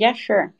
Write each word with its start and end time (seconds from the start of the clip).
Yeah, 0.00 0.14
sure. 0.14 0.54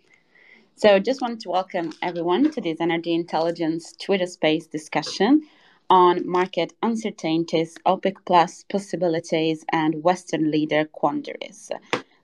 So, 0.77 0.99
just 0.99 1.23
want 1.23 1.41
to 1.41 1.49
welcome 1.49 1.95
everyone 2.03 2.51
to 2.51 2.61
this 2.61 2.79
energy 2.79 3.15
intelligence 3.15 3.95
Twitter 3.99 4.27
space 4.27 4.67
discussion 4.67 5.49
on 5.89 6.29
market 6.29 6.75
uncertainties, 6.83 7.79
OPEC 7.87 8.17
Plus 8.27 8.67
possibilities, 8.71 9.65
and 9.73 10.05
Western 10.05 10.51
leader 10.51 10.85
quandaries. 10.85 11.71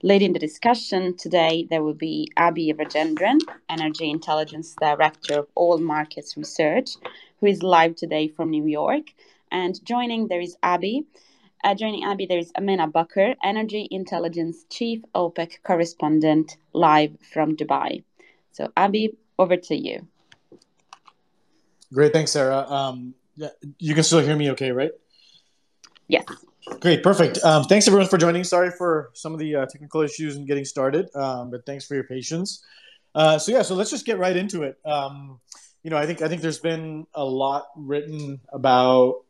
Leading 0.02 0.34
the 0.34 0.38
discussion 0.38 1.16
today, 1.16 1.66
there 1.70 1.82
will 1.82 1.94
be 1.94 2.30
Abhi 2.36 2.74
Rajendran, 2.74 3.38
Energy 3.70 4.10
Intelligence 4.10 4.76
Director 4.78 5.38
of 5.38 5.48
All 5.54 5.78
Markets 5.78 6.36
Research, 6.36 6.90
who 7.40 7.46
is 7.46 7.62
live 7.62 7.96
today 7.96 8.28
from 8.28 8.50
New 8.50 8.66
York. 8.66 9.06
And 9.50 9.82
joining 9.86 10.28
there 10.28 10.42
is 10.42 10.58
Abhi. 10.62 11.06
Uh, 11.64 11.74
joining 11.74 12.04
Abhi, 12.04 12.28
there 12.28 12.38
is 12.38 12.52
Amena 12.52 12.90
Bakr, 12.90 13.34
Energy 13.42 13.88
Intelligence 13.90 14.64
Chief 14.70 15.02
OPEC 15.14 15.62
Correspondent, 15.64 16.56
live 16.72 17.16
from 17.32 17.56
Dubai. 17.56 18.04
So, 18.52 18.68
Abhi, 18.76 19.16
over 19.38 19.56
to 19.56 19.74
you. 19.74 20.06
Great, 21.92 22.12
thanks, 22.12 22.30
Sarah. 22.32 22.70
Um, 22.70 23.14
yeah, 23.36 23.48
you 23.78 23.94
can 23.94 24.04
still 24.04 24.20
hear 24.20 24.36
me 24.36 24.50
okay, 24.52 24.70
right? 24.70 24.90
Yes. 26.08 26.24
Great, 26.80 27.02
perfect. 27.02 27.38
Um, 27.44 27.64
thanks 27.64 27.86
everyone 27.86 28.08
for 28.08 28.18
joining. 28.18 28.44
Sorry 28.44 28.70
for 28.70 29.10
some 29.14 29.32
of 29.32 29.38
the 29.38 29.54
uh, 29.54 29.66
technical 29.66 30.02
issues 30.02 30.36
and 30.36 30.46
getting 30.46 30.64
started, 30.64 31.08
um, 31.14 31.50
but 31.50 31.64
thanks 31.64 31.86
for 31.86 31.94
your 31.94 32.04
patience. 32.04 32.64
Uh, 33.14 33.38
so 33.38 33.52
yeah, 33.52 33.62
so 33.62 33.74
let's 33.74 33.90
just 33.90 34.04
get 34.04 34.18
right 34.18 34.36
into 34.36 34.62
it. 34.62 34.76
Um, 34.84 35.40
you 35.82 35.90
know, 35.90 35.96
I 35.96 36.06
think 36.06 36.22
I 36.22 36.28
think 36.28 36.42
there's 36.42 36.58
been 36.58 37.06
a 37.14 37.24
lot 37.24 37.66
written 37.76 38.40
about 38.52 39.25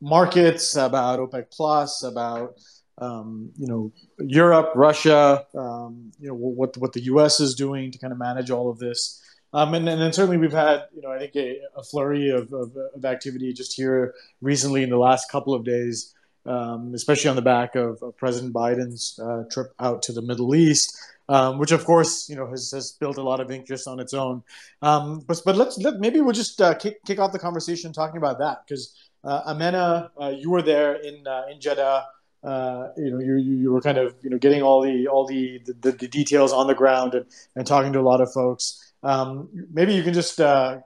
markets, 0.00 0.76
about 0.76 1.18
OPEC 1.20 1.46
Plus, 1.50 2.02
about 2.02 2.54
um, 2.98 3.50
you 3.56 3.66
know 3.66 3.92
Europe, 4.18 4.72
Russia, 4.74 5.46
um, 5.56 6.12
you 6.20 6.28
know 6.28 6.34
what 6.34 6.76
what 6.76 6.92
the 6.92 7.02
U.S. 7.04 7.40
is 7.40 7.54
doing 7.54 7.90
to 7.90 7.98
kind 7.98 8.12
of 8.12 8.18
manage 8.18 8.50
all 8.50 8.70
of 8.70 8.78
this. 8.78 9.22
Um, 9.52 9.74
and, 9.74 9.88
and 9.88 10.00
then 10.00 10.12
certainly 10.12 10.36
we've 10.36 10.52
had, 10.52 10.84
you 10.94 11.02
know, 11.02 11.10
I 11.10 11.18
think 11.18 11.34
a, 11.34 11.58
a 11.76 11.82
flurry 11.82 12.30
of, 12.30 12.52
of, 12.52 12.76
of, 12.94 13.04
activity 13.04 13.52
just 13.52 13.74
here 13.74 14.14
recently 14.40 14.84
in 14.84 14.90
the 14.90 14.96
last 14.96 15.28
couple 15.28 15.54
of 15.54 15.64
days, 15.64 16.14
um, 16.46 16.92
especially 16.94 17.30
on 17.30 17.36
the 17.36 17.42
back 17.42 17.74
of, 17.74 18.00
of 18.00 18.16
President 18.16 18.54
Biden's 18.54 19.18
uh, 19.20 19.42
trip 19.50 19.72
out 19.80 20.02
to 20.02 20.12
the 20.12 20.22
Middle 20.22 20.54
East, 20.54 20.96
um, 21.28 21.58
which 21.58 21.72
of 21.72 21.84
course, 21.84 22.28
you 22.28 22.36
know, 22.36 22.46
has, 22.48 22.70
has 22.70 22.92
built 22.92 23.16
a 23.16 23.22
lot 23.22 23.40
of 23.40 23.50
interest 23.50 23.88
on 23.88 23.98
its 23.98 24.14
own. 24.14 24.44
Um, 24.82 25.20
but 25.26 25.42
but 25.44 25.56
let's 25.56 25.78
let, 25.78 25.98
maybe 25.98 26.20
we'll 26.20 26.32
just 26.32 26.60
uh, 26.60 26.74
kick, 26.74 27.04
kick 27.04 27.18
off 27.18 27.32
the 27.32 27.38
conversation 27.38 27.92
talking 27.92 28.18
about 28.18 28.38
that 28.38 28.58
because 28.66 28.94
Amena, 29.24 30.10
uh, 30.20 30.28
you 30.28 30.50
were 30.50 30.62
there 30.62 30.94
in 30.94 31.26
uh, 31.26 31.42
in 31.50 31.60
Jeddah. 31.60 32.06
Uh, 32.42 32.88
you 32.96 33.10
know, 33.10 33.18
you, 33.18 33.36
you 33.36 33.70
were 33.70 33.82
kind 33.82 33.98
of 33.98 34.14
you 34.22 34.30
know 34.30 34.38
getting 34.38 34.62
all 34.62 34.80
the 34.82 35.06
all 35.08 35.26
the, 35.26 35.60
the, 35.80 35.92
the 35.92 36.08
details 36.08 36.52
on 36.52 36.66
the 36.66 36.74
ground 36.74 37.14
and, 37.14 37.26
and 37.54 37.66
talking 37.66 37.92
to 37.92 38.00
a 38.00 38.02
lot 38.02 38.20
of 38.20 38.32
folks. 38.32 38.92
Um, 39.02 39.48
maybe 39.72 39.94
you 39.94 40.02
can 40.02 40.14
just 40.14 40.40
uh, 40.40 40.80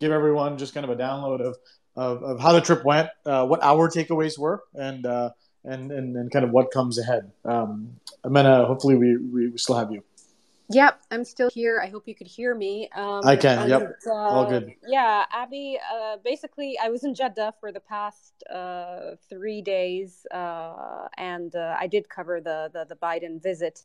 give 0.00 0.12
everyone 0.12 0.58
just 0.58 0.74
kind 0.74 0.84
of 0.84 0.90
a 0.90 0.96
download 0.96 1.40
of, 1.40 1.56
of, 1.96 2.22
of 2.22 2.40
how 2.40 2.52
the 2.52 2.60
trip 2.60 2.84
went, 2.84 3.08
uh, 3.26 3.46
what 3.46 3.62
our 3.62 3.88
takeaways 3.88 4.38
were, 4.38 4.62
and, 4.74 5.06
uh, 5.06 5.30
and, 5.64 5.90
and, 5.90 6.16
and 6.16 6.30
kind 6.30 6.44
of 6.44 6.50
what 6.50 6.70
comes 6.70 6.98
ahead. 6.98 7.30
Um, 7.44 8.00
Amena, 8.24 8.66
hopefully 8.66 8.96
we, 8.96 9.16
we 9.16 9.56
still 9.56 9.76
have 9.76 9.90
you. 9.90 10.04
Yep, 10.70 11.00
I'm 11.10 11.24
still 11.24 11.50
here. 11.52 11.80
I 11.82 11.88
hope 11.88 12.08
you 12.08 12.14
could 12.14 12.26
hear 12.26 12.54
me. 12.54 12.88
Um, 12.94 13.20
I 13.24 13.36
can. 13.36 13.58
And, 13.58 13.68
yep, 13.68 13.96
uh, 14.06 14.12
all 14.12 14.48
good. 14.48 14.74
Yeah, 14.86 15.24
Abhi. 15.34 15.76
Uh, 15.76 16.16
basically, 16.24 16.78
I 16.82 16.88
was 16.88 17.04
in 17.04 17.14
Jeddah 17.14 17.54
for 17.60 17.70
the 17.70 17.80
past 17.80 18.42
uh, 18.50 19.16
three 19.28 19.60
days, 19.60 20.26
uh, 20.30 21.08
and 21.18 21.54
uh, 21.54 21.76
I 21.78 21.86
did 21.86 22.08
cover 22.08 22.40
the, 22.40 22.70
the 22.72 22.86
the 22.88 22.96
Biden 22.96 23.42
visit. 23.42 23.82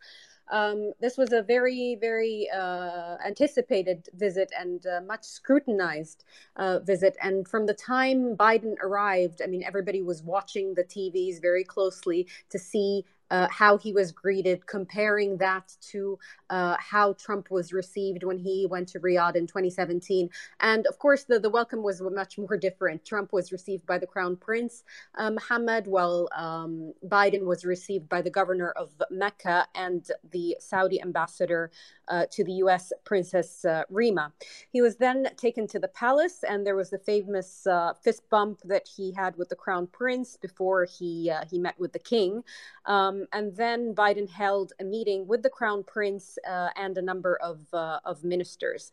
Um, 0.51 0.93
this 0.99 1.17
was 1.17 1.31
a 1.31 1.41
very, 1.41 1.97
very 1.99 2.49
uh, 2.49 3.17
anticipated 3.25 4.09
visit 4.15 4.51
and 4.59 4.85
uh, 4.85 5.01
much 5.01 5.23
scrutinized 5.23 6.23
uh, 6.55 6.79
visit. 6.79 7.15
And 7.21 7.47
from 7.47 7.65
the 7.65 7.73
time 7.73 8.35
Biden 8.35 8.75
arrived, 8.81 9.41
I 9.43 9.47
mean, 9.47 9.63
everybody 9.63 10.01
was 10.01 10.23
watching 10.23 10.73
the 10.73 10.83
TVs 10.83 11.41
very 11.41 11.63
closely 11.63 12.27
to 12.49 12.57
see 12.57 13.05
uh, 13.31 13.47
how 13.49 13.77
he 13.77 13.93
was 13.93 14.11
greeted, 14.11 14.65
comparing 14.65 15.37
that 15.37 15.75
to 15.81 16.17
uh, 16.49 16.75
how 16.79 17.13
Trump 17.13 17.51
was 17.51 17.71
received 17.73 18.23
when 18.23 18.37
he 18.37 18.67
went 18.69 18.87
to 18.89 18.99
Riyadh 18.99 19.35
in 19.35 19.47
2017. 19.47 20.29
And 20.59 20.87
of 20.87 20.97
course, 20.99 21.23
the, 21.23 21.39
the 21.39 21.49
welcome 21.49 21.83
was 21.83 22.01
much 22.01 22.37
more 22.37 22.57
different. 22.57 23.05
Trump 23.05 23.31
was 23.33 23.51
received 23.51 23.85
by 23.85 23.97
the 23.97 24.07
Crown 24.07 24.35
Prince 24.35 24.83
uh, 25.15 25.31
Mohammed, 25.31 25.87
while 25.87 26.27
um, 26.35 26.93
Biden 27.05 27.45
was 27.45 27.65
received 27.65 28.09
by 28.09 28.21
the 28.21 28.29
governor 28.29 28.71
of 28.71 28.91
Mecca 29.11 29.67
and 29.75 30.07
the 30.31 30.57
Saudi 30.59 31.01
ambassador 31.01 31.71
uh, 32.07 32.25
to 32.31 32.43
the 32.43 32.53
US, 32.53 32.91
Princess 33.03 33.63
uh, 33.65 33.83
Rima. 33.89 34.33
He 34.71 34.81
was 34.81 34.95
then 34.97 35.27
taken 35.37 35.67
to 35.67 35.79
the 35.79 35.87
palace, 35.87 36.43
and 36.43 36.65
there 36.65 36.75
was 36.75 36.89
the 36.89 36.97
famous 36.97 37.67
uh, 37.67 37.93
fist 37.93 38.23
bump 38.29 38.61
that 38.65 38.87
he 38.87 39.13
had 39.13 39.35
with 39.37 39.49
the 39.49 39.55
Crown 39.55 39.87
Prince 39.87 40.37
before 40.37 40.85
he, 40.85 41.31
he 41.49 41.59
met 41.59 41.79
with 41.79 41.93
the 41.93 41.99
king. 41.99 42.43
Um, 42.85 43.18
um, 43.19 43.27
and 43.33 43.55
then 43.55 43.93
Biden 43.93 44.29
held 44.29 44.73
a 44.79 44.83
meeting 44.83 45.27
with 45.27 45.43
the 45.43 45.49
Crown 45.49 45.83
Prince 45.83 46.37
uh, 46.47 46.69
and 46.75 46.97
a 46.97 47.01
number 47.01 47.37
of, 47.37 47.61
uh, 47.73 47.99
of 48.05 48.23
ministers. 48.23 48.91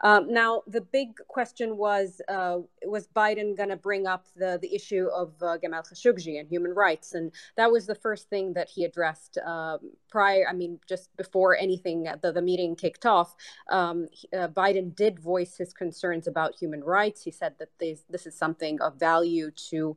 Um, 0.00 0.32
now, 0.32 0.62
the 0.66 0.80
big 0.80 1.16
question 1.28 1.76
was 1.76 2.20
uh, 2.28 2.58
was 2.84 3.08
Biden 3.08 3.56
going 3.56 3.68
to 3.68 3.76
bring 3.76 4.06
up 4.06 4.26
the, 4.36 4.58
the 4.60 4.74
issue 4.74 5.08
of 5.14 5.32
uh, 5.42 5.58
Gamal 5.58 5.88
Khashoggi 5.88 6.38
and 6.38 6.48
human 6.48 6.72
rights? 6.72 7.14
And 7.14 7.32
that 7.56 7.70
was 7.70 7.86
the 7.86 7.94
first 7.94 8.28
thing 8.30 8.52
that 8.54 8.68
he 8.68 8.84
addressed 8.84 9.38
um, 9.38 9.78
prior, 10.08 10.46
I 10.48 10.52
mean, 10.52 10.78
just 10.88 11.14
before 11.16 11.56
anything, 11.56 12.06
uh, 12.06 12.16
the, 12.20 12.32
the 12.32 12.42
meeting 12.42 12.76
kicked 12.76 13.06
off. 13.06 13.34
Um, 13.70 14.08
uh, 14.32 14.48
Biden 14.48 14.94
did 14.94 15.18
voice 15.18 15.56
his 15.56 15.72
concerns 15.72 16.26
about 16.26 16.54
human 16.54 16.82
rights. 16.82 17.22
He 17.22 17.30
said 17.30 17.54
that 17.58 17.70
this, 17.80 18.04
this 18.08 18.26
is 18.26 18.36
something 18.36 18.80
of 18.80 18.98
value 18.98 19.50
to 19.70 19.96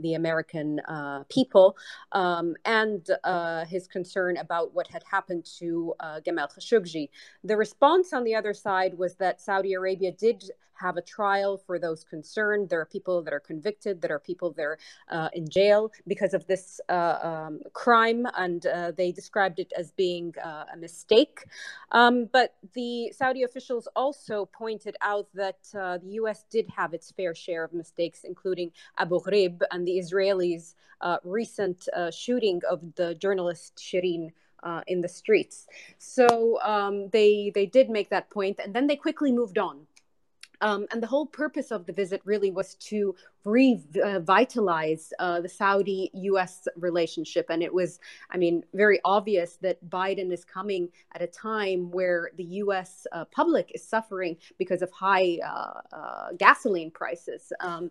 the 0.00 0.14
American 0.14 0.80
people. 1.28 1.76
Um, 2.12 2.56
and 2.64 3.01
uh, 3.24 3.64
his 3.64 3.86
concern 3.86 4.36
about 4.36 4.74
what 4.74 4.86
had 4.88 5.02
happened 5.10 5.44
to 5.58 5.94
uh, 6.00 6.20
Gamal 6.20 6.48
Khashoggi. 6.52 7.08
The 7.44 7.56
response 7.56 8.12
on 8.12 8.24
the 8.24 8.34
other 8.34 8.54
side 8.54 8.96
was 8.98 9.16
that 9.16 9.40
Saudi 9.40 9.74
Arabia 9.74 10.12
did 10.12 10.50
have 10.82 10.96
a 10.96 11.02
trial 11.02 11.56
for 11.66 11.78
those 11.78 12.04
concerned. 12.04 12.68
There 12.68 12.80
are 12.80 12.90
people 12.96 13.22
that 13.22 13.32
are 13.32 13.40
convicted, 13.52 14.02
there 14.02 14.14
are 14.14 14.24
people 14.32 14.50
that 14.52 14.62
are 14.62 14.78
uh, 15.08 15.28
in 15.32 15.48
jail 15.48 15.90
because 16.06 16.34
of 16.34 16.46
this 16.46 16.80
uh, 16.88 17.18
um, 17.22 17.60
crime, 17.72 18.26
and 18.36 18.66
uh, 18.66 18.92
they 18.98 19.12
described 19.12 19.58
it 19.58 19.72
as 19.76 19.92
being 19.92 20.34
uh, 20.44 20.64
a 20.74 20.76
mistake. 20.76 21.44
Um, 21.92 22.28
but 22.32 22.54
the 22.74 23.12
Saudi 23.12 23.42
officials 23.44 23.88
also 23.94 24.46
pointed 24.62 24.96
out 25.00 25.28
that 25.34 25.60
uh, 25.74 25.98
the 25.98 26.10
U.S. 26.20 26.44
did 26.50 26.66
have 26.76 26.92
its 26.94 27.12
fair 27.12 27.34
share 27.34 27.64
of 27.64 27.72
mistakes, 27.72 28.20
including 28.24 28.72
Abu 28.98 29.20
Ghraib 29.20 29.62
and 29.70 29.86
the 29.86 29.96
Israelis' 30.02 30.74
uh, 31.00 31.18
recent 31.24 31.88
shooting 32.12 32.60
of 32.68 32.78
the 32.96 33.14
journalist 33.14 33.76
Shireen. 33.76 34.32
Uh, 34.64 34.80
in 34.86 35.00
the 35.00 35.08
streets. 35.08 35.66
So 35.98 36.60
um, 36.62 37.08
they 37.08 37.50
they 37.52 37.66
did 37.66 37.90
make 37.90 38.10
that 38.10 38.30
point, 38.30 38.60
and 38.62 38.72
then 38.72 38.86
they 38.86 38.94
quickly 38.94 39.32
moved 39.32 39.58
on 39.58 39.88
um, 40.62 40.86
and 40.92 41.02
the 41.02 41.06
whole 41.08 41.26
purpose 41.26 41.72
of 41.72 41.86
the 41.86 41.92
visit 41.92 42.22
really 42.24 42.50
was 42.50 42.76
to 42.76 43.14
revitalize 43.44 45.12
uh, 45.18 45.40
the 45.40 45.48
Saudi 45.48 46.10
US 46.14 46.68
relationship. 46.76 47.46
And 47.50 47.62
it 47.62 47.74
was, 47.74 47.98
I 48.30 48.38
mean, 48.38 48.62
very 48.72 49.00
obvious 49.04 49.56
that 49.56 49.84
Biden 49.90 50.32
is 50.32 50.44
coming 50.44 50.88
at 51.14 51.20
a 51.20 51.26
time 51.26 51.90
where 51.90 52.30
the 52.36 52.44
US 52.44 53.06
uh, 53.12 53.24
public 53.26 53.72
is 53.74 53.82
suffering 53.82 54.36
because 54.56 54.82
of 54.82 54.90
high 54.92 55.38
uh, 55.44 55.80
uh 55.92 56.28
gasoline 56.38 56.92
prices. 56.92 57.52
Um, 57.60 57.90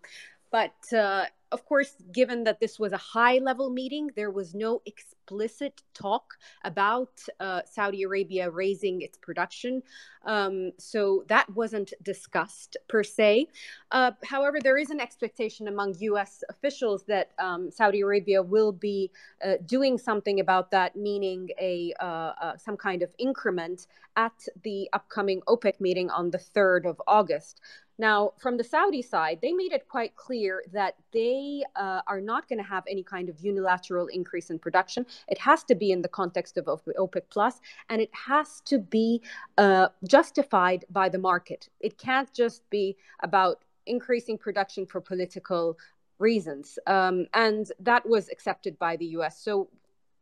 but 0.50 0.74
uh, 0.94 1.26
of 1.52 1.66
course, 1.66 1.96
given 2.12 2.44
that 2.46 2.60
this 2.60 2.80
was 2.80 2.94
a 2.94 2.98
high 2.98 3.38
level 3.38 3.70
meeting, 3.70 4.10
there 4.16 4.32
was 4.32 4.56
no 4.56 4.82
explicit 4.86 5.82
talk 5.94 6.36
about 6.64 7.12
uh, 7.40 7.62
Saudi 7.66 8.04
Arabia 8.04 8.50
raising 8.50 9.02
its 9.02 9.18
production. 9.18 9.84
Um, 10.26 10.72
so 10.78 11.24
that 11.28 11.50
wasn't 11.50 11.94
discussed 12.04 12.78
per 12.88 13.04
se. 13.04 13.48
Uh, 13.92 14.12
however, 14.24 14.60
there 14.62 14.78
is 14.78 14.92
an 14.92 15.00
expectation 15.00 15.68
among 15.68 15.96
US 16.00 16.44
officials 16.50 17.04
that 17.06 17.32
um, 17.40 17.72
Saudi 17.72 18.02
Arabia 18.02 18.42
will 18.42 18.72
be 18.72 19.12
uh, 19.44 19.56
doing 19.66 19.98
something 19.98 20.40
about 20.40 20.72
that, 20.72 20.96
meaning 20.96 21.50
a 21.60 21.94
uh, 22.00 22.34
uh, 22.42 22.58
some 22.58 22.78
kind 22.78 23.02
of 23.02 23.10
increment 23.18 23.88
at 24.16 24.48
the 24.64 24.90
upcoming 24.94 25.42
OPEC 25.48 25.80
meeting 25.80 26.10
on 26.10 26.32
the 26.32 26.38
3rd 26.38 26.86
of 26.86 27.02
August. 27.08 27.62
Now, 28.02 28.34
from 28.40 28.58
the 28.58 28.64
Saudi 28.64 29.04
side, 29.04 29.38
they 29.44 29.54
made 29.54 29.74
it 29.74 29.88
quite 29.88 30.16
clear 30.16 30.64
that 30.74 30.96
they 31.14 31.64
uh, 31.76 32.02
are 32.08 32.20
not 32.20 32.50
going 32.50 32.58
to 32.58 32.68
have 32.68 32.84
any 32.90 33.04
kind 33.04 33.30
of 33.30 33.40
unilateral 33.40 34.08
increase 34.08 34.50
in 34.50 34.58
production. 34.58 35.06
It 35.28 35.38
has 35.38 35.64
to 35.66 35.76
be 35.76 35.92
in 35.92 36.02
the 36.02 36.08
context 36.08 36.58
of 36.58 36.66
OPEC 36.66 37.22
Plus, 37.30 37.62
and 37.90 38.02
it 38.02 38.10
has 38.14 38.60
to 38.62 38.80
be 38.80 39.22
uh, 39.60 39.90
justified 40.08 40.84
by 40.90 41.10
the 41.10 41.20
market. 41.20 41.70
It 41.80 42.00
can't 42.00 42.34
just 42.34 42.68
be 42.72 42.98
about 43.22 43.66
increasing 43.86 44.40
production 44.40 44.88
for 44.88 45.00
political 45.00 45.78
reasons. 46.18 46.80
Um, 46.88 47.28
and 47.36 47.72
that 47.80 48.10
was 48.10 48.30
accepted 48.30 48.80
by 48.80 48.96
the 48.96 49.10
US. 49.18 49.38
So 49.38 49.70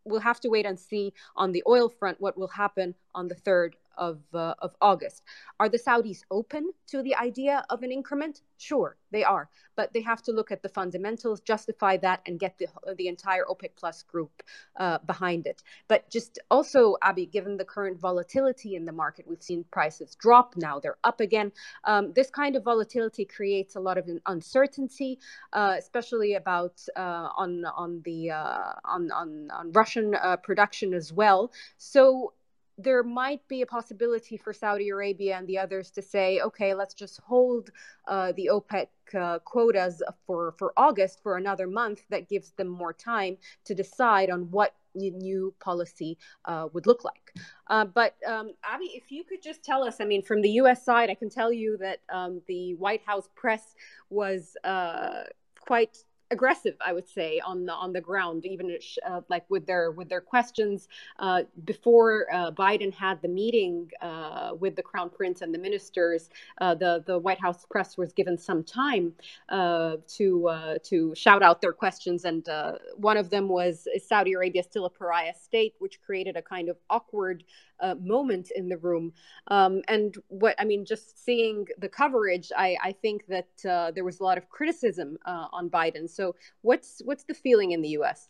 we'll 0.04 0.20
have 0.20 0.42
to 0.42 0.50
wait 0.50 0.66
and 0.66 0.78
see 0.78 1.14
on 1.38 1.54
the 1.54 1.64
oil 1.66 1.88
front 1.88 2.20
what 2.20 2.38
will 2.38 2.50
happen 2.50 2.96
on 3.16 3.30
the 3.30 3.36
3rd 3.36 3.76
of, 4.00 4.22
uh, 4.34 4.56
of 4.60 4.76
August. 4.82 5.22
Are 5.60 5.70
the 5.70 5.78
Saudis 5.78 6.22
open 6.32 6.72
to 6.88 7.04
the 7.04 7.16
idea 7.16 7.64
of 7.70 7.84
an 7.84 7.92
increment? 7.92 8.42
Sure, 8.58 8.98
they 9.12 9.24
are, 9.24 9.50
but 9.76 9.94
they 9.94 10.02
have 10.02 10.22
to 10.24 10.32
look 10.32 10.52
at 10.52 10.64
the 10.64 10.70
fundamentals, 10.70 11.42
justify 11.42 11.98
that, 11.98 12.22
and 12.26 12.40
get 12.40 12.58
the, 12.58 12.68
the 12.96 13.08
entire 13.08 13.46
OPEC 13.46 13.72
Plus 13.76 14.04
group 14.04 14.44
uh, 14.78 14.98
behind 15.06 15.46
it. 15.46 15.62
But 15.88 16.10
just 16.10 16.40
also, 16.50 16.96
Abhi, 17.04 17.30
given 17.32 17.58
the 17.58 17.66
current 17.66 18.00
volatility 18.00 18.76
in 18.76 18.86
the 18.86 18.92
market, 18.92 19.28
we've 19.28 19.44
seen 19.44 19.66
prices 19.72 20.16
drop. 20.16 20.56
Now 20.58 20.80
they're 20.80 20.98
up 21.04 21.20
again. 21.20 21.52
Um, 21.84 22.14
this 22.14 22.30
kind 22.30 22.56
of 22.56 22.64
volatility 22.64 23.26
creates 23.26 23.76
a 23.76 23.80
lot 23.80 23.98
of 23.98 24.10
uncertainty, 24.26 25.20
uh, 25.54 25.76
especially 25.78 26.36
about 26.36 26.82
uh, 26.96 27.30
on 27.38 27.66
on 27.66 28.02
the 28.06 28.32
uh, 28.32 28.74
on, 28.86 29.12
on 29.12 29.50
on 29.52 29.72
Russian 29.74 30.16
uh, 30.16 30.38
production 30.38 30.94
as 30.94 31.12
well. 31.12 31.52
So 31.78 32.34
there 32.82 33.04
might 33.04 33.46
be 33.48 33.62
a 33.62 33.66
possibility 33.66 34.38
for 34.38 34.54
Saudi 34.54 34.90
Arabia 34.90 35.38
and 35.38 35.48
the 35.48 35.58
others 35.58 35.92
to 35.92 36.02
say, 36.02 36.40
okay, 36.40 36.74
let's 36.74 36.94
just 36.94 37.20
hold 37.22 37.72
uh, 38.08 38.32
the 38.38 38.50
OPEC 38.52 38.88
uh, 39.20 39.40
quotas 39.40 40.02
for, 40.26 40.54
for 40.58 40.72
August 40.78 41.22
for 41.22 41.38
another 41.38 41.68
month. 41.68 42.02
That 42.10 42.30
gives 42.30 42.52
them 42.52 42.70
more 42.70 42.94
time 42.94 43.38
to 43.66 43.76
decide 43.76 44.30
on 44.30 44.50
what 44.52 44.74
new 44.96 45.54
policy 45.60 46.18
uh, 46.46 46.68
would 46.74 46.88
look 46.88 47.04
like. 47.04 47.34
Uh, 47.68 47.86
but 47.86 48.16
um, 48.26 48.52
Abhi, 48.66 48.96
if 48.96 49.12
you 49.12 49.24
could 49.24 49.44
just 49.44 49.64
tell 49.64 49.84
us, 49.84 49.98
I 50.00 50.06
mean, 50.06 50.24
from 50.24 50.42
the 50.42 50.50
U.S. 50.52 50.84
side, 50.84 51.10
I 51.10 51.16
can 51.16 51.30
tell 51.30 51.52
you 51.52 51.78
that 51.78 52.00
um, 52.10 52.42
the 52.48 52.76
White 52.76 53.02
House 53.06 53.30
press 53.36 53.76
was 54.10 54.56
uh, 54.64 55.24
quite 55.60 55.98
aggressive 56.32 56.76
i 56.86 56.94
would 56.94 57.08
say 57.08 57.40
on 57.46 57.66
the 57.66 57.74
on 57.74 57.94
the 57.94 58.02
ground 58.02 58.46
even 58.46 58.78
uh, 59.08 59.22
like 59.30 59.46
with 59.50 59.66
their 59.66 59.92
with 59.92 60.10
their 60.10 60.22
questions 60.22 60.88
uh, 61.20 61.44
before 61.66 62.28
uh, 62.34 62.52
biden 62.52 62.94
had 62.94 63.22
the 63.22 63.28
meeting 63.28 63.90
uh, 64.02 64.52
with 64.60 64.76
the 64.76 64.84
crown 64.84 65.10
prince 65.10 65.42
and 65.42 65.54
the 65.54 65.60
ministers 65.60 66.30
uh, 66.62 66.76
the 66.76 67.04
the 67.08 67.18
white 67.20 67.40
house 67.40 67.66
press 67.70 67.98
was 67.98 68.14
given 68.14 68.38
some 68.38 68.64
time 68.64 69.14
uh, 69.50 69.98
to 70.08 70.50
to 70.84 71.14
shout 71.16 71.44
out 71.44 71.62
their 71.62 71.74
questions. 71.74 72.26
And 72.26 72.48
one 72.96 73.18
of 73.18 73.30
them 73.30 73.48
was 73.48 73.88
is 73.96 74.08
saudi 74.08 74.34
arabia 74.34 74.64
still 74.64 74.86
a 74.86 74.90
pariah 74.90 75.34
state? 75.36 75.74
which 75.80 76.02
created 76.02 76.36
a 76.36 76.42
kind 76.42 76.70
of 76.70 76.78
awkward 76.90 77.44
uh, 77.82 77.96
moment 77.96 78.52
in 78.56 78.70
the 78.70 78.78
room. 78.78 79.14
Um, 79.48 79.82
and 79.88 80.16
what 80.28 80.56
I 80.60 80.66
mean, 80.66 80.86
just 80.86 81.24
seeing 81.24 81.66
the 81.78 81.90
coverage, 81.90 82.52
I, 82.56 82.78
I 82.84 82.92
think 82.92 83.26
that 83.28 83.66
uh, 83.70 83.92
there 83.92 84.04
was 84.04 84.20
a 84.20 84.24
lot 84.24 84.38
of 84.38 84.50
criticism 84.50 85.18
uh, 85.26 85.48
on 85.52 85.70
Biden. 85.70 86.10
So 86.10 86.36
what's 86.62 87.02
what's 87.06 87.24
the 87.24 87.34
feeling 87.34 87.72
in 87.72 87.82
the 87.82 87.90
U.S.? 87.90 88.30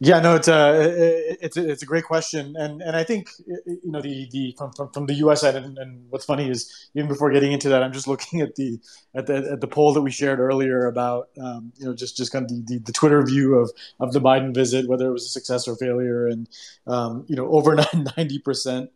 Yeah, 0.00 0.20
no, 0.20 0.36
it's 0.36 0.46
a 0.46 1.34
it's 1.44 1.56
a, 1.56 1.68
it's 1.68 1.82
a 1.82 1.86
great 1.86 2.04
question, 2.04 2.54
and 2.56 2.80
and 2.80 2.94
I 2.94 3.02
think 3.02 3.30
you 3.66 3.80
know 3.82 4.00
the 4.00 4.28
the 4.30 4.54
from 4.56 4.70
from, 4.72 4.92
from 4.92 5.06
the 5.06 5.14
U.S. 5.14 5.40
side, 5.40 5.56
and, 5.56 5.76
and, 5.76 6.06
what's 6.08 6.24
funny 6.24 6.48
is 6.48 6.88
even 6.94 7.08
before 7.08 7.32
getting 7.32 7.50
into 7.50 7.68
that, 7.70 7.82
I'm 7.82 7.92
just 7.92 8.06
looking 8.06 8.40
at 8.40 8.54
the 8.54 8.78
at 9.16 9.26
the 9.26 9.50
at 9.50 9.60
the 9.60 9.66
poll 9.66 9.92
that 9.94 10.02
we 10.02 10.12
shared 10.12 10.38
earlier 10.38 10.86
about 10.86 11.30
um, 11.42 11.72
you 11.78 11.86
know 11.86 11.94
just 11.94 12.16
just 12.16 12.30
kind 12.30 12.44
of 12.44 12.48
the, 12.48 12.62
the, 12.74 12.78
the, 12.78 12.92
Twitter 12.92 13.20
view 13.26 13.56
of 13.56 13.72
of 13.98 14.12
the 14.12 14.20
Biden 14.20 14.54
visit, 14.54 14.88
whether 14.88 15.08
it 15.08 15.12
was 15.12 15.24
a 15.24 15.30
success 15.30 15.66
or 15.66 15.74
failure, 15.74 16.28
and 16.28 16.48
um, 16.86 17.24
you 17.28 17.34
know 17.34 17.48
over 17.48 17.76
ninety 18.16 18.38
percent. 18.38 18.90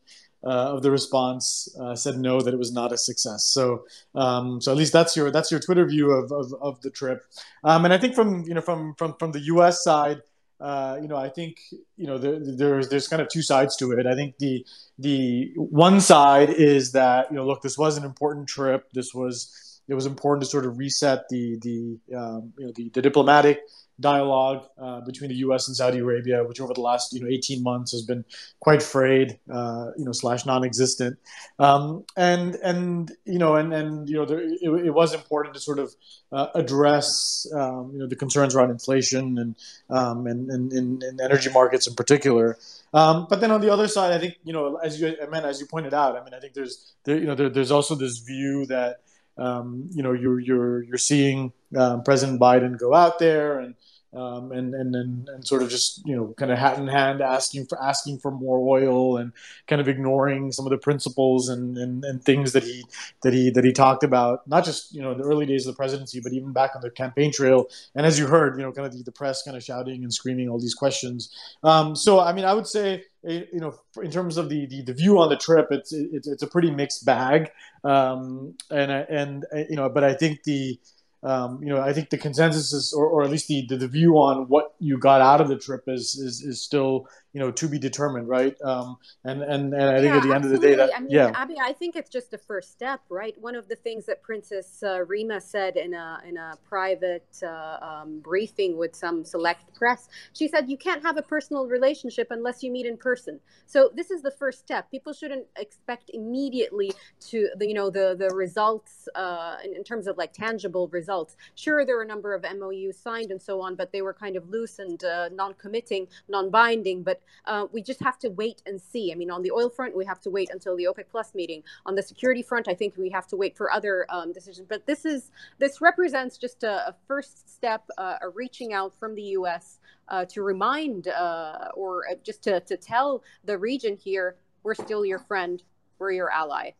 Uh, 0.44 0.74
of 0.74 0.82
the 0.82 0.90
response 0.90 1.68
uh, 1.80 1.94
said 1.94 2.18
no 2.18 2.40
that 2.40 2.52
it 2.52 2.56
was 2.56 2.72
not 2.72 2.90
a 2.90 2.98
success. 2.98 3.44
So 3.44 3.84
um, 4.16 4.60
so 4.60 4.72
at 4.72 4.76
least 4.76 4.92
that's 4.92 5.16
your 5.16 5.30
that's 5.30 5.52
your 5.52 5.60
Twitter 5.60 5.86
view 5.86 6.10
of 6.10 6.32
of, 6.32 6.52
of 6.60 6.80
the 6.80 6.90
trip. 6.90 7.22
Um, 7.62 7.84
and 7.84 7.94
I 7.94 7.98
think 7.98 8.16
from 8.16 8.42
you 8.42 8.54
know 8.54 8.60
from 8.60 8.96
from 8.96 9.14
from 9.20 9.30
the 9.30 9.38
U.S. 9.38 9.84
side, 9.84 10.20
uh, 10.62 10.96
you 11.02 11.08
know, 11.08 11.16
I 11.16 11.28
think 11.28 11.56
you 11.96 12.06
know 12.06 12.18
there, 12.18 12.38
there's 12.40 12.88
there's 12.88 13.08
kind 13.08 13.20
of 13.20 13.28
two 13.28 13.42
sides 13.42 13.76
to 13.78 13.90
it. 13.92 14.06
I 14.06 14.14
think 14.14 14.38
the 14.38 14.64
the 14.96 15.52
one 15.56 16.00
side 16.00 16.50
is 16.50 16.92
that 16.92 17.30
you 17.30 17.36
know, 17.36 17.44
look, 17.44 17.62
this 17.62 17.76
was 17.76 17.98
an 17.98 18.04
important 18.04 18.48
trip. 18.48 18.88
This 18.92 19.12
was 19.12 19.80
it 19.88 19.94
was 19.94 20.06
important 20.06 20.44
to 20.44 20.48
sort 20.48 20.64
of 20.64 20.78
reset 20.78 21.28
the 21.30 21.58
the 21.60 22.16
um, 22.16 22.52
you 22.56 22.66
know 22.66 22.72
the, 22.76 22.90
the 22.90 23.02
diplomatic 23.02 23.60
dialogue 24.00 24.66
uh, 24.78 25.00
between 25.00 25.28
the 25.28 25.36
U.S. 25.36 25.68
and 25.68 25.76
Saudi 25.76 25.98
Arabia, 25.98 26.44
which 26.44 26.60
over 26.60 26.74
the 26.74 26.80
last 26.80 27.12
you 27.12 27.20
know 27.20 27.28
18 27.28 27.62
months 27.62 27.92
has 27.92 28.02
been 28.02 28.24
quite 28.60 28.82
frayed, 28.82 29.38
uh, 29.50 29.90
you 29.96 30.04
know, 30.04 30.12
slash 30.12 30.46
non-existent, 30.46 31.18
um, 31.58 32.04
and 32.16 32.56
and 32.56 33.12
you 33.24 33.38
know, 33.38 33.56
and 33.56 33.72
and 33.72 34.08
you 34.08 34.16
know, 34.16 34.24
there, 34.24 34.40
it, 34.40 34.60
it, 34.62 34.94
was 34.94 35.14
important 35.14 35.54
to 35.54 35.60
sort 35.60 35.78
of 35.78 35.94
uh, 36.32 36.48
address 36.54 37.46
um, 37.54 37.90
you 37.92 37.98
know 37.98 38.06
the 38.06 38.16
concerns 38.16 38.54
around 38.54 38.70
inflation 38.70 39.38
and 39.38 39.56
um, 39.90 40.26
and, 40.26 40.50
and, 40.50 40.72
and, 40.72 41.02
and 41.02 41.20
energy 41.20 41.50
markets 41.50 41.86
in 41.86 41.94
particular. 41.94 42.58
Um, 42.94 43.26
but 43.28 43.40
then 43.40 43.50
on 43.50 43.60
the 43.60 43.72
other 43.72 43.88
side, 43.88 44.12
I 44.12 44.18
think 44.18 44.36
you 44.44 44.52
know, 44.52 44.76
as 44.76 45.00
you 45.00 45.16
I 45.22 45.26
mean, 45.26 45.44
as 45.44 45.60
you 45.60 45.66
pointed 45.66 45.94
out, 45.94 46.16
I 46.16 46.24
mean, 46.24 46.34
I 46.34 46.40
think 46.40 46.54
there's 46.54 46.92
there, 47.04 47.16
you 47.16 47.26
know 47.26 47.34
there, 47.34 47.48
there's 47.48 47.70
also 47.70 47.94
this 47.94 48.18
view 48.18 48.66
that 48.66 49.00
um, 49.42 49.88
you 49.90 50.02
know 50.02 50.12
you're 50.12 50.38
you're 50.38 50.82
you're 50.84 50.98
seeing 50.98 51.52
um, 51.76 52.02
President 52.04 52.40
Biden 52.40 52.78
go 52.78 52.94
out 52.94 53.18
there 53.18 53.58
and 53.58 53.74
um, 54.14 54.52
and, 54.52 54.74
and, 54.74 54.94
and 54.94 55.28
and 55.28 55.46
sort 55.46 55.62
of 55.62 55.70
just 55.70 56.04
you 56.06 56.14
know 56.14 56.34
kind 56.36 56.52
of 56.52 56.58
hat 56.58 56.78
in 56.78 56.86
hand 56.86 57.22
asking 57.22 57.66
for 57.66 57.82
asking 57.82 58.18
for 58.18 58.30
more 58.30 58.58
oil 58.58 59.16
and 59.16 59.32
kind 59.66 59.80
of 59.80 59.88
ignoring 59.88 60.52
some 60.52 60.66
of 60.66 60.70
the 60.70 60.78
principles 60.78 61.48
and, 61.48 61.78
and, 61.78 62.04
and 62.04 62.22
things 62.22 62.52
that 62.52 62.62
he 62.62 62.84
that 63.22 63.32
he 63.32 63.50
that 63.50 63.64
he 63.64 63.72
talked 63.72 64.04
about. 64.04 64.46
Not 64.46 64.64
just 64.64 64.94
you 64.94 65.00
know 65.00 65.12
in 65.12 65.18
the 65.18 65.24
early 65.24 65.46
days 65.46 65.66
of 65.66 65.74
the 65.74 65.76
presidency 65.76 66.20
but 66.20 66.32
even 66.32 66.52
back 66.52 66.72
on 66.74 66.82
the 66.82 66.90
campaign 66.90 67.32
trail. 67.32 67.68
And 67.94 68.04
as 68.04 68.18
you 68.18 68.26
heard 68.26 68.56
you 68.58 68.62
know 68.62 68.72
kind 68.72 68.86
of 68.86 68.92
the, 68.92 69.02
the 69.02 69.12
press 69.12 69.42
kind 69.42 69.56
of 69.56 69.64
shouting 69.64 70.02
and 70.02 70.12
screaming 70.12 70.48
all 70.48 70.60
these 70.60 70.74
questions. 70.74 71.34
Um, 71.62 71.96
so 71.96 72.20
I 72.20 72.32
mean 72.32 72.44
I 72.44 72.52
would 72.52 72.66
say 72.66 73.04
eh, 73.26 73.44
you 73.52 73.60
know 73.60 73.78
in 74.02 74.10
terms 74.10 74.36
of 74.36 74.50
the, 74.50 74.66
the, 74.66 74.82
the 74.82 74.94
view 74.94 75.18
on 75.18 75.30
the 75.30 75.36
trip 75.36 75.68
it's 75.70 75.92
it's, 75.92 76.28
it's 76.28 76.42
a 76.42 76.46
pretty 76.46 76.70
mixed 76.70 77.06
bag. 77.06 77.50
Um, 77.82 78.54
and 78.70 78.90
and 78.90 79.46
eh, 79.52 79.64
you 79.70 79.76
know 79.76 79.88
but 79.88 80.04
I 80.04 80.12
think 80.12 80.42
the 80.42 80.78
um, 81.22 81.62
you 81.62 81.68
know, 81.68 81.80
I 81.80 81.92
think 81.92 82.10
the 82.10 82.18
consensus 82.18 82.72
is, 82.72 82.92
or, 82.92 83.06
or 83.06 83.22
at 83.22 83.30
least 83.30 83.46
the, 83.46 83.64
the, 83.66 83.76
the 83.76 83.88
view 83.88 84.14
on 84.14 84.48
what 84.48 84.74
you 84.80 84.98
got 84.98 85.20
out 85.20 85.40
of 85.40 85.48
the 85.48 85.56
trip 85.56 85.84
is 85.86 86.16
is, 86.16 86.42
is 86.42 86.62
still 86.62 87.06
you 87.32 87.40
know 87.40 87.50
to 87.50 87.68
be 87.68 87.78
determined 87.78 88.28
right? 88.28 88.56
Um, 88.62 88.96
and 89.24 89.42
and 89.42 89.74
and 89.74 89.82
i 89.82 90.00
think 90.00 90.10
yeah, 90.10 90.16
at 90.16 90.22
the 90.22 90.34
end 90.34 90.44
of 90.44 90.50
the 90.50 90.58
day 90.58 90.74
that 90.74 90.90
I 90.94 91.00
mean, 91.00 91.10
yeah. 91.10 91.32
Abhi 91.32 91.56
i 91.60 91.72
think 91.72 91.96
it's 91.96 92.10
just 92.10 92.32
a 92.32 92.38
first 92.38 92.72
step 92.72 93.00
right? 93.08 93.34
One 93.40 93.54
of 93.54 93.68
the 93.68 93.76
things 93.76 94.06
that 94.06 94.22
princess 94.22 94.82
uh, 94.82 95.04
rima 95.06 95.40
said 95.40 95.76
in 95.76 95.94
a 95.94 96.20
in 96.28 96.36
a 96.36 96.56
private 96.68 97.38
uh, 97.42 97.78
um, 97.80 98.20
briefing 98.20 98.76
with 98.76 98.94
some 98.94 99.24
select 99.24 99.74
press 99.74 100.08
she 100.32 100.48
said 100.48 100.68
you 100.68 100.76
can't 100.76 101.02
have 101.02 101.16
a 101.16 101.22
personal 101.22 101.66
relationship 101.66 102.28
unless 102.30 102.62
you 102.62 102.70
meet 102.70 102.86
in 102.86 102.96
person. 102.96 103.40
So 103.66 103.90
this 103.94 104.10
is 104.10 104.22
the 104.22 104.30
first 104.30 104.58
step. 104.60 104.90
People 104.90 105.12
shouldn't 105.12 105.46
expect 105.56 106.10
immediately 106.12 106.92
to 107.28 107.48
the 107.56 107.66
you 107.66 107.74
know 107.74 107.90
the 107.90 108.16
the 108.18 108.34
results 108.34 109.08
uh, 109.14 109.56
in, 109.64 109.74
in 109.74 109.84
terms 109.84 110.06
of 110.06 110.16
like 110.18 110.32
tangible 110.32 110.88
results. 110.88 111.36
Sure 111.54 111.84
there 111.84 111.98
are 111.98 112.02
a 112.02 112.06
number 112.06 112.34
of 112.34 112.42
MOUs 112.42 112.96
signed 112.96 113.30
and 113.30 113.40
so 113.40 113.60
on 113.60 113.74
but 113.74 113.92
they 113.92 114.02
were 114.02 114.14
kind 114.14 114.36
of 114.36 114.48
loose 114.48 114.78
and 114.78 115.02
uh, 115.04 115.28
non-committing 115.30 116.06
non-binding 116.28 117.02
but 117.02 117.21
uh, 117.46 117.66
we 117.72 117.82
just 117.82 118.00
have 118.00 118.18
to 118.20 118.28
wait 118.28 118.62
and 118.66 118.80
see. 118.80 119.12
I 119.12 119.14
mean, 119.14 119.30
on 119.30 119.42
the 119.42 119.50
oil 119.50 119.68
front, 119.68 119.96
we 119.96 120.04
have 120.04 120.20
to 120.22 120.30
wait 120.30 120.50
until 120.52 120.76
the 120.76 120.84
OPEC 120.84 121.04
Plus 121.10 121.34
meeting. 121.34 121.62
On 121.86 121.94
the 121.94 122.02
security 122.02 122.42
front, 122.42 122.68
I 122.68 122.74
think 122.74 122.96
we 122.96 123.10
have 123.10 123.26
to 123.28 123.36
wait 123.36 123.56
for 123.56 123.70
other 123.70 124.06
um, 124.08 124.32
decisions. 124.32 124.66
But 124.68 124.86
this 124.86 125.04
is 125.04 125.30
this 125.58 125.80
represents 125.80 126.38
just 126.38 126.62
a, 126.62 126.88
a 126.88 126.94
first 127.06 127.52
step, 127.52 127.84
uh, 127.98 128.16
a 128.22 128.28
reaching 128.28 128.72
out 128.72 128.94
from 128.98 129.14
the 129.14 129.22
U.S. 129.22 129.78
Uh, 130.08 130.24
to 130.26 130.42
remind 130.42 131.08
uh, 131.08 131.68
or 131.74 132.08
uh, 132.10 132.14
just 132.22 132.42
to, 132.44 132.60
to 132.60 132.76
tell 132.76 133.22
the 133.44 133.56
region 133.56 133.96
here, 133.96 134.36
we're 134.62 134.74
still 134.74 135.04
your 135.04 135.18
friend, 135.18 135.62
we're 135.98 136.12
your 136.12 136.30
ally. 136.30 136.72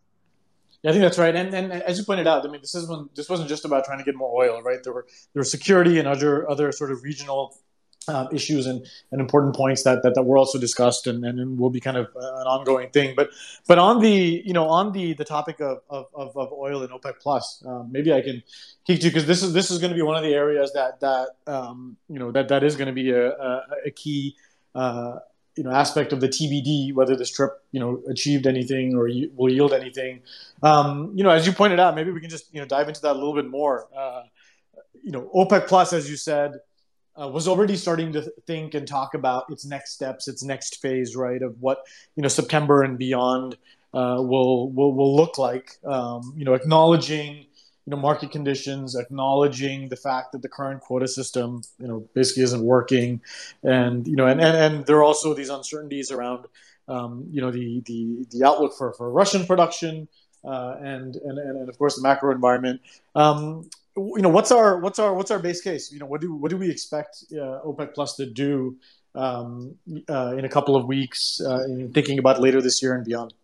Yeah, 0.83 0.91
I 0.91 0.93
think 0.95 1.03
that's 1.03 1.19
right. 1.19 1.35
And, 1.35 1.55
and 1.55 1.73
as 1.73 1.99
you 1.99 2.05
pointed 2.05 2.27
out, 2.27 2.45
I 2.45 2.51
mean, 2.51 2.61
this 2.61 2.75
isn't 2.75 3.15
this 3.15 3.29
wasn't 3.29 3.49
just 3.49 3.65
about 3.65 3.85
trying 3.85 3.99
to 3.99 4.05
get 4.05 4.17
more 4.17 4.45
oil, 4.45 4.63
right? 4.63 4.83
There 4.83 4.93
were 4.93 5.07
there 5.33 5.41
were 5.41 5.45
security 5.45 5.99
and 5.99 6.09
other 6.09 6.49
other 6.51 6.73
sort 6.73 6.91
of 6.91 7.05
regional 7.05 7.57
um, 8.09 8.28
issues 8.32 8.66
and, 8.66 8.87
and 9.11 9.21
important 9.21 9.54
points 9.54 9.82
that, 9.85 10.02
that, 10.02 10.14
that 10.14 10.23
were 10.23 10.37
also 10.37 10.59
discussed 10.59 11.06
and, 11.06 11.25
and 11.25 11.59
will 11.59 11.71
be 11.71 11.80
kind 11.80 11.97
of 11.97 12.06
an 12.14 12.47
ongoing 12.47 12.90
thing. 12.90 13.14
But 13.16 13.30
but 13.66 13.78
on 13.78 14.00
the 14.00 14.42
you 14.44 14.52
know 14.52 14.68
on 14.68 14.92
the 14.92 15.14
the 15.14 15.25
topic 15.25 15.61
of, 15.61 15.80
of, 15.88 16.06
of 16.14 16.52
oil 16.52 16.82
and 16.82 16.90
OPEC 16.92 17.14
plus, 17.21 17.62
um, 17.66 17.90
maybe 17.92 18.12
I 18.12 18.21
can 18.21 18.42
kick 18.87 19.00
to 19.00 19.09
because 19.09 19.26
this 19.26 19.42
is 19.42 19.52
this 19.52 19.71
is 19.71 19.78
going 19.78 19.90
to 19.90 19.97
be 19.97 20.02
one 20.02 20.16
of 20.16 20.23
the 20.23 20.35
areas 20.35 20.73
that 20.73 21.00
that 21.00 21.28
um, 21.47 21.97
you 22.09 22.18
know 22.18 22.30
that 22.32 22.49
that 22.49 22.64
is 22.64 22.76
going 22.76 22.88
to 22.88 22.92
be 22.92 23.11
a, 23.11 23.30
a, 23.30 23.62
a 23.87 23.90
key. 23.90 24.37
Uh, 24.75 25.18
you 25.54 25.64
know, 25.64 25.71
aspect 25.71 26.14
of 26.14 26.21
the 26.21 26.28
TBD, 26.28 26.94
whether 26.94 27.14
this 27.14 27.30
trip, 27.30 27.50
you 27.73 27.80
know, 27.80 28.02
achieved 28.09 28.47
anything 28.47 28.94
or 28.94 29.11
will 29.35 29.52
yield 29.52 29.75
anything. 29.75 30.23
Um, 30.62 31.12
you 31.14 31.23
know, 31.23 31.28
as 31.28 31.47
you 31.47 31.52
pointed 31.52 31.78
out, 31.78 31.94
maybe 31.94 32.11
we 32.11 32.23
can 32.23 32.30
just, 32.30 32.52
you 32.54 32.61
know, 32.61 32.66
dive 32.66 32.88
into 32.88 33.02
that 33.02 33.12
a 33.12 33.18
little 33.18 33.35
bit 33.35 33.50
more. 33.50 33.87
Uh, 33.94 34.23
you 35.02 35.11
know, 35.11 35.30
OPEC 35.35 35.66
plus, 35.66 35.92
as 35.92 36.09
you 36.09 36.16
said, 36.16 36.52
uh, 37.21 37.28
was 37.28 37.47
already 37.47 37.76
starting 37.76 38.12
to 38.12 38.23
think 38.47 38.75
and 38.75 38.87
talk 38.87 39.14
about 39.14 39.45
its 39.50 39.64
next 39.64 39.92
steps, 39.92 40.28
its 40.28 40.42
next 40.42 40.81
phase, 40.81 41.14
right, 41.14 41.42
of 41.42 41.61
what 41.61 41.78
you 42.16 42.23
know 42.23 42.28
September 42.28 42.83
and 42.83 42.99
beyond 42.99 43.57
uh, 43.92 44.16
will 44.19 44.71
will 44.73 44.95
will 44.95 45.14
look 45.14 45.38
like. 45.38 45.76
Um, 45.85 46.35
you 46.37 46.45
know, 46.45 46.54
acknowledging 46.54 47.37
you 47.37 47.90
know 47.90 47.97
market 47.97 48.31
conditions, 48.31 48.97
acknowledging 48.97 49.88
the 49.88 49.97
fact 49.97 50.33
that 50.33 50.42
the 50.42 50.49
current 50.49 50.81
quota 50.81 51.07
system 51.07 51.62
you 51.78 51.88
know 51.88 52.09
basically 52.14 52.45
isn't 52.45 52.62
working, 52.62 53.21
and 53.62 54.07
you 54.07 54.16
know 54.16 54.26
and 54.26 54.40
and, 54.40 54.57
and 54.57 54.87
there 54.87 54.97
are 54.97 55.04
also 55.04 55.35
these 55.35 55.50
uncertainties 55.50 56.11
around 56.11 56.47
um, 56.88 57.26
you 57.31 57.42
know 57.42 57.50
the 57.50 57.83
the 57.85 58.26
the 58.31 58.45
outlook 58.45 58.73
for 58.76 58.92
for 58.95 59.11
Russian 59.11 59.47
production. 59.47 60.09
Uh, 60.45 60.75
and, 60.81 61.14
and 61.14 61.38
and 61.38 61.69
of 61.69 61.78
course 61.78 61.95
the 61.95 62.02
macro 62.02 62.35
environment. 62.35 62.81
Um, 63.14 63.71
you 63.97 64.23
know 64.23 64.29
what's 64.29 64.51
our 64.51 64.79
what's 64.79 64.99
our 64.99 65.15
what's 65.15 65.31
our 65.31 65.39
base 65.39 65.61
case? 65.61 65.93
You 65.93 65.99
know 65.99 66.07
what 66.07 66.21
do 66.21 66.35
what 66.35 66.51
do 66.51 66.57
we 66.57 66.71
expect 66.71 67.25
uh, 67.33 67.61
OPEC 67.65 67.95
Plus 67.95 68.17
to 68.17 68.27
do 68.27 68.77
um, 69.15 69.77
uh, 70.09 70.35
in 70.37 70.45
a 70.45 70.49
couple 70.49 70.77
of 70.77 70.87
weeks, 70.87 71.41
uh, 71.41 71.61
thinking 71.93 72.19
about 72.19 72.41
later 72.41 72.61
this 72.63 72.83
year 72.83 72.95
and 72.95 73.05
beyond? 73.05 73.35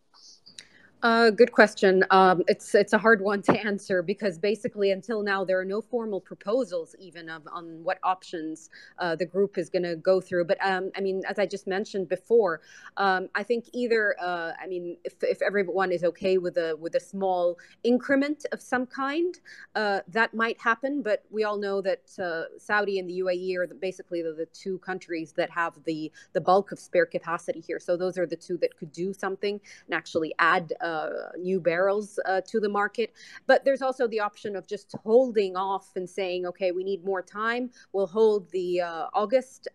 Uh, 1.01 1.31
good 1.31 1.53
question. 1.53 2.05
Um, 2.11 2.43
it's 2.49 2.75
it's 2.75 2.93
a 2.93 2.99
hard 2.99 3.21
one 3.21 3.41
to 3.43 3.53
answer 3.67 4.03
because 4.03 4.37
basically, 4.37 4.91
until 4.91 5.23
now, 5.23 5.45
there 5.45 5.59
are 5.61 5.65
no 5.65 5.81
formal 5.81 6.21
proposals 6.21 6.97
even 6.99 7.29
of 7.29 7.43
on 7.53 7.85
what 7.85 7.99
options 8.03 8.69
uh, 8.99 9.15
the 9.15 9.25
group 9.25 9.59
is 9.59 9.71
going 9.71 9.85
to 9.85 9.95
go 9.95 10.21
through. 10.21 10.47
But 10.47 10.59
um, 10.61 10.91
I 10.97 11.01
mean, 11.01 11.23
as 11.29 11.39
I 11.39 11.47
just 11.47 11.69
mentioned 11.69 12.09
before, 12.09 12.63
um, 12.97 13.29
I 13.37 13.45
think 13.45 13.67
either 13.73 14.17
uh, 14.21 14.53
I 14.61 14.67
mean, 14.67 14.97
if, 15.05 15.15
if 15.23 15.41
everyone 15.41 15.93
is 15.93 16.03
okay 16.03 16.37
with 16.37 16.57
a 16.57 16.75
with 16.77 16.97
a 16.97 17.01
small 17.01 17.59
increment 17.85 18.45
of 18.51 18.61
some 18.61 18.85
kind, 18.85 19.39
uh, 19.77 20.01
that 20.09 20.35
might 20.35 20.61
happen. 20.61 21.03
But 21.03 21.23
we 21.31 21.45
all 21.45 21.59
know 21.59 21.81
that 21.81 22.11
uh, 22.21 22.59
Saudi 22.59 22.99
and 22.99 23.09
the 23.09 23.21
UAE 23.21 23.57
are 23.57 23.69
the, 23.69 23.75
basically 23.77 24.23
the, 24.23 24.33
the 24.33 24.47
two 24.47 24.79
countries 24.79 25.33
that 25.37 25.51
have 25.51 25.75
the 25.85 26.11
the 26.33 26.41
bulk 26.41 26.73
of 26.73 26.81
spare 26.81 27.07
capacity 27.07 27.61
here. 27.61 27.79
So 27.79 27.97
those 27.97 28.19
are 28.19 28.27
the 28.27 28.37
two 28.37 28.57
that 28.59 28.77
could 28.77 28.91
do 28.91 29.13
something 29.13 29.61
and 29.87 29.95
actually 29.95 30.35
add. 30.41 30.73
Uh, 30.81 30.88
uh, 30.89 31.09
new 31.39 31.61
barrels 31.61 32.19
uh, 32.27 32.41
to 32.51 32.61
the 32.61 32.69
market. 32.69 33.13
But 33.47 33.65
there's 33.65 33.83
also 33.83 34.05
the 34.09 34.21
option 34.21 34.57
of 34.57 34.67
just 34.67 34.95
holding 35.05 35.57
off 35.57 35.89
and 35.97 36.09
saying, 36.09 36.47
okay, 36.47 36.71
we 36.73 36.85
need 36.85 37.05
more 37.05 37.23
time. 37.23 37.71
We'll 37.93 38.13
hold 38.21 38.51
the 38.51 38.81
uh, 38.81 39.07
August 39.23 39.69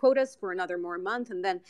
quotas 0.00 0.36
for 0.40 0.52
another 0.52 0.78
more 0.78 0.98
month 0.98 1.30
and 1.30 1.44
then 1.44 1.60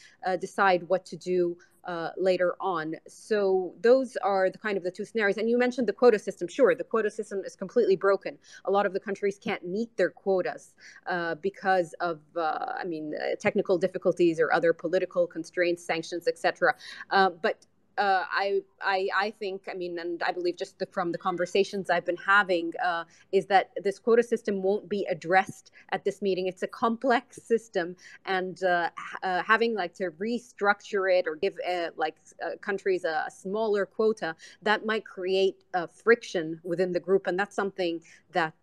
decide 0.41 0.81
what 0.89 1.05
to 1.07 1.17
do 1.17 1.57
uh, 1.87 2.11
later 2.17 2.57
on. 2.61 2.95
So 3.07 3.73
those 3.81 4.17
are 4.17 4.51
the 4.51 4.59
kind 4.59 4.77
of 4.77 4.83
the 4.83 4.91
two 4.91 5.05
scenarios. 5.05 5.37
And 5.37 5.49
you 5.49 5.57
mentioned 5.57 5.87
the 5.87 5.93
quota 5.93 6.19
system. 6.19 6.49
Sure, 6.49 6.75
the 6.75 6.85
quota 6.85 7.11
system 7.11 7.43
is 7.45 7.55
completely 7.55 7.97
broken. 7.97 8.39
A 8.65 8.71
lot 8.71 8.87
of 8.87 8.93
the 8.93 9.01
countries 9.01 9.39
can't 9.39 9.65
meet 9.65 9.97
their 9.97 10.11
quotas 10.11 10.75
uh, 11.07 11.37
because 11.37 11.95
of, 12.01 12.21
uh, 12.37 12.73
I 12.81 12.85
mean, 12.85 13.15
technical 13.39 13.79
difficulties 13.79 14.41
or 14.41 14.53
other 14.53 14.73
political 14.73 15.27
constraints, 15.27 15.85
sanctions, 15.85 16.27
etc. 16.27 16.75
but 17.11 17.67
uh, 17.99 18.25
I, 18.31 18.63
I, 18.81 19.09
I 19.17 19.31
think, 19.31 19.63
I 19.71 19.75
mean, 19.75 19.99
and 19.99 20.23
I 20.23 20.33
believe 20.33 20.57
just 20.57 20.79
the, 20.79 20.87
from 20.87 21.13
the 21.13 21.19
conversations 21.19 21.89
I've 21.89 22.05
been 22.05 22.17
having, 22.17 22.73
uh, 22.85 23.05
is 23.33 23.47
that 23.47 23.71
this 23.83 23.99
quota 23.99 24.23
system 24.23 24.63
won't 24.63 24.89
be 24.89 25.07
addressed 25.11 25.71
at 25.93 26.05
this 26.05 26.21
meeting. 26.21 26.47
It's 26.47 26.63
a 26.63 26.67
complex 26.67 27.43
system, 27.43 27.97
and 28.25 28.63
uh, 28.63 28.91
uh 29.23 29.43
having 29.43 29.75
like 29.75 29.95
to 29.95 30.11
restructure 30.13 31.13
it 31.13 31.27
or 31.27 31.37
give 31.37 31.55
uh, 31.69 31.91
like 31.97 32.17
uh, 32.45 32.57
countries 32.61 33.05
a, 33.05 33.25
a, 33.27 33.31
smaller 33.31 33.87
quota 33.87 34.35
that 34.63 34.85
might 34.85 35.05
create 35.05 35.65
friction 35.93 36.61
within 36.65 36.93
the 36.93 37.01
group, 37.01 37.27
and 37.27 37.39
that's 37.39 37.55
something 37.55 38.01
that 38.33 38.55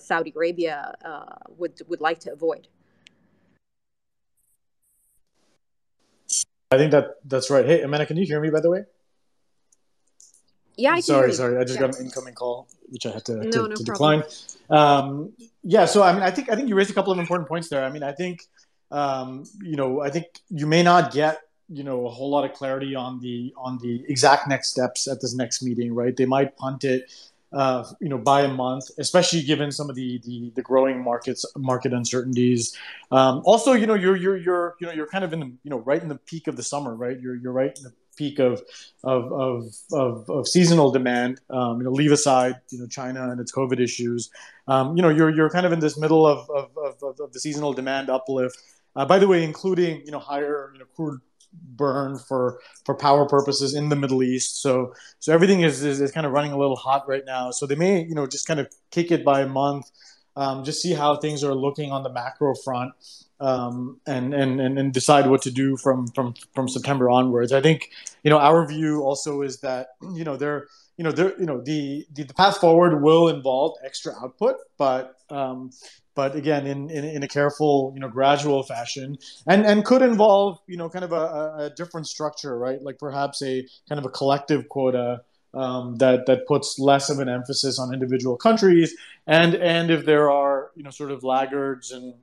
Saudi 0.00 0.32
Arabia 0.34 0.92
would 1.56 1.80
would 1.88 2.00
like 2.00 2.18
to 2.20 2.32
avoid. 2.32 2.68
I 6.70 6.76
think 6.76 6.92
that 6.92 7.16
that's 7.24 7.50
right. 7.50 7.64
Hey, 7.64 7.82
Amanda, 7.82 8.06
can 8.06 8.16
you 8.16 8.26
hear 8.26 8.40
me 8.40 8.50
by 8.50 8.60
the 8.60 8.70
way? 8.70 8.84
Yeah, 10.76 10.92
I 10.92 11.00
sorry, 11.00 11.32
sorry. 11.32 11.58
I 11.58 11.64
just 11.64 11.80
yeah. 11.80 11.86
got 11.86 11.98
an 11.98 12.06
incoming 12.06 12.34
call, 12.34 12.68
which 12.88 13.04
I 13.06 13.10
had 13.10 13.24
to, 13.24 13.36
no, 13.36 13.50
to, 13.50 13.68
no 13.68 13.74
to 13.74 13.82
decline. 13.82 14.22
Um, 14.70 15.32
yeah, 15.64 15.86
so 15.86 16.02
I 16.02 16.12
mean, 16.12 16.22
I 16.22 16.30
think 16.30 16.50
I 16.50 16.56
think 16.56 16.68
you 16.68 16.76
raised 16.76 16.90
a 16.90 16.94
couple 16.94 17.12
of 17.12 17.18
important 17.18 17.48
points 17.48 17.68
there. 17.68 17.84
I 17.84 17.90
mean, 17.90 18.02
I 18.02 18.12
think 18.12 18.46
um, 18.90 19.44
you 19.62 19.76
know, 19.76 20.00
I 20.00 20.10
think 20.10 20.26
you 20.50 20.66
may 20.66 20.82
not 20.82 21.12
get 21.12 21.40
you 21.68 21.84
know 21.84 22.06
a 22.06 22.10
whole 22.10 22.30
lot 22.30 22.44
of 22.44 22.52
clarity 22.52 22.94
on 22.94 23.18
the 23.20 23.52
on 23.56 23.78
the 23.78 24.04
exact 24.08 24.46
next 24.46 24.70
steps 24.70 25.08
at 25.08 25.20
this 25.20 25.34
next 25.34 25.62
meeting, 25.62 25.94
right? 25.94 26.16
They 26.16 26.26
might 26.26 26.56
punt 26.56 26.84
it 26.84 27.10
uh, 27.52 27.84
you 28.00 28.08
know, 28.08 28.18
by 28.18 28.42
a 28.42 28.48
month, 28.48 28.90
especially 28.98 29.42
given 29.42 29.72
some 29.72 29.88
of 29.88 29.96
the 29.96 30.20
the, 30.24 30.52
the 30.54 30.62
growing 30.62 31.02
markets 31.02 31.44
market 31.56 31.92
uncertainties. 31.92 32.76
Um, 33.10 33.42
also, 33.44 33.72
you 33.72 33.86
know, 33.86 33.94
you're 33.94 34.16
you're 34.16 34.36
you're 34.36 34.76
you 34.80 34.86
know 34.86 34.92
you're 34.92 35.06
kind 35.06 35.24
of 35.24 35.32
in 35.32 35.40
the 35.40 35.46
you 35.46 35.70
know 35.70 35.78
right 35.78 36.02
in 36.02 36.08
the 36.08 36.16
peak 36.18 36.46
of 36.46 36.56
the 36.56 36.62
summer, 36.62 36.94
right? 36.94 37.18
You're 37.18 37.36
you're 37.36 37.52
right 37.52 37.76
in 37.76 37.84
the 37.84 37.92
peak 38.16 38.38
of 38.38 38.62
of 39.02 39.32
of 39.32 39.74
of, 39.92 40.28
of 40.28 40.48
seasonal 40.48 40.90
demand. 40.90 41.40
Um, 41.48 41.78
you 41.78 41.84
know, 41.84 41.90
leave 41.90 42.12
aside 42.12 42.56
you 42.70 42.80
know 42.80 42.86
China 42.86 43.30
and 43.30 43.40
its 43.40 43.52
COVID 43.52 43.80
issues. 43.80 44.30
Um, 44.66 44.96
you 44.96 45.02
know, 45.02 45.08
you're 45.08 45.30
you're 45.30 45.50
kind 45.50 45.64
of 45.64 45.72
in 45.72 45.80
this 45.80 45.98
middle 45.98 46.26
of 46.26 46.50
of, 46.50 46.70
of, 46.76 47.20
of 47.20 47.32
the 47.32 47.40
seasonal 47.40 47.72
demand 47.72 48.10
uplift. 48.10 48.58
Uh, 48.94 49.06
by 49.06 49.18
the 49.18 49.28
way, 49.28 49.44
including 49.44 50.02
you 50.04 50.10
know 50.10 50.18
higher 50.18 50.70
you 50.74 50.80
know 50.80 50.86
crude 50.94 51.20
burn 51.52 52.18
for 52.18 52.60
for 52.84 52.94
power 52.94 53.26
purposes 53.26 53.74
in 53.74 53.88
the 53.88 53.96
Middle 53.96 54.22
East. 54.22 54.62
So 54.62 54.94
so 55.18 55.32
everything 55.32 55.62
is, 55.62 55.82
is, 55.82 56.00
is 56.00 56.12
kind 56.12 56.26
of 56.26 56.32
running 56.32 56.52
a 56.52 56.58
little 56.58 56.76
hot 56.76 57.08
right 57.08 57.24
now. 57.24 57.50
So 57.50 57.66
they 57.66 57.74
may 57.74 58.02
you 58.02 58.14
know 58.14 58.26
just 58.26 58.46
kind 58.46 58.60
of 58.60 58.68
kick 58.90 59.10
it 59.10 59.24
by 59.24 59.42
a 59.42 59.48
month, 59.48 59.90
um, 60.36 60.64
just 60.64 60.82
see 60.82 60.92
how 60.92 61.16
things 61.16 61.42
are 61.44 61.54
looking 61.54 61.92
on 61.92 62.02
the 62.02 62.10
macro 62.10 62.54
front, 62.54 62.92
um, 63.40 64.00
and, 64.06 64.34
and 64.34 64.60
and 64.60 64.78
and 64.78 64.92
decide 64.92 65.28
what 65.28 65.42
to 65.42 65.50
do 65.50 65.76
from 65.76 66.08
from 66.08 66.34
from 66.54 66.68
September 66.68 67.10
onwards. 67.10 67.52
I 67.52 67.60
think 67.60 67.90
you 68.22 68.30
know 68.30 68.38
our 68.38 68.66
view 68.66 69.02
also 69.02 69.42
is 69.42 69.60
that 69.60 69.88
you 70.14 70.24
know 70.24 70.36
they're 70.36 70.66
you 70.98 71.04
know 71.04 71.12
there 71.12 71.38
you 71.38 71.46
know 71.46 71.62
the, 71.62 72.04
the, 72.12 72.24
the 72.24 72.34
path 72.34 72.58
forward 72.58 73.00
will 73.02 73.28
involve 73.28 73.76
extra 73.84 74.12
output, 74.22 74.56
but 74.76 75.14
um, 75.30 75.70
but 76.14 76.34
again 76.34 76.66
in, 76.66 76.90
in, 76.90 77.04
in, 77.04 77.22
a 77.22 77.28
careful 77.28 77.92
you 77.94 78.00
know 78.00 78.08
gradual 78.08 78.64
fashion 78.64 79.16
and 79.46 79.64
and 79.64 79.84
could 79.84 80.02
involve 80.02 80.58
you 80.66 80.76
know 80.76 80.90
kind 80.90 81.04
of 81.04 81.12
a, 81.12 81.54
a 81.58 81.72
different 81.76 82.08
structure 82.08 82.58
right? 82.58 82.82
Like 82.82 82.98
perhaps 82.98 83.40
a 83.42 83.64
kind 83.88 84.00
of 84.00 84.04
a 84.04 84.10
collective 84.10 84.68
quota 84.68 85.22
um, 85.54 85.96
that 85.96 86.26
that 86.26 86.48
puts 86.48 86.80
less 86.80 87.08
of 87.10 87.20
an 87.20 87.28
emphasis 87.28 87.78
on 87.78 87.94
individual 87.94 88.36
countries 88.36 88.94
and 89.26 89.54
and 89.54 89.92
if 89.92 90.04
there 90.04 90.30
are 90.30 90.72
you 90.74 90.82
know 90.82 90.90
sort 90.90 91.12
of 91.12 91.22
laggards 91.22 91.92
and 91.92 92.14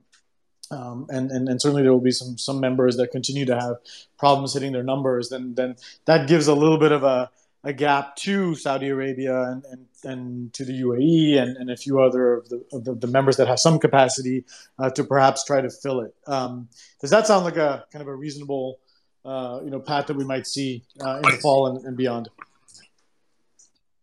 um, 0.70 1.06
and, 1.08 1.30
and 1.30 1.48
and 1.48 1.62
certainly 1.62 1.82
there 1.82 1.92
will 1.92 2.00
be 2.00 2.10
some 2.10 2.36
some 2.36 2.60
members 2.60 2.98
that 2.98 3.10
continue 3.10 3.46
to 3.46 3.54
have 3.54 3.76
problems 4.18 4.52
hitting 4.52 4.72
their 4.72 4.82
numbers 4.82 5.30
then 5.30 5.54
then 5.54 5.76
that 6.04 6.28
gives 6.28 6.46
a 6.46 6.54
little 6.54 6.78
bit 6.78 6.92
of 6.92 7.04
a 7.04 7.30
a 7.66 7.72
gap 7.72 8.14
to 8.14 8.54
Saudi 8.54 8.88
Arabia 8.88 9.42
and, 9.42 9.64
and, 9.64 9.86
and 10.04 10.52
to 10.54 10.64
the 10.64 10.80
UAE 10.82 11.36
and, 11.42 11.56
and 11.56 11.68
a 11.68 11.76
few 11.76 12.00
other 12.00 12.34
of 12.34 12.48
the, 12.48 12.64
of 12.72 12.84
the, 12.84 12.94
the 12.94 13.08
members 13.08 13.36
that 13.38 13.48
have 13.48 13.58
some 13.58 13.80
capacity 13.80 14.44
uh, 14.78 14.88
to 14.90 15.02
perhaps 15.02 15.44
try 15.44 15.60
to 15.60 15.68
fill 15.68 16.00
it. 16.00 16.14
Um, 16.28 16.68
does 17.00 17.10
that 17.10 17.26
sound 17.26 17.44
like 17.44 17.56
a 17.56 17.84
kind 17.92 18.02
of 18.02 18.08
a 18.08 18.14
reasonable 18.14 18.78
uh, 19.24 19.58
you 19.64 19.70
know 19.70 19.80
path 19.80 20.06
that 20.06 20.16
we 20.16 20.24
might 20.24 20.46
see 20.46 20.84
uh, 21.04 21.16
in 21.16 21.22
the 21.22 21.38
fall 21.42 21.66
and, 21.66 21.84
and 21.84 21.96
beyond? 21.96 22.28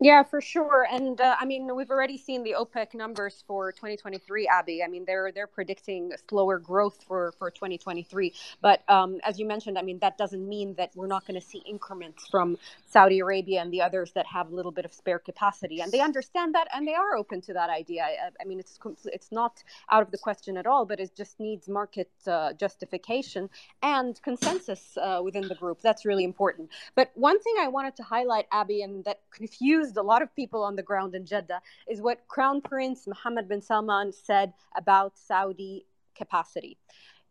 Yeah, 0.04 0.24
for 0.26 0.42
sure. 0.44 0.88
And 0.92 1.20
uh, 1.22 1.38
I 1.42 1.48
mean, 1.48 1.76
we've 1.76 1.92
already 1.92 2.20
seen 2.20 2.44
the 2.44 2.56
OPEC 2.60 2.96
numbers 2.96 3.44
for 3.48 3.74
2023, 3.74 4.48
Abhi. 4.48 4.86
I 4.86 4.90
mean, 4.90 5.06
they're 5.08 5.34
they're 5.34 5.48
predicting 5.48 6.14
slower 6.30 6.60
growth 6.60 7.04
for 7.08 7.34
for 7.40 7.52
2023. 7.52 8.36
But 8.62 8.84
um, 8.92 9.20
as 9.26 9.40
you 9.40 9.48
mentioned, 9.48 9.80
I 9.80 9.84
mean, 9.84 10.00
that 10.02 10.20
doesn't 10.20 10.48
mean 10.48 10.76
that 10.78 10.92
we're 10.96 11.08
not 11.08 11.28
going 11.28 11.42
to 11.42 11.48
see 11.48 11.64
increments 11.68 12.28
from 12.32 12.60
Saudi 12.86 13.22
Arabia 13.22 13.64
and 13.64 13.74
the 13.74 13.82
others 13.82 14.14
that 14.14 14.28
have 14.28 14.52
a 14.52 14.56
little 14.56 14.74
bit 14.74 14.86
of 14.86 14.94
spare 14.94 15.20
capacity, 15.20 15.82
and 15.82 15.92
they 15.92 16.02
understand 16.02 16.56
that 16.56 16.70
and 16.76 16.88
they 16.88 16.96
are 16.96 17.18
open 17.18 17.42
to 17.44 17.54
that 17.56 17.72
idea. 17.72 18.04
I, 18.04 18.30
I 18.42 18.46
mean, 18.46 18.62
it's 18.62 18.80
it's 19.08 19.34
not 19.34 19.64
out 19.92 20.04
of 20.04 20.12
the 20.12 20.20
question 20.20 20.60
at 20.60 20.68
all, 20.68 20.86
but 20.86 21.02
it 21.02 21.18
just 21.18 21.42
needs 21.42 21.70
market 21.70 22.12
uh, 22.28 22.54
justification 22.54 23.50
and 23.84 24.22
consensus 24.24 24.98
uh, 25.02 25.22
within 25.26 25.50
the 25.50 25.56
group. 25.56 25.82
That's 25.82 26.06
really 26.06 26.26
important. 26.26 26.66
But 26.96 27.12
one 27.16 27.40
thing 27.42 27.56
I 27.60 27.70
wanted 27.70 27.98
to 27.98 28.04
highlight, 28.04 28.50
Abhi, 28.52 28.86
and 28.86 29.06
that 29.06 29.22
confused 29.32 29.93
a 29.98 30.02
lot 30.02 30.22
of 30.22 30.36
people 30.36 30.64
on 30.64 30.76
the 30.76 30.84
ground 30.84 31.16
in 31.16 31.26
Jeddah 31.26 31.62
is 31.88 32.02
what 32.02 32.28
Crown 32.28 32.62
Prince 32.62 33.08
Mohammed 33.08 33.48
bin 33.48 33.62
Salman 33.62 34.12
said 34.12 34.54
about 34.76 35.18
Saudi 35.18 35.86
capacity. 36.16 36.78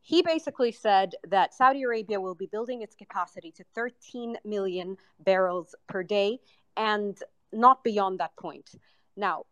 He 0.00 0.22
basically 0.22 0.72
said 0.72 1.14
that 1.28 1.54
Saudi 1.54 1.84
Arabia 1.84 2.20
will 2.20 2.34
be 2.34 2.46
building 2.46 2.82
its 2.82 2.96
capacity 2.96 3.52
to 3.52 3.64
13 3.74 4.36
million 4.44 4.96
barrels 5.20 5.74
per 5.86 6.02
day 6.02 6.40
and 6.76 7.16
not 7.52 7.84
beyond 7.84 8.18
that 8.18 8.34
point. 8.36 8.70
Now, 9.16 9.44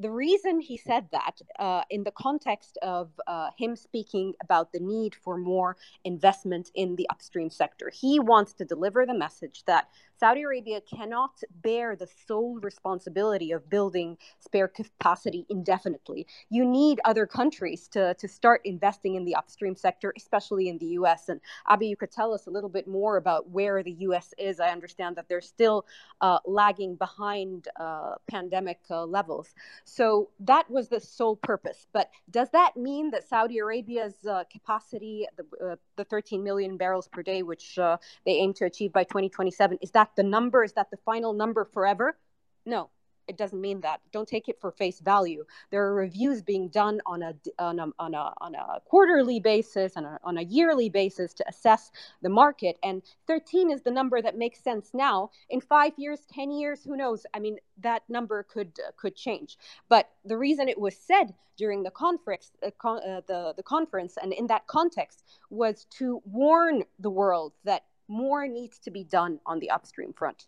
the 0.00 0.10
reason 0.10 0.60
he 0.60 0.78
said 0.78 1.08
that, 1.12 1.42
uh, 1.58 1.82
in 1.90 2.04
the 2.04 2.10
context 2.12 2.78
of 2.80 3.10
uh, 3.26 3.50
him 3.58 3.76
speaking 3.76 4.32
about 4.42 4.72
the 4.72 4.80
need 4.80 5.14
for 5.14 5.36
more 5.36 5.76
investment 6.04 6.70
in 6.74 6.96
the 6.96 7.06
upstream 7.10 7.50
sector, 7.50 7.90
he 7.92 8.18
wants 8.18 8.54
to 8.54 8.64
deliver 8.64 9.04
the 9.04 9.12
message 9.12 9.62
that 9.66 9.88
Saudi 10.20 10.42
Arabia 10.42 10.82
cannot 10.82 11.40
bear 11.62 11.96
the 11.96 12.06
sole 12.28 12.60
responsibility 12.60 13.52
of 13.52 13.70
building 13.70 14.18
spare 14.38 14.68
capacity 14.68 15.46
indefinitely. 15.48 16.26
You 16.50 16.66
need 16.66 17.00
other 17.06 17.26
countries 17.26 17.88
to, 17.92 18.12
to 18.12 18.28
start 18.28 18.60
investing 18.64 19.14
in 19.14 19.24
the 19.24 19.34
upstream 19.34 19.74
sector, 19.74 20.12
especially 20.18 20.68
in 20.68 20.76
the 20.76 20.88
US. 21.00 21.30
And 21.30 21.40
Abhi, 21.66 21.88
you 21.88 21.96
could 21.96 22.12
tell 22.12 22.34
us 22.34 22.46
a 22.46 22.50
little 22.50 22.68
bit 22.68 22.86
more 22.86 23.16
about 23.16 23.48
where 23.48 23.82
the 23.82 23.92
US 23.92 24.34
is. 24.36 24.60
I 24.60 24.68
understand 24.68 25.16
that 25.16 25.26
they're 25.26 25.40
still 25.40 25.86
uh, 26.20 26.38
lagging 26.44 26.96
behind 26.96 27.68
uh, 27.76 28.16
pandemic 28.28 28.80
uh, 28.90 29.06
levels. 29.06 29.54
So 29.84 30.28
that 30.40 30.70
was 30.70 30.88
the 30.88 31.00
sole 31.00 31.36
purpose. 31.36 31.86
But 31.94 32.10
does 32.30 32.50
that 32.50 32.76
mean 32.76 33.10
that 33.12 33.26
Saudi 33.26 33.56
Arabia's 33.56 34.26
uh, 34.26 34.44
capacity, 34.52 35.26
the, 35.38 35.66
uh, 35.66 35.76
the 35.96 36.04
13 36.04 36.44
million 36.44 36.76
barrels 36.76 37.08
per 37.08 37.22
day, 37.22 37.42
which 37.42 37.78
uh, 37.78 37.96
they 38.26 38.32
aim 38.32 38.52
to 38.54 38.66
achieve 38.66 38.92
by 38.92 39.04
2027, 39.04 39.78
is 39.80 39.90
that 39.92 40.09
the 40.16 40.22
number? 40.22 40.64
Is 40.64 40.72
that 40.74 40.90
the 40.90 40.98
final 40.98 41.32
number 41.32 41.64
forever? 41.64 42.16
No, 42.66 42.90
it 43.30 43.36
doesn't 43.36 43.60
mean 43.60 43.80
that. 43.82 44.00
Don't 44.10 44.26
take 44.26 44.48
it 44.48 44.60
for 44.60 44.72
face 44.72 44.98
value. 44.98 45.44
There 45.70 45.84
are 45.86 45.94
reviews 45.94 46.42
being 46.42 46.68
done 46.68 47.00
on 47.06 47.22
a 47.22 47.32
on 47.60 47.78
a 47.78 47.86
on 48.00 48.12
a, 48.14 48.32
on 48.40 48.56
a 48.56 48.80
quarterly 48.84 49.38
basis 49.38 49.94
and 49.94 50.04
on 50.24 50.38
a 50.38 50.42
yearly 50.42 50.88
basis 50.88 51.32
to 51.34 51.44
assess 51.48 51.92
the 52.22 52.28
market. 52.28 52.76
And 52.82 53.02
13 53.28 53.70
is 53.70 53.82
the 53.82 53.90
number 53.92 54.20
that 54.20 54.36
makes 54.36 54.58
sense 54.58 54.90
now. 54.92 55.30
In 55.48 55.60
five 55.60 55.92
years, 55.96 56.26
10 56.32 56.50
years, 56.50 56.82
who 56.82 56.96
knows? 56.96 57.24
I 57.32 57.38
mean, 57.38 57.58
that 57.78 58.02
number 58.08 58.42
could 58.42 58.72
uh, 58.84 58.90
could 58.96 59.14
change. 59.14 59.58
But 59.88 60.10
the 60.24 60.36
reason 60.36 60.68
it 60.68 60.80
was 60.80 60.96
said 60.96 61.32
during 61.56 61.84
the 61.84 61.92
conference, 61.92 62.50
uh, 62.66 62.70
con- 62.78 63.02
uh, 63.08 63.20
the 63.28 63.54
the 63.56 63.62
conference, 63.62 64.16
and 64.20 64.32
in 64.32 64.48
that 64.48 64.66
context, 64.66 65.22
was 65.50 65.86
to 65.98 66.20
warn 66.24 66.82
the 66.98 67.10
world 67.10 67.52
that 67.62 67.84
more 68.10 68.46
needs 68.46 68.78
to 68.80 68.90
be 68.90 69.04
done 69.04 69.40
on 69.46 69.60
the 69.60 69.70
upstream 69.70 70.12
front. 70.12 70.46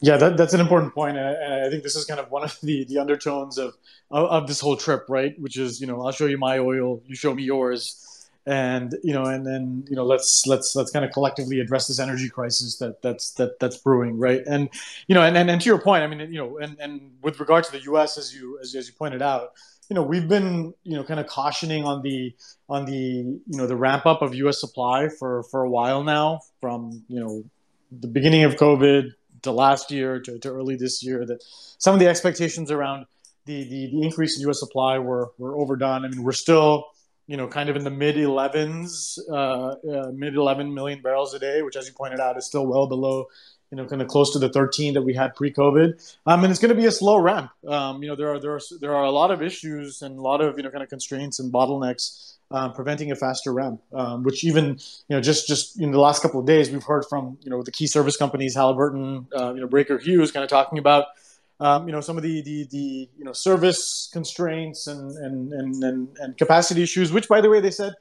Yeah, 0.00 0.16
that, 0.18 0.36
that's 0.36 0.54
an 0.54 0.60
important 0.60 0.94
point, 0.94 1.16
and 1.16 1.64
I 1.64 1.70
think 1.70 1.82
this 1.82 1.96
is 1.96 2.04
kind 2.04 2.20
of 2.20 2.30
one 2.30 2.44
of 2.44 2.58
the, 2.62 2.84
the 2.84 2.98
undertones 2.98 3.58
of, 3.58 3.76
of, 4.10 4.28
of 4.28 4.46
this 4.46 4.60
whole 4.60 4.76
trip, 4.76 5.04
right? 5.08 5.38
Which 5.40 5.56
is, 5.56 5.80
you 5.80 5.86
know, 5.86 6.04
I'll 6.04 6.12
show 6.12 6.26
you 6.26 6.38
my 6.38 6.58
oil, 6.58 7.02
you 7.06 7.14
show 7.14 7.34
me 7.34 7.42
yours, 7.42 8.28
and 8.46 8.94
you 9.02 9.12
know, 9.12 9.24
and 9.24 9.44
then 9.44 9.84
you 9.90 9.96
know, 9.96 10.04
let's 10.04 10.46
let's 10.46 10.76
let's 10.76 10.92
kind 10.92 11.04
of 11.04 11.10
collectively 11.10 11.58
address 11.58 11.88
this 11.88 11.98
energy 11.98 12.28
crisis 12.28 12.76
that 12.76 13.02
that's 13.02 13.32
that 13.32 13.58
that's 13.58 13.76
brewing, 13.78 14.18
right? 14.18 14.42
And 14.46 14.68
you 15.08 15.16
know, 15.16 15.22
and 15.22 15.36
and, 15.36 15.50
and 15.50 15.60
to 15.60 15.66
your 15.66 15.80
point, 15.80 16.04
I 16.04 16.06
mean, 16.06 16.20
you 16.32 16.38
know, 16.38 16.58
and 16.58 16.76
and 16.78 17.10
with 17.22 17.40
regard 17.40 17.64
to 17.64 17.72
the 17.72 17.80
U.S. 17.80 18.16
as 18.16 18.32
you 18.32 18.58
as, 18.60 18.74
as 18.76 18.86
you 18.86 18.94
pointed 18.94 19.20
out, 19.20 19.54
you 19.88 19.94
know, 19.94 20.02
we've 20.02 20.28
been 20.28 20.74
you 20.82 20.96
know 20.96 21.04
kind 21.04 21.20
of 21.20 21.26
cautioning 21.26 21.84
on 21.84 22.02
the 22.02 22.34
on 22.68 22.84
the 22.86 22.92
you 22.92 23.40
know 23.46 23.66
the 23.66 23.76
ramp 23.76 24.06
up 24.06 24.22
of 24.22 24.34
U.S. 24.34 24.60
supply 24.60 25.08
for 25.08 25.44
for 25.44 25.62
a 25.62 25.70
while 25.70 26.02
now, 26.02 26.40
from 26.60 27.04
you 27.08 27.20
know 27.20 27.44
the 27.92 28.08
beginning 28.08 28.44
of 28.44 28.56
COVID 28.56 29.12
to 29.42 29.52
last 29.52 29.90
year 29.90 30.20
to, 30.20 30.38
to 30.38 30.48
early 30.48 30.76
this 30.76 31.02
year 31.02 31.24
that 31.24 31.42
some 31.78 31.94
of 31.94 32.00
the 32.00 32.08
expectations 32.08 32.70
around 32.70 33.06
the, 33.46 33.62
the, 33.64 33.90
the 33.92 34.02
increase 34.02 34.36
in 34.36 34.42
U.S. 34.42 34.58
supply 34.58 34.98
were, 34.98 35.30
were 35.38 35.56
overdone. 35.56 36.04
I 36.04 36.08
mean, 36.08 36.22
we're 36.22 36.32
still, 36.32 36.86
you 37.26 37.36
know, 37.36 37.46
kind 37.46 37.68
of 37.68 37.76
in 37.76 37.84
the 37.84 37.90
mid 37.90 38.16
11s, 38.16 39.18
uh, 39.30 39.34
uh, 39.34 40.10
mid 40.12 40.34
11 40.34 40.74
million 40.74 41.00
barrels 41.00 41.32
a 41.32 41.38
day, 41.38 41.62
which, 41.62 41.76
as 41.76 41.86
you 41.86 41.94
pointed 41.94 42.20
out, 42.20 42.36
is 42.36 42.46
still 42.46 42.66
well 42.66 42.88
below, 42.88 43.26
you 43.70 43.76
know, 43.76 43.86
kind 43.86 44.00
of 44.00 44.08
close 44.08 44.32
to 44.32 44.38
the 44.38 44.48
13 44.48 44.94
that 44.94 45.02
we 45.02 45.14
had 45.14 45.34
pre-COVID. 45.34 46.16
Um, 46.26 46.44
and 46.44 46.50
it's 46.50 46.60
going 46.60 46.74
to 46.74 46.80
be 46.80 46.86
a 46.86 46.92
slow 46.92 47.18
ramp. 47.18 47.50
Um, 47.66 48.02
you 48.02 48.08
know, 48.08 48.16
there 48.16 48.32
are 48.32 48.38
there 48.38 48.54
are 48.54 48.60
there 48.80 48.94
are 48.94 49.04
a 49.04 49.10
lot 49.10 49.30
of 49.30 49.42
issues 49.42 50.02
and 50.02 50.18
a 50.18 50.22
lot 50.22 50.40
of 50.40 50.56
you 50.56 50.62
know 50.62 50.70
kind 50.70 50.82
of 50.82 50.88
constraints 50.88 51.40
and 51.40 51.52
bottlenecks 51.52 52.36
um, 52.50 52.72
preventing 52.72 53.10
a 53.10 53.16
faster 53.16 53.52
ramp, 53.52 53.80
um, 53.92 54.22
which 54.22 54.44
even 54.44 54.78
you 55.08 55.16
know 55.16 55.20
just 55.20 55.48
just 55.48 55.80
in 55.80 55.90
the 55.90 56.00
last 56.00 56.22
couple 56.22 56.40
of 56.40 56.46
days 56.46 56.70
we've 56.70 56.84
heard 56.84 57.04
from 57.08 57.38
you 57.42 57.50
know 57.50 57.62
the 57.62 57.72
key 57.72 57.86
service 57.86 58.16
companies, 58.16 58.54
Halliburton, 58.54 59.26
uh, 59.36 59.52
you 59.54 59.60
know 59.60 59.66
Baker 59.66 59.98
Hughes, 59.98 60.30
kind 60.30 60.44
of 60.44 60.50
talking 60.50 60.78
about 60.78 61.06
um, 61.58 61.88
you 61.88 61.92
know 61.92 62.00
some 62.00 62.16
of 62.16 62.22
the, 62.22 62.42
the 62.42 62.66
the 62.70 63.08
you 63.18 63.24
know 63.24 63.32
service 63.32 64.08
constraints 64.12 64.86
and 64.86 65.10
and, 65.16 65.52
and 65.52 65.82
and 65.82 66.16
and 66.18 66.36
capacity 66.36 66.82
issues, 66.82 67.12
which 67.12 67.28
by 67.28 67.40
the 67.40 67.50
way 67.50 67.60
they 67.60 67.70
said 67.70 67.94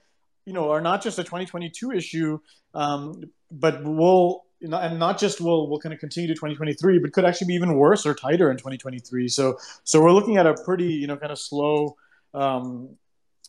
you 0.45 0.53
know 0.53 0.71
are 0.71 0.81
not 0.81 1.01
just 1.01 1.19
a 1.19 1.23
2022 1.23 1.91
issue, 1.91 2.39
um, 2.73 3.23
but 3.51 3.83
will 3.83 4.45
and 4.61 4.99
not 4.99 5.19
just 5.19 5.41
will 5.41 5.69
will 5.69 5.79
kind 5.79 5.93
of 5.93 5.99
continue 5.99 6.27
to 6.27 6.33
2023, 6.33 6.99
but 6.99 7.13
could 7.13 7.25
actually 7.25 7.47
be 7.47 7.53
even 7.53 7.75
worse 7.75 8.05
or 8.05 8.13
tighter 8.13 8.49
in 8.49 8.57
2023. 8.57 9.27
So 9.27 9.57
so 9.83 10.01
we're 10.01 10.13
looking 10.13 10.37
at 10.37 10.47
a 10.47 10.55
pretty 10.63 10.93
you 10.93 11.07
know 11.07 11.17
kind 11.17 11.31
of 11.31 11.39
slow 11.39 11.95
um, 12.33 12.97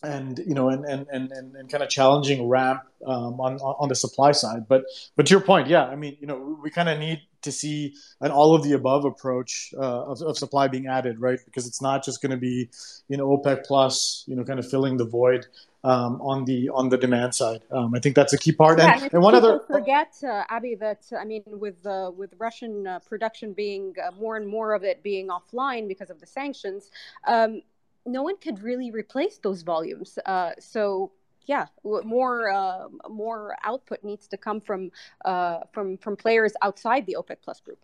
and 0.02 0.38
you 0.46 0.54
know 0.54 0.68
and 0.68 0.84
and 0.84 1.06
and, 1.10 1.32
and, 1.32 1.70
kind 1.70 1.82
of 1.82 1.88
challenging 1.88 2.48
ramp 2.48 2.82
um, 3.06 3.40
on 3.40 3.58
on 3.58 3.88
the 3.88 3.94
supply 3.94 4.32
side 4.32 4.68
but 4.68 4.84
but 5.16 5.26
to 5.26 5.30
your 5.30 5.40
point 5.40 5.68
yeah 5.68 5.84
i 5.84 5.96
mean 5.96 6.16
you 6.20 6.26
know 6.26 6.58
we 6.62 6.70
kind 6.70 6.88
of 6.88 6.98
need 6.98 7.20
to 7.42 7.50
see 7.50 7.94
an 8.20 8.30
all 8.30 8.54
of 8.54 8.62
the 8.62 8.72
above 8.72 9.04
approach 9.04 9.72
uh, 9.78 10.04
of, 10.04 10.20
of 10.22 10.36
supply 10.36 10.68
being 10.68 10.86
added 10.86 11.18
right 11.18 11.40
because 11.44 11.66
it's 11.66 11.80
not 11.80 12.04
just 12.04 12.20
going 12.20 12.30
to 12.30 12.36
be 12.36 12.68
you 13.08 13.16
know 13.16 13.26
opec 13.28 13.64
plus 13.64 14.24
you 14.26 14.36
know 14.36 14.44
kind 14.44 14.58
of 14.58 14.68
filling 14.68 14.96
the 14.96 15.06
void 15.06 15.46
um, 15.86 16.20
on 16.20 16.44
the 16.44 16.68
on 16.70 16.88
the 16.88 16.98
demand 16.98 17.34
side. 17.34 17.62
Um, 17.70 17.94
I 17.94 18.00
think 18.00 18.16
that's 18.16 18.32
a 18.32 18.38
key 18.38 18.52
part. 18.52 18.78
Yeah, 18.78 19.00
and, 19.00 19.12
and 19.14 19.22
one 19.22 19.34
other 19.34 19.60
forget, 19.66 20.12
uh, 20.24 20.42
Abhi, 20.50 20.78
that 20.80 21.02
I 21.18 21.24
mean, 21.24 21.44
with 21.46 21.86
uh, 21.86 22.10
with 22.14 22.34
Russian 22.38 22.86
uh, 22.86 22.98
production 22.98 23.52
being 23.52 23.94
uh, 24.04 24.10
more 24.20 24.36
and 24.36 24.46
more 24.48 24.74
of 24.74 24.82
it 24.82 25.02
being 25.02 25.28
offline 25.28 25.86
because 25.86 26.10
of 26.10 26.18
the 26.20 26.26
sanctions, 26.26 26.90
um, 27.26 27.62
no 28.04 28.22
one 28.22 28.36
could 28.38 28.62
really 28.62 28.90
replace 28.90 29.38
those 29.38 29.62
volumes. 29.62 30.18
Uh, 30.26 30.52
so 30.58 31.12
yeah, 31.46 31.66
more 31.84 32.50
uh, 32.50 32.88
more 33.08 33.56
output 33.62 34.02
needs 34.02 34.26
to 34.28 34.36
come 34.36 34.60
from 34.60 34.90
uh, 35.24 35.60
from 35.72 35.96
from 35.98 36.16
players 36.16 36.52
outside 36.62 37.06
the 37.06 37.16
OPEC 37.16 37.36
Plus 37.42 37.60
group. 37.60 37.78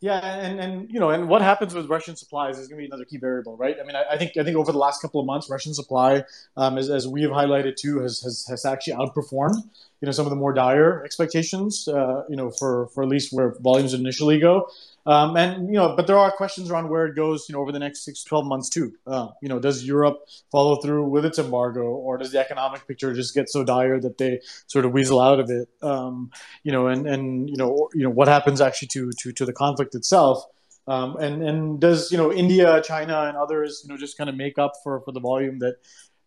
Yeah, 0.00 0.18
and, 0.18 0.60
and 0.60 0.92
you 0.92 1.00
know, 1.00 1.10
and 1.10 1.28
what 1.28 1.42
happens 1.42 1.74
with 1.74 1.86
Russian 1.86 2.14
supplies 2.14 2.56
is 2.56 2.68
going 2.68 2.78
to 2.78 2.82
be 2.82 2.86
another 2.86 3.04
key 3.04 3.16
variable, 3.16 3.56
right? 3.56 3.76
I 3.80 3.84
mean, 3.84 3.96
I, 3.96 4.04
I, 4.12 4.16
think 4.16 4.36
I 4.36 4.44
think 4.44 4.56
over 4.56 4.70
the 4.70 4.78
last 4.78 5.02
couple 5.02 5.20
of 5.20 5.26
months, 5.26 5.50
Russian 5.50 5.74
supply, 5.74 6.22
um, 6.56 6.78
as, 6.78 6.88
as 6.88 7.08
we 7.08 7.22
have 7.22 7.32
highlighted 7.32 7.74
too, 7.74 7.98
has, 7.98 8.20
has 8.20 8.46
has 8.48 8.64
actually 8.64 8.92
outperformed 8.92 9.56
you 10.00 10.06
know 10.06 10.12
some 10.12 10.26
of 10.26 10.30
the 10.30 10.36
more 10.36 10.52
dire 10.52 11.04
expectations, 11.04 11.88
uh, 11.88 12.22
you 12.28 12.36
know, 12.36 12.50
for 12.50 12.88
for 12.88 13.02
at 13.02 13.08
least 13.08 13.32
where 13.32 13.54
volumes 13.60 13.94
initially 13.94 14.38
go. 14.38 14.68
Um, 15.08 15.38
and 15.38 15.68
you 15.68 15.76
know, 15.76 15.96
but 15.96 16.06
there 16.06 16.18
are 16.18 16.30
questions 16.30 16.70
around 16.70 16.90
where 16.90 17.06
it 17.06 17.16
goes, 17.16 17.48
you 17.48 17.54
know, 17.54 17.62
over 17.62 17.72
the 17.72 17.78
next 17.78 18.04
six 18.04 18.22
to 18.22 18.28
twelve 18.28 18.44
months 18.44 18.68
too. 18.68 18.92
Uh, 19.06 19.28
you 19.40 19.48
know, 19.48 19.58
does 19.58 19.82
Europe 19.82 20.18
follow 20.52 20.76
through 20.82 21.08
with 21.08 21.24
its 21.24 21.38
embargo, 21.38 21.80
or 21.80 22.18
does 22.18 22.30
the 22.30 22.38
economic 22.38 22.86
picture 22.86 23.14
just 23.14 23.34
get 23.34 23.48
so 23.48 23.64
dire 23.64 23.98
that 23.98 24.18
they 24.18 24.38
sort 24.66 24.84
of 24.84 24.92
weasel 24.92 25.18
out 25.18 25.40
of 25.40 25.48
it? 25.48 25.66
Um, 25.80 26.30
you 26.62 26.72
know, 26.72 26.88
and 26.88 27.06
and 27.06 27.48
you 27.48 27.56
know, 27.56 27.88
you 27.94 28.02
know, 28.02 28.10
what 28.10 28.28
happens 28.28 28.60
actually 28.60 28.88
to 28.88 29.10
to 29.20 29.32
to 29.32 29.46
the 29.46 29.52
conflict 29.54 29.94
itself? 29.94 30.44
Um, 30.86 31.16
and 31.16 31.42
and 31.42 31.80
does 31.80 32.12
you 32.12 32.18
know 32.18 32.30
India, 32.30 32.82
China, 32.82 33.22
and 33.22 33.36
others, 33.36 33.80
you 33.82 33.88
know, 33.88 33.96
just 33.96 34.18
kind 34.18 34.28
of 34.28 34.36
make 34.36 34.58
up 34.58 34.72
for 34.84 35.00
for 35.00 35.12
the 35.12 35.20
volume 35.20 35.58
that 35.60 35.76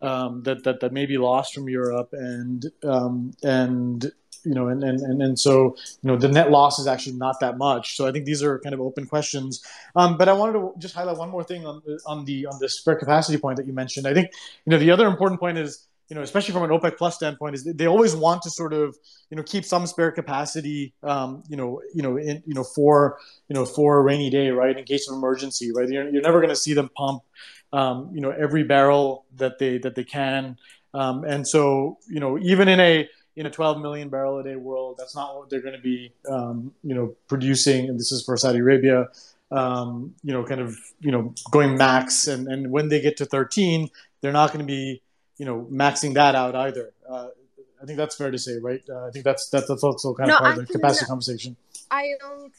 um, 0.01 0.41
that 0.43 0.63
that 0.63 0.79
that 0.79 0.91
may 0.91 1.05
be 1.05 1.19
lost 1.19 1.53
from 1.53 1.69
Europe, 1.69 2.09
and 2.13 2.65
um, 2.83 3.33
and 3.43 4.11
you 4.43 4.53
know, 4.53 4.67
and, 4.67 4.83
and, 4.83 4.99
and, 5.01 5.21
and 5.21 5.39
so, 5.39 5.75
you 6.01 6.07
know, 6.09 6.17
the 6.17 6.27
net 6.27 6.51
loss 6.51 6.79
is 6.79 6.87
actually 6.87 7.17
not 7.17 7.39
that 7.39 7.57
much. 7.57 7.95
So 7.95 8.07
I 8.07 8.11
think 8.11 8.25
these 8.25 8.41
are 8.43 8.59
kind 8.59 8.73
of 8.73 8.81
open 8.81 9.05
questions. 9.05 9.63
Um, 9.95 10.17
but 10.17 10.29
I 10.29 10.33
wanted 10.33 10.53
to 10.53 10.73
just 10.79 10.95
highlight 10.95 11.17
one 11.17 11.29
more 11.29 11.43
thing 11.43 11.65
on 11.65 11.81
on 12.05 12.25
the, 12.25 12.45
on 12.47 12.59
the 12.59 12.69
spare 12.69 12.95
capacity 12.95 13.37
point 13.37 13.57
that 13.57 13.67
you 13.67 13.73
mentioned. 13.73 14.07
I 14.07 14.13
think, 14.13 14.29
you 14.65 14.71
know, 14.71 14.77
the 14.77 14.91
other 14.91 15.07
important 15.07 15.39
point 15.39 15.57
is, 15.57 15.87
you 16.09 16.15
know, 16.15 16.23
especially 16.23 16.53
from 16.53 16.63
an 16.63 16.71
OPEC 16.71 16.97
plus 16.97 17.15
standpoint, 17.15 17.55
is 17.55 17.63
they 17.63 17.87
always 17.87 18.13
want 18.17 18.41
to 18.41 18.49
sort 18.49 18.73
of, 18.73 18.97
you 19.29 19.37
know, 19.37 19.43
keep 19.43 19.63
some 19.63 19.87
spare 19.87 20.11
capacity, 20.11 20.93
um, 21.03 21.41
you 21.47 21.55
know, 21.55 21.81
you 21.93 22.01
know, 22.01 22.17
in, 22.17 22.43
you 22.45 22.53
know, 22.53 22.65
for, 22.65 23.17
you 23.47 23.53
know, 23.53 23.63
for 23.63 23.97
a 23.97 24.01
rainy 24.01 24.29
day, 24.29 24.49
right, 24.49 24.77
in 24.77 24.83
case 24.83 25.07
of 25.07 25.15
emergency, 25.15 25.71
right. 25.73 25.87
You're, 25.87 26.09
you're 26.09 26.21
never 26.21 26.39
going 26.39 26.49
to 26.49 26.55
see 26.55 26.73
them 26.73 26.89
pump, 26.97 27.21
um, 27.71 28.11
you 28.13 28.19
know, 28.19 28.31
every 28.31 28.63
barrel 28.63 29.25
that 29.37 29.57
they 29.57 29.77
that 29.77 29.95
they 29.95 30.03
can, 30.03 30.57
um, 30.93 31.23
and 31.23 31.47
so, 31.47 31.97
you 32.09 32.19
know, 32.19 32.37
even 32.39 32.67
in 32.67 32.81
a 32.81 33.07
in 33.35 33.45
a 33.45 33.49
12 33.49 33.81
million 33.81 34.09
barrel 34.09 34.39
a 34.39 34.43
day 34.43 34.55
world, 34.55 34.95
that's 34.97 35.15
not 35.15 35.37
what 35.37 35.49
they're 35.49 35.61
going 35.61 35.75
to 35.75 35.81
be, 35.81 36.13
um, 36.29 36.73
you 36.83 36.93
know, 36.93 37.15
producing. 37.27 37.87
And 37.87 37.99
this 37.99 38.11
is 38.11 38.23
for 38.23 38.35
Saudi 38.37 38.59
Arabia, 38.59 39.09
um, 39.51 40.15
you 40.23 40.33
know, 40.33 40.43
kind 40.43 40.61
of, 40.61 40.75
you 40.99 41.11
know, 41.11 41.33
going 41.51 41.77
max. 41.77 42.27
And, 42.27 42.47
and 42.47 42.71
when 42.71 42.89
they 42.89 42.99
get 43.01 43.17
to 43.17 43.25
13, 43.25 43.89
they're 44.21 44.31
not 44.31 44.51
going 44.51 44.59
to 44.59 44.65
be, 44.65 45.01
you 45.37 45.45
know, 45.45 45.67
maxing 45.71 46.13
that 46.15 46.35
out 46.35 46.55
either. 46.55 46.93
Uh, 47.09 47.29
I 47.81 47.85
think 47.85 47.97
that's 47.97 48.15
fair 48.15 48.29
to 48.29 48.37
say, 48.37 48.57
right? 48.59 48.81
Uh, 48.87 49.07
I 49.07 49.11
think 49.11 49.25
that's 49.25 49.49
that's, 49.49 49.69
also 49.69 50.13
kind 50.13 50.27
no, 50.29 50.35
of 50.35 50.39
part 50.41 50.57
of 50.59 50.67
the 50.67 50.73
capacity 50.73 51.05
conversation. 51.05 51.55
I 51.89 52.13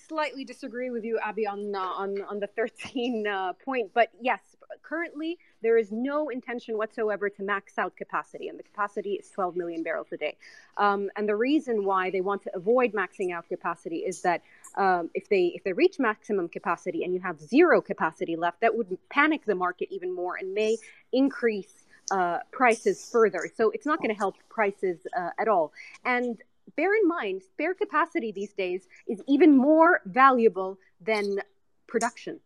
slightly 0.08 0.44
disagree 0.44 0.90
with 0.90 1.04
you, 1.04 1.18
Abhi, 1.24 1.48
on 1.48 1.74
uh, 1.74 1.78
on 1.78 2.22
on 2.22 2.40
the 2.40 2.48
13 2.48 3.26
uh, 3.26 3.52
point, 3.64 3.92
but 3.94 4.11
yes, 4.20 4.40
currently 4.82 5.38
there 5.62 5.79
is 5.79 5.90
no 5.92 6.29
intention 6.29 6.77
whatsoever 6.77 7.31
to 7.31 7.42
max 7.42 7.79
out 7.79 7.96
capacity, 7.96 8.48
and 8.48 8.59
the 8.59 8.62
capacity 8.62 9.12
is 9.12 9.31
12 9.31 9.57
million 9.57 9.83
barrels 9.83 10.09
a 10.12 10.16
day. 10.16 10.37
Um, 10.77 11.09
and 11.16 11.29
the 11.29 11.37
reason 11.37 11.85
why 11.85 12.11
they 12.11 12.20
want 12.20 12.42
to 12.42 12.57
avoid 12.57 12.92
maxing 12.92 13.33
out 13.33 13.48
capacity 13.48 13.98
is 13.98 14.22
that 14.22 14.42
um, 14.77 15.11
if 15.14 15.29
they 15.29 15.53
if 15.55 15.64
they 15.64 15.72
reach 15.72 15.98
maximum 15.98 16.48
capacity 16.48 17.05
and 17.05 17.14
you 17.14 17.20
have 17.20 17.40
zero 17.40 17.81
capacity 17.81 18.37
left, 18.37 18.61
that 18.61 18.75
would 18.77 18.96
panic 19.11 19.44
the 19.44 19.55
market 19.55 19.88
even 19.90 20.14
more 20.14 20.37
and 20.37 20.53
may 20.53 20.77
increase 21.12 21.87
uh, 22.11 22.38
prices 22.51 23.09
further. 23.11 23.48
So 23.57 23.70
it's 23.70 23.87
not 23.87 23.98
going 23.98 24.11
to 24.11 24.18
help 24.18 24.37
prices 24.48 24.98
uh, 25.16 25.31
at 25.38 25.48
all. 25.48 25.72
And 26.05 26.38
bear 26.77 26.94
in 26.94 27.07
mind, 27.07 27.42
spare 27.42 27.75
capacity 27.75 28.33
these 28.33 28.53
days 28.53 28.87
is 29.07 29.22
even 29.29 29.57
more 29.57 30.01
valuable 30.07 30.79
than 31.01 31.38
production. 31.87 32.40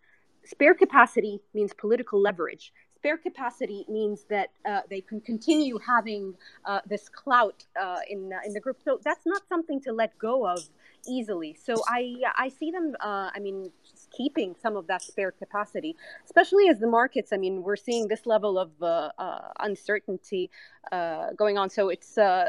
Spare 0.44 0.74
capacity 0.74 1.40
means 1.54 1.72
political 1.72 2.20
leverage. 2.20 2.72
Spare 2.96 3.18
capacity 3.18 3.84
means 3.88 4.24
that 4.24 4.50
uh, 4.64 4.80
they 4.88 5.00
can 5.00 5.20
continue 5.20 5.78
having 5.78 6.34
uh, 6.64 6.80
this 6.86 7.08
clout 7.08 7.64
uh, 7.80 7.98
in 8.08 8.32
uh, 8.32 8.38
in 8.46 8.52
the 8.52 8.60
group. 8.60 8.78
So 8.84 8.98
that's 9.04 9.26
not 9.26 9.42
something 9.48 9.80
to 9.82 9.92
let 9.92 10.16
go 10.18 10.46
of 10.46 10.60
easily. 11.08 11.56
So 11.62 11.74
I 11.88 12.14
I 12.36 12.48
see 12.48 12.70
them. 12.70 12.94
Uh, 13.00 13.30
I 13.34 13.38
mean, 13.40 13.70
keeping 14.16 14.54
some 14.60 14.76
of 14.76 14.86
that 14.86 15.02
spare 15.02 15.30
capacity, 15.30 15.96
especially 16.24 16.68
as 16.68 16.78
the 16.78 16.86
markets. 16.86 17.32
I 17.32 17.36
mean, 17.36 17.62
we're 17.62 17.76
seeing 17.76 18.08
this 18.08 18.26
level 18.26 18.58
of 18.58 18.70
uh, 18.80 19.10
uh, 19.18 19.48
uncertainty 19.60 20.50
uh, 20.92 21.32
going 21.36 21.58
on. 21.58 21.70
So 21.70 21.88
it's 21.88 22.16
uh, 22.16 22.46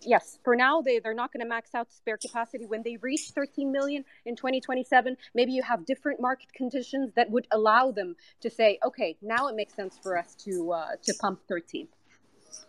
yes, 0.00 0.38
for 0.44 0.56
now 0.56 0.80
they 0.80 0.98
they're 0.98 1.14
not 1.14 1.32
going 1.32 1.40
to 1.40 1.48
max 1.48 1.74
out 1.74 1.92
spare 1.92 2.16
capacity. 2.16 2.66
When 2.66 2.82
they 2.82 2.96
reach 2.96 3.32
13 3.34 3.70
million 3.72 4.04
in 4.24 4.36
2027, 4.36 5.16
maybe 5.34 5.52
you 5.52 5.62
have 5.62 5.84
different 5.84 6.20
market 6.20 6.52
conditions 6.52 7.12
that 7.16 7.30
would 7.30 7.46
allow 7.50 7.90
them 7.90 8.16
to 8.40 8.50
say, 8.50 8.78
okay, 8.84 9.16
now 9.22 9.48
it 9.48 9.56
makes 9.56 9.74
sense 9.74 9.98
for 10.02 10.16
us 10.16 10.34
to 10.44 10.72
uh, 10.72 10.88
to 11.02 11.14
pump 11.20 11.40
13. 11.48 11.88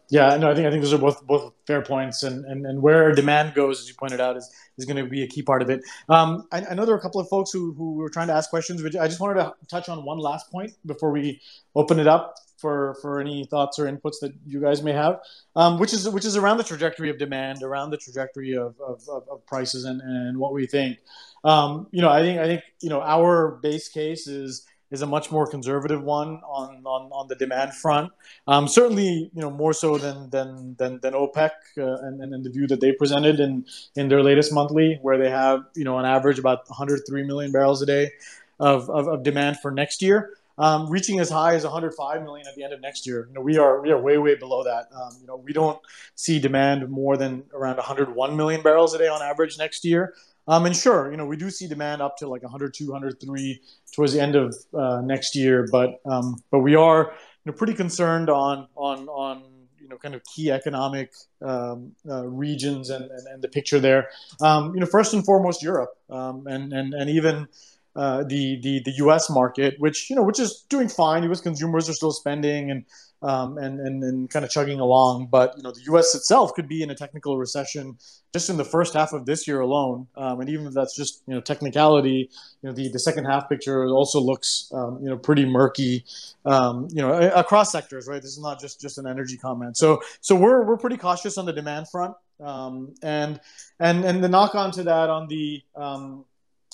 Yeah, 0.09 0.37
no, 0.37 0.51
I 0.51 0.53
think 0.53 0.67
I 0.67 0.69
think 0.69 0.83
those 0.83 0.93
are 0.93 0.99
both 0.99 1.25
both 1.25 1.53
fair 1.65 1.81
points, 1.81 2.23
and 2.23 2.45
and, 2.45 2.65
and 2.65 2.81
where 2.81 3.13
demand 3.13 3.55
goes, 3.55 3.81
as 3.81 3.87
you 3.87 3.95
pointed 3.95 4.21
out, 4.21 4.37
is 4.37 4.47
is 4.77 4.85
going 4.85 5.03
to 5.03 5.09
be 5.09 5.23
a 5.23 5.27
key 5.27 5.41
part 5.41 5.61
of 5.61 5.69
it. 5.69 5.81
Um, 6.09 6.47
I, 6.51 6.63
I, 6.65 6.73
know 6.75 6.85
there 6.85 6.93
are 6.93 6.97
a 6.97 7.01
couple 7.01 7.19
of 7.19 7.27
folks 7.29 7.51
who 7.51 7.73
who 7.73 7.95
were 7.95 8.09
trying 8.09 8.27
to 8.27 8.33
ask 8.33 8.49
questions, 8.49 8.83
which 8.83 8.95
I 8.95 9.07
just 9.07 9.19
wanted 9.19 9.41
to 9.41 9.53
touch 9.69 9.89
on 9.89 10.05
one 10.05 10.19
last 10.19 10.51
point 10.51 10.73
before 10.85 11.11
we 11.11 11.41
open 11.75 11.99
it 11.99 12.07
up 12.07 12.35
for 12.63 12.95
for 13.01 13.19
any 13.19 13.45
thoughts 13.45 13.79
or 13.79 13.91
inputs 13.91 14.19
that 14.21 14.33
you 14.45 14.61
guys 14.61 14.83
may 14.83 14.93
have, 14.93 15.19
um, 15.55 15.79
which 15.79 15.93
is 15.93 16.07
which 16.09 16.25
is 16.25 16.37
around 16.37 16.57
the 16.57 16.63
trajectory 16.63 17.09
of 17.09 17.17
demand, 17.17 17.63
around 17.63 17.89
the 17.89 17.97
trajectory 17.97 18.53
of 18.53 18.75
of, 18.79 19.01
of, 19.09 19.27
of 19.29 19.45
prices, 19.45 19.83
and 19.83 19.99
and 20.01 20.37
what 20.37 20.53
we 20.53 20.67
think. 20.67 20.97
Um, 21.43 21.87
you 21.91 22.01
know, 22.01 22.09
I 22.09 22.21
think 22.21 22.39
I 22.39 22.45
think 22.45 22.61
you 22.81 22.89
know 22.89 23.01
our 23.01 23.59
base 23.61 23.89
case 23.89 24.27
is 24.27 24.65
is 24.93 25.01
a 25.01 25.08
much 25.08 25.32
more 25.32 25.47
conservative 25.47 26.03
one 26.03 26.39
on 26.45 26.86
on, 26.86 27.12
on 27.12 27.27
the 27.27 27.36
demand 27.36 27.73
front. 27.73 28.13
Um, 28.47 28.67
certainly, 28.67 29.32
you 29.34 29.41
know, 29.41 29.49
more 29.49 29.73
so 29.73 29.97
than 29.97 30.29
than 30.29 30.75
than, 30.77 30.99
than 31.01 31.13
OPEC 31.13 31.49
uh, 31.79 32.08
and, 32.08 32.21
and 32.21 32.45
the 32.45 32.51
view 32.51 32.67
that 32.67 32.79
they 32.79 32.91
presented 32.93 33.39
in 33.39 33.65
in 33.95 34.08
their 34.08 34.23
latest 34.23 34.53
monthly, 34.53 34.99
where 35.01 35.17
they 35.17 35.32
have 35.32 35.65
you 35.75 35.84
know 35.84 35.97
on 35.97 36.06
average 36.06 36.38
about 36.39 36.69
103 36.69 37.23
million 37.23 37.51
barrels 37.51 37.82
a 37.82 37.88
day 37.88 38.12
of, 38.60 38.89
of, 38.89 39.08
of 39.08 39.23
demand 39.23 39.60
for 39.60 39.71
next 39.71 40.01
year. 40.01 40.29
Um, 40.60 40.88
reaching 40.88 41.19
as 41.19 41.32
high 41.32 41.56
as 41.56 41.63
105 41.63 42.21
million 42.21 42.45
at 42.47 42.53
the 42.53 42.63
end 42.63 42.73
of 42.73 42.79
next 42.79 43.08
year. 43.08 43.25
You 43.27 43.34
know, 43.34 43.41
we 43.41 43.58
are 43.58 43.82
we 43.82 43.89
are 43.89 43.99
way 43.99 44.19
way 44.19 44.36
below 44.36 44.63
that. 44.63 44.86
Um, 44.95 45.17
you 45.19 45.25
know, 45.25 45.38
we 45.38 45.51
don't 45.51 45.79
see 46.13 46.38
demand 46.38 46.88
more 46.89 47.17
than 47.17 47.43
around 47.51 47.77
101 47.77 48.38
million 48.38 48.62
barrels 48.62 48.93
a 48.93 48.99
day 48.99 49.08
on 49.08 49.23
average 49.23 49.58
next 49.58 49.84
year. 49.84 50.13
Um, 50.47 50.65
and 50.65 50.75
sure, 50.75 51.10
you 51.10 51.17
know, 51.17 51.25
we 51.25 51.38
do 51.38 51.49
see 51.49 51.67
demand 51.67 52.01
up 52.01 52.17
to 52.17 52.27
like 52.27 52.43
102, 52.43 52.91
103 52.91 53.62
towards 53.95 54.13
the 54.13 54.21
end 54.21 54.36
of 54.36 54.56
uh, 54.73 55.01
next 55.01 55.36
year, 55.36 55.67
but 55.71 56.01
um, 56.06 56.43
but 56.51 56.60
we 56.60 56.75
are 56.75 57.13
you 57.45 57.51
know 57.51 57.58
pretty 57.58 57.73
concerned 57.73 58.29
on 58.29 58.67
on 58.75 59.08
on 59.08 59.43
you 59.79 59.88
know 59.88 59.97
kind 59.97 60.15
of 60.15 60.21
key 60.25 60.51
economic 60.51 61.13
um, 61.41 61.93
uh, 62.10 62.25
regions 62.27 62.89
and, 62.89 63.06
and, 63.06 63.27
and 63.27 63.41
the 63.41 63.47
picture 63.47 63.79
there. 63.79 64.10
Um, 64.41 64.73
you 64.73 64.82
know, 64.82 64.86
first 64.86 65.13
and 65.13 65.23
foremost, 65.23 65.63
Europe 65.63 65.91
um, 66.10 66.47
and 66.47 66.73
and 66.73 66.93
and 66.93 67.10
even. 67.10 67.47
Uh, 67.95 68.23
the 68.23 68.60
the 68.63 68.82
the 68.86 68.91
U.S. 69.03 69.29
market, 69.29 69.75
which 69.77 70.10
you 70.10 70.15
know, 70.15 70.23
which 70.23 70.39
is 70.39 70.65
doing 70.67 70.89
fine. 70.89 71.21
U.S. 71.25 71.41
consumers 71.41 71.88
are 71.88 71.93
still 71.93 72.12
spending, 72.12 72.71
and 72.71 72.86
um, 73.23 73.57
and, 73.57 73.79
and, 73.79 74.03
and 74.03 74.29
kind 74.29 74.43
of 74.43 74.51
chugging 74.51 74.79
along. 74.79 75.27
But 75.31 75.55
you 75.57 75.63
know, 75.63 75.71
the 75.71 75.81
U.S. 75.86 76.13
itself 76.13 76.53
could 76.53 76.67
be 76.67 76.83
in 76.83 76.91
a 76.91 76.95
technical 76.95 77.38
recession 77.38 77.97
just 78.33 78.49
in 78.49 78.57
the 78.57 78.65
first 78.65 78.93
half 78.93 79.13
of 79.13 79.25
this 79.25 79.47
year 79.47 79.62
alone. 79.62 80.07
Um, 80.15 80.41
and 80.41 80.49
even 80.49 80.67
if 80.67 80.73
that's 80.73 80.95
just 80.95 81.23
you 81.25 81.33
know 81.33 81.41
technicality, 81.41 82.29
you 82.62 82.69
know, 82.69 82.73
the, 82.73 82.89
the 82.89 82.99
second 82.99 83.25
half 83.25 83.49
picture 83.49 83.88
also 83.88 84.19
looks 84.19 84.69
um, 84.73 84.99
you 85.01 85.09
know 85.09 85.17
pretty 85.17 85.45
murky. 85.45 86.05
Um, 86.45 86.88
you 86.91 87.01
know, 87.01 87.13
across 87.31 87.71
sectors, 87.71 88.07
right? 88.07 88.21
This 88.21 88.31
is 88.31 88.41
not 88.41 88.59
just 88.59 88.81
just 88.81 88.97
an 88.97 89.07
energy 89.07 89.38
comment. 89.38 89.77
So 89.77 90.01
so 90.21 90.36
we're 90.36 90.63
we're 90.63 90.77
pretty 90.77 90.97
cautious 90.97 91.38
on 91.38 91.45
the 91.45 91.53
demand 91.53 91.89
front. 91.89 92.15
Um, 92.39 92.93
and 93.01 93.39
and 93.79 94.03
and 94.03 94.23
the 94.23 94.27
knock 94.27 94.53
on 94.55 94.71
to 94.71 94.83
that 94.83 95.09
on 95.09 95.27
the 95.27 95.62
um, 95.75 96.25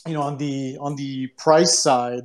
you 0.08 0.14
know 0.14 0.24
on 0.24 0.38
the 0.38 0.78
on 0.80 0.96
the 0.96 1.28
price 1.38 1.78
side 1.78 2.24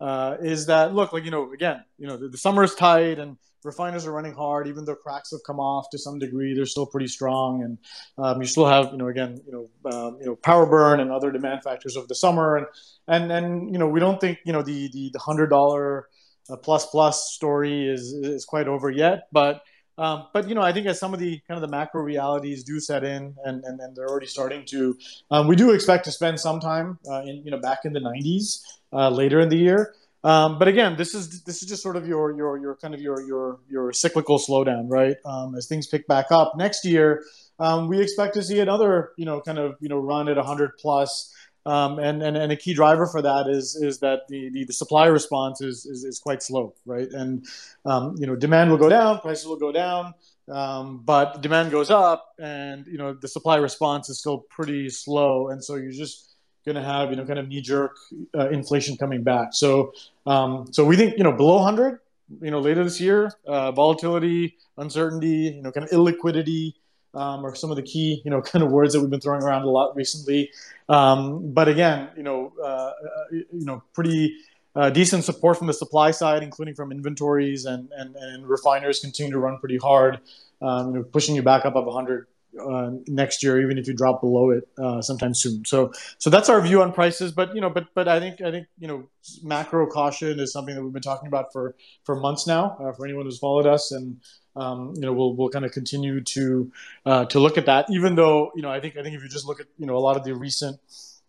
uh, 0.00 0.36
is 0.40 0.66
that 0.66 0.94
look 0.94 1.12
like 1.12 1.24
you 1.24 1.30
know 1.30 1.52
again 1.52 1.84
you 1.98 2.06
know 2.06 2.16
the, 2.16 2.28
the 2.28 2.38
summer 2.38 2.64
is 2.64 2.74
tight 2.74 3.18
and 3.18 3.36
refiners 3.64 4.06
are 4.06 4.12
running 4.12 4.32
hard 4.32 4.66
even 4.66 4.84
though 4.84 4.94
cracks 4.94 5.30
have 5.30 5.40
come 5.46 5.60
off 5.60 5.90
to 5.90 5.98
some 5.98 6.18
degree 6.18 6.54
they're 6.54 6.66
still 6.66 6.86
pretty 6.86 7.08
strong. 7.08 7.62
And 7.62 7.78
um, 8.18 8.40
you 8.40 8.46
still 8.46 8.66
have 8.66 8.92
you 8.92 8.98
know 8.98 9.08
again 9.08 9.40
you 9.46 9.52
know 9.52 9.90
um, 9.92 10.18
you 10.20 10.26
know 10.26 10.36
power 10.36 10.66
burn 10.66 11.00
and 11.00 11.10
other 11.10 11.30
demand 11.30 11.62
factors 11.62 11.96
of 11.96 12.08
the 12.08 12.14
summer. 12.14 12.56
And 12.56 12.66
and 13.08 13.32
and 13.32 13.72
you 13.72 13.78
know 13.78 13.88
we 13.88 14.00
don't 14.00 14.20
think 14.20 14.38
you 14.44 14.52
know 14.52 14.62
the 14.62 14.88
the, 14.92 15.10
the 15.12 15.18
hundred 15.18 15.48
dollar 15.48 16.08
uh, 16.50 16.56
plus 16.56 16.86
plus 16.86 17.32
story 17.32 17.88
is 17.88 18.12
is 18.12 18.44
quite 18.44 18.68
over 18.68 18.90
yet. 18.90 19.28
But 19.32 19.62
um, 20.00 20.28
but 20.32 20.48
you 20.48 20.54
know, 20.54 20.62
I 20.62 20.72
think 20.72 20.86
as 20.86 20.98
some 20.98 21.12
of 21.12 21.20
the 21.20 21.38
kind 21.46 21.62
of 21.62 21.68
the 21.68 21.76
macro 21.76 22.00
realities 22.02 22.64
do 22.64 22.80
set 22.80 23.04
in, 23.04 23.34
and, 23.44 23.62
and, 23.64 23.78
and 23.80 23.94
they're 23.94 24.08
already 24.08 24.26
starting 24.26 24.64
to, 24.66 24.96
um, 25.30 25.46
we 25.46 25.56
do 25.56 25.72
expect 25.72 26.06
to 26.06 26.10
spend 26.10 26.40
some 26.40 26.58
time 26.58 26.98
uh, 27.06 27.20
in 27.20 27.42
you 27.44 27.50
know 27.50 27.58
back 27.58 27.80
in 27.84 27.92
the 27.92 28.00
90s 28.00 28.62
uh, 28.94 29.10
later 29.10 29.40
in 29.40 29.50
the 29.50 29.58
year. 29.58 29.94
Um, 30.22 30.58
but 30.58 30.68
again, 30.68 30.96
this 30.96 31.14
is 31.14 31.42
this 31.44 31.62
is 31.62 31.68
just 31.68 31.82
sort 31.82 31.96
of 31.96 32.06
your 32.06 32.36
your 32.36 32.58
your 32.58 32.76
kind 32.76 32.94
of 32.94 33.00
your 33.00 33.22
your 33.22 33.60
your 33.68 33.92
cyclical 33.92 34.38
slowdown, 34.38 34.86
right? 34.88 35.16
Um, 35.24 35.54
as 35.54 35.66
things 35.66 35.86
pick 35.86 36.06
back 36.06 36.26
up 36.30 36.54
next 36.56 36.84
year, 36.84 37.24
um, 37.58 37.88
we 37.88 38.00
expect 38.00 38.34
to 38.34 38.42
see 38.42 38.60
another 38.60 39.12
you 39.16 39.24
know 39.24 39.40
kind 39.40 39.58
of 39.58 39.76
you 39.80 39.88
know 39.88 39.98
run 39.98 40.28
at 40.28 40.36
100 40.36 40.72
plus. 40.78 41.34
Um, 41.66 41.98
and, 41.98 42.22
and, 42.22 42.38
and 42.38 42.50
a 42.50 42.56
key 42.56 42.72
driver 42.72 43.06
for 43.06 43.20
that 43.20 43.46
is 43.46 43.76
is 43.76 43.98
that 43.98 44.20
the, 44.30 44.48
the, 44.48 44.64
the 44.64 44.72
supply 44.72 45.06
response 45.06 45.60
is, 45.60 45.84
is, 45.84 46.04
is 46.04 46.18
quite 46.18 46.42
slow, 46.42 46.74
right? 46.86 47.06
And 47.10 47.46
um, 47.84 48.14
you 48.18 48.26
know 48.26 48.34
demand 48.34 48.70
will 48.70 48.78
go 48.78 48.88
down, 48.88 49.20
prices 49.20 49.46
will 49.46 49.58
go 49.58 49.70
down, 49.70 50.14
um, 50.50 51.02
but 51.04 51.42
demand 51.42 51.70
goes 51.70 51.90
up, 51.90 52.26
and 52.38 52.86
you 52.86 52.96
know 52.96 53.12
the 53.12 53.28
supply 53.28 53.56
response 53.56 54.08
is 54.08 54.18
still 54.20 54.38
pretty 54.38 54.88
slow, 54.88 55.48
and 55.48 55.62
so 55.62 55.76
you 55.76 55.92
just 55.92 56.29
going 56.64 56.76
to 56.76 56.82
have 56.82 57.10
you 57.10 57.16
know 57.16 57.24
kind 57.24 57.38
of 57.38 57.48
knee 57.48 57.60
jerk 57.60 57.96
uh, 58.36 58.48
inflation 58.50 58.96
coming 58.96 59.22
back. 59.22 59.48
So 59.52 59.92
um, 60.26 60.72
so 60.72 60.84
we 60.84 60.96
think 60.96 61.16
you 61.16 61.24
know 61.24 61.32
below 61.32 61.56
100, 61.56 62.00
you 62.42 62.50
know 62.50 62.60
later 62.60 62.84
this 62.84 63.00
year, 63.00 63.32
uh, 63.46 63.72
volatility, 63.72 64.56
uncertainty, 64.76 65.54
you 65.56 65.62
know 65.62 65.72
kind 65.72 65.86
of 65.86 65.92
illiquidity. 65.92 66.74
Um, 67.12 67.44
are 67.44 67.56
some 67.56 67.72
of 67.72 67.76
the 67.76 67.82
key, 67.82 68.22
you 68.24 68.30
know, 68.30 68.40
kind 68.52 68.64
of 68.64 68.70
words 68.70 68.94
that 68.94 69.00
we've 69.00 69.10
been 69.10 69.20
throwing 69.20 69.42
around 69.42 69.62
a 69.62 69.68
lot 69.68 69.96
recently. 69.96 70.48
Um, 70.88 71.52
but 71.52 71.66
again, 71.66 72.08
you 72.16 72.22
know, 72.22 72.52
uh, 72.62 72.64
uh 72.64 72.92
you 73.32 73.64
know, 73.64 73.82
pretty 73.94 74.36
uh, 74.76 74.90
decent 74.90 75.24
support 75.24 75.58
from 75.58 75.66
the 75.66 75.72
supply 75.72 76.12
side, 76.12 76.44
including 76.44 76.76
from 76.76 76.92
inventories 76.92 77.64
and 77.64 77.88
and, 77.96 78.14
and 78.14 78.48
refiners 78.48 79.00
continue 79.00 79.32
to 79.32 79.40
run 79.40 79.58
pretty 79.58 79.76
hard, 79.76 80.20
um, 80.62 80.94
you 80.94 81.00
know, 81.00 81.02
pushing 81.02 81.34
you 81.34 81.42
back 81.42 81.64
up 81.64 81.74
of 81.74 81.84
100 81.84 82.28
uh, 82.58 82.90
next 83.06 83.42
year, 83.42 83.60
even 83.60 83.78
if 83.78 83.86
you 83.86 83.94
drop 83.94 84.20
below 84.20 84.50
it 84.50 84.68
uh, 84.78 85.00
sometime 85.00 85.34
soon. 85.34 85.64
So, 85.64 85.92
so 86.18 86.30
that's 86.30 86.48
our 86.48 86.60
view 86.60 86.82
on 86.82 86.92
prices. 86.92 87.32
But 87.32 87.54
you 87.54 87.60
know, 87.60 87.70
but 87.70 87.86
but 87.94 88.08
I 88.08 88.18
think 88.18 88.40
I 88.40 88.50
think 88.50 88.66
you 88.78 88.88
know, 88.88 89.08
macro 89.42 89.86
caution 89.86 90.40
is 90.40 90.52
something 90.52 90.74
that 90.74 90.82
we've 90.82 90.92
been 90.92 91.02
talking 91.02 91.28
about 91.28 91.52
for 91.52 91.74
for 92.04 92.16
months 92.16 92.46
now. 92.46 92.76
Uh, 92.80 92.92
for 92.92 93.04
anyone 93.04 93.24
who's 93.24 93.38
followed 93.38 93.66
us, 93.66 93.92
and 93.92 94.20
um, 94.56 94.92
you 94.96 95.02
know, 95.02 95.12
we'll 95.12 95.34
we'll 95.34 95.50
kind 95.50 95.64
of 95.64 95.72
continue 95.72 96.20
to 96.22 96.72
uh, 97.06 97.24
to 97.26 97.38
look 97.38 97.58
at 97.58 97.66
that. 97.66 97.86
Even 97.90 98.14
though 98.14 98.52
you 98.54 98.62
know, 98.62 98.70
I 98.70 98.80
think 98.80 98.96
I 98.96 99.02
think 99.02 99.14
if 99.14 99.22
you 99.22 99.28
just 99.28 99.46
look 99.46 99.60
at 99.60 99.66
you 99.78 99.86
know 99.86 99.96
a 99.96 100.00
lot 100.00 100.16
of 100.16 100.24
the 100.24 100.34
recent 100.34 100.80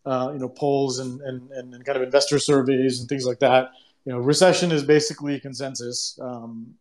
uh, 0.06 0.32
you 0.34 0.40
know 0.40 0.50
polls 0.50 1.00
and, 1.00 1.22
and 1.22 1.52
and 1.52 1.86
kind 1.86 1.96
of 1.98 2.04
investor 2.04 2.40
surveys 2.40 3.00
and 3.00 3.08
things 3.08 3.26
like 3.26 3.40
that, 3.40 3.72
you 4.06 4.12
know, 4.12 4.20
recession 4.20 4.72
is 4.72 4.84
basically 4.84 5.40
consensus. 5.40 6.18
Um, 6.22 6.76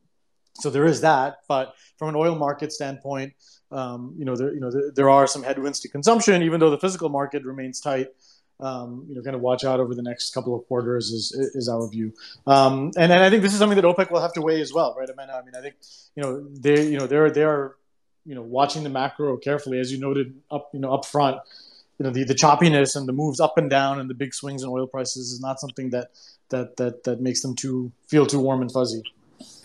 so 0.55 0.70
there 0.70 0.85
is 0.85 1.00
that, 1.03 1.38
but 1.48 1.74
from 1.98 2.11
an 2.11 2.16
oil 2.16 2.35
market 2.35 2.72
standpoint, 2.72 3.33
um, 3.70 4.14
you 4.18 4.24
know, 4.24 4.37
there, 4.37 4.52
you 4.52 4.61
know, 4.61 4.70
there, 4.70 4.90
there, 4.94 5.11
are 5.11 5.26
some 5.26 5.42
headwinds 5.42 5.80
to 5.80 5.88
consumption, 5.88 6.42
even 6.42 6.59
though 6.61 6.70
the 6.70 6.78
physical 6.78 7.09
market 7.09 7.44
remains 7.44 7.80
tight. 7.80 8.09
Um, 8.59 9.06
you 9.09 9.14
know, 9.14 9.22
kind 9.22 9.35
of 9.35 9.40
watch 9.40 9.64
out 9.64 9.80
over 9.80 9.94
the 9.94 10.02
next 10.02 10.35
couple 10.35 10.54
of 10.54 10.66
quarters 10.66 11.11
is 11.11 11.33
is 11.33 11.68
our 11.68 11.88
view. 11.88 12.12
Um, 12.46 12.90
and 12.96 13.11
and 13.11 13.22
I 13.22 13.30
think 13.30 13.42
this 13.42 13.52
is 13.52 13.59
something 13.59 13.76
that 13.76 13.85
OPEC 13.85 14.11
will 14.11 14.20
have 14.20 14.35
to 14.35 14.42
weigh 14.42 14.61
as 14.61 14.72
well, 14.72 14.94
right? 14.98 15.09
Amanda? 15.09 15.35
I 15.35 15.42
mean, 15.42 15.54
I 15.56 15.62
think 15.62 15.76
you 16.14 16.22
know 16.22 16.46
they 16.48 16.87
you 16.87 16.98
know 16.98 17.06
they're 17.06 17.30
they're 17.30 17.76
you 18.26 18.35
know 18.35 18.42
watching 18.42 18.83
the 18.83 18.90
macro 18.90 19.37
carefully, 19.38 19.78
as 19.78 19.90
you 19.90 19.98
noted 19.98 20.35
up 20.50 20.70
you 20.74 20.80
know 20.80 20.92
up 20.92 21.06
front. 21.06 21.40
You 21.98 22.04
know, 22.04 22.12
the, 22.12 22.24
the 22.24 22.35
choppiness 22.35 22.96
and 22.96 23.06
the 23.06 23.12
moves 23.12 23.40
up 23.40 23.59
and 23.59 23.68
down 23.68 24.00
and 24.00 24.09
the 24.09 24.14
big 24.14 24.33
swings 24.33 24.62
in 24.62 24.70
oil 24.70 24.87
prices 24.87 25.33
is 25.33 25.40
not 25.40 25.61
something 25.61 25.90
that 25.90 26.09
that 26.48 26.76
that 26.76 27.04
that 27.04 27.20
makes 27.20 27.42
them 27.42 27.54
too 27.54 27.92
feel 28.09 28.26
too 28.26 28.40
warm 28.40 28.62
and 28.62 28.72
fuzzy. 28.72 29.02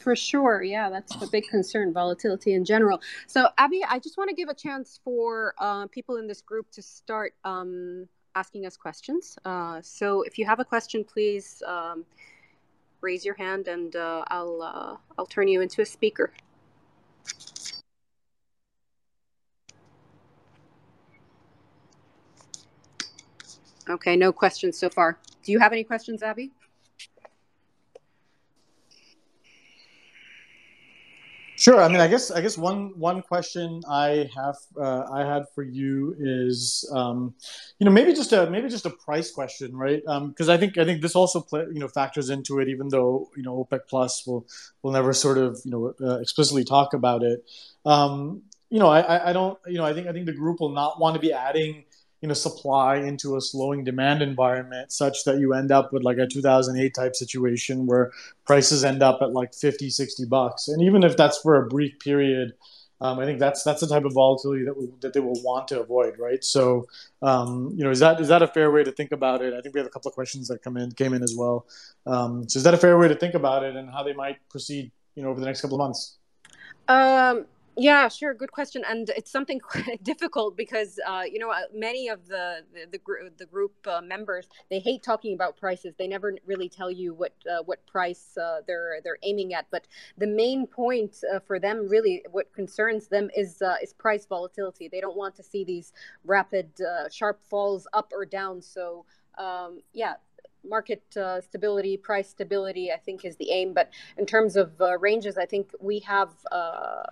For 0.05 0.15
sure. 0.15 0.61
Yeah, 0.61 0.91
that's 0.91 1.19
a 1.19 1.25
big 1.25 1.47
concern, 1.47 1.91
volatility 1.91 2.53
in 2.53 2.63
general. 2.63 3.01
So, 3.25 3.47
Abhi, 3.57 3.79
I 3.89 3.97
just 3.97 4.19
want 4.19 4.29
to 4.29 4.35
give 4.35 4.49
a 4.49 4.53
chance 4.53 4.99
for 5.03 5.55
uh, 5.57 5.87
people 5.87 6.17
in 6.17 6.27
this 6.27 6.41
group 6.41 6.69
to 6.73 6.83
start 6.83 7.33
um, 7.43 8.07
asking 8.35 8.67
us 8.67 8.77
questions. 8.77 9.35
Uh, 9.45 9.81
so, 9.81 10.21
if 10.21 10.37
you 10.37 10.45
have 10.45 10.59
a 10.59 10.63
question, 10.63 11.03
please 11.03 11.63
um, 11.65 12.05
raise 13.01 13.25
your 13.25 13.33
hand 13.33 13.67
and 13.67 13.95
uh, 13.95 14.23
I'll, 14.27 14.61
uh, 14.61 14.97
I'll 15.17 15.25
turn 15.25 15.47
you 15.47 15.61
into 15.61 15.81
a 15.81 15.85
speaker. 15.87 16.31
Okay, 23.89 24.15
no 24.15 24.31
questions 24.31 24.77
so 24.77 24.87
far. 24.87 25.17
Do 25.43 25.51
you 25.51 25.57
have 25.57 25.71
any 25.71 25.83
questions, 25.83 26.21
Abhi? 26.21 26.51
Sure. 31.65 31.81
I 31.81 31.87
mean, 31.87 31.99
I 31.99 32.07
guess 32.07 32.29
I 32.29 32.41
guess 32.41 32.59
one 32.59 32.93
one 32.95 33.23
question 33.23 33.81
I 33.89 34.29
have 34.35 34.55
uh, 34.79 35.05
I 35.11 35.21
had 35.25 35.45
for 35.55 35.63
you 35.63 36.15
is, 36.19 36.87
um, 36.93 37.33
you 37.79 37.85
know, 37.85 37.91
maybe 37.91 38.13
just 38.13 38.31
a 38.33 38.47
maybe 38.51 38.69
just 38.69 38.85
a 38.85 38.91
price 38.91 39.31
question, 39.31 39.75
right? 39.75 39.99
Because 40.29 40.47
um, 40.47 40.53
I 40.53 40.57
think 40.57 40.77
I 40.77 40.85
think 40.85 41.01
this 41.01 41.15
also 41.15 41.41
play, 41.41 41.61
you 41.73 41.79
know 41.79 41.87
factors 41.87 42.29
into 42.29 42.59
it, 42.59 42.67
even 42.67 42.89
though 42.89 43.31
you 43.35 43.41
know 43.41 43.65
OPEC 43.65 43.79
Plus 43.89 44.27
will 44.27 44.45
will 44.83 44.91
never 44.91 45.11
sort 45.11 45.39
of 45.39 45.59
you 45.65 45.71
know 45.71 45.93
uh, 46.07 46.19
explicitly 46.19 46.65
talk 46.65 46.93
about 46.93 47.23
it. 47.23 47.43
Um, 47.83 48.43
you 48.69 48.77
know, 48.77 48.89
I, 48.89 49.31
I 49.31 49.33
don't 49.33 49.57
you 49.65 49.79
know 49.79 49.85
I 49.85 49.93
think 49.95 50.05
I 50.05 50.13
think 50.13 50.27
the 50.27 50.33
group 50.33 50.59
will 50.59 50.75
not 50.81 50.99
want 50.99 51.15
to 51.15 51.19
be 51.19 51.33
adding 51.33 51.85
you 52.25 52.29
know 52.29 52.33
supply 52.33 52.95
into 52.95 53.35
a 53.35 53.41
slowing 53.41 53.83
demand 53.83 54.23
environment 54.23 54.91
such 54.91 55.25
that 55.25 55.37
you 55.37 55.53
end 55.53 55.71
up 55.71 55.93
with 55.93 56.01
like 56.01 56.17
a 56.17 56.25
2008 56.25 56.91
type 56.91 57.15
situation 57.15 57.85
where 57.85 58.11
prices 58.47 58.83
end 58.83 59.03
up 59.03 59.19
at 59.21 59.31
like 59.31 59.53
50 59.53 59.91
60 59.91 60.25
bucks 60.25 60.67
and 60.67 60.81
even 60.81 61.03
if 61.03 61.15
that's 61.15 61.37
for 61.37 61.53
a 61.53 61.67
brief 61.67 61.99
period 61.99 62.53
um, 62.99 63.19
I 63.19 63.25
think 63.25 63.37
that's 63.39 63.61
that's 63.61 63.81
the 63.81 63.87
type 63.87 64.05
of 64.05 64.13
volatility 64.13 64.63
that 64.65 64.75
we, 64.75 64.89
that 65.01 65.13
they 65.13 65.19
will 65.19 65.39
want 65.43 65.67
to 65.67 65.81
avoid, 65.81 66.17
right? 66.17 66.41
So, 66.41 66.87
um, 67.21 67.73
you 67.75 67.83
know, 67.83 67.91
is 67.91 67.99
that 67.99 68.21
is 68.21 68.29
that 68.29 68.41
a 68.41 68.47
fair 68.47 68.71
way 68.71 68.85
to 68.85 68.91
think 68.91 69.11
about 69.11 69.41
it? 69.41 69.53
I 69.53 69.59
think 69.59 69.75
we 69.75 69.79
have 69.81 69.87
a 69.87 69.89
couple 69.89 70.07
of 70.07 70.15
questions 70.15 70.47
that 70.47 70.63
come 70.63 70.77
in 70.77 70.93
came 70.93 71.13
in 71.13 71.21
as 71.21 71.35
well. 71.37 71.67
Um, 72.05 72.47
so, 72.47 72.55
is 72.57 72.63
that 72.63 72.73
a 72.73 72.77
fair 72.77 72.97
way 72.97 73.09
to 73.09 73.15
think 73.15 73.33
about 73.33 73.63
it 73.63 73.75
and 73.75 73.89
how 73.89 74.01
they 74.01 74.13
might 74.13 74.37
proceed, 74.49 74.93
you 75.15 75.23
know, 75.23 75.29
over 75.29 75.41
the 75.41 75.45
next 75.45 75.59
couple 75.59 75.75
of 75.75 75.85
months? 75.85 76.15
Um, 76.87 77.45
yeah, 77.77 78.07
sure. 78.09 78.33
Good 78.33 78.51
question, 78.51 78.83
and 78.87 79.09
it's 79.11 79.31
something 79.31 79.59
difficult 80.03 80.57
because 80.57 80.99
uh, 81.07 81.23
you 81.31 81.39
know 81.39 81.51
uh, 81.51 81.61
many 81.73 82.09
of 82.09 82.27
the 82.27 82.61
the, 82.73 82.87
the, 82.91 82.97
gr- 82.99 83.29
the 83.37 83.45
group 83.45 83.73
uh, 83.87 84.01
members 84.01 84.47
they 84.69 84.79
hate 84.79 85.03
talking 85.03 85.33
about 85.33 85.57
prices. 85.57 85.95
They 85.97 86.07
never 86.07 86.35
really 86.45 86.69
tell 86.69 86.91
you 86.91 87.13
what 87.13 87.33
uh, 87.49 87.63
what 87.63 87.85
price 87.87 88.37
uh, 88.37 88.61
they're 88.67 89.01
they're 89.03 89.17
aiming 89.23 89.53
at. 89.53 89.67
But 89.71 89.87
the 90.17 90.27
main 90.27 90.67
point 90.67 91.17
uh, 91.33 91.39
for 91.39 91.59
them, 91.59 91.89
really, 91.89 92.23
what 92.31 92.53
concerns 92.53 93.07
them 93.07 93.29
is 93.35 93.61
is 93.81 93.93
price 93.93 94.25
volatility. 94.25 94.87
They 94.87 95.01
don't 95.01 95.17
want 95.17 95.35
to 95.37 95.43
see 95.43 95.63
these 95.63 95.93
rapid, 96.25 96.69
sharp 97.11 97.41
falls 97.49 97.87
up 97.93 98.11
or 98.13 98.25
down. 98.25 98.61
So 98.61 99.05
um, 99.37 99.81
yeah, 99.93 100.15
market 100.67 101.03
uh, 101.17 101.41
stability, 101.41 101.97
price 101.97 102.29
stability, 102.29 102.91
I 102.91 102.97
think 102.97 103.25
is 103.25 103.35
the 103.37 103.51
aim. 103.51 103.73
But 103.73 103.91
in 104.17 104.25
terms 104.25 104.55
of 104.55 104.79
uh, 104.79 104.97
ranges, 104.99 105.37
I 105.37 105.45
think 105.45 105.71
we 105.79 105.99
have 105.99 106.29
uh, 106.51 107.03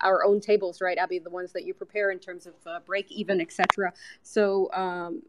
our 0.00 0.24
own 0.24 0.40
tables, 0.40 0.80
right, 0.80 0.98
Abhi, 0.98 1.22
the 1.22 1.30
ones 1.30 1.52
that 1.52 1.64
you 1.64 1.74
prepare 1.74 2.10
in 2.10 2.18
terms 2.18 2.46
of 2.46 2.54
uh, 2.66 2.80
break 2.80 3.10
even, 3.10 3.40
etc. 3.40 3.92
So. 4.22 4.70
Um, 4.72 5.22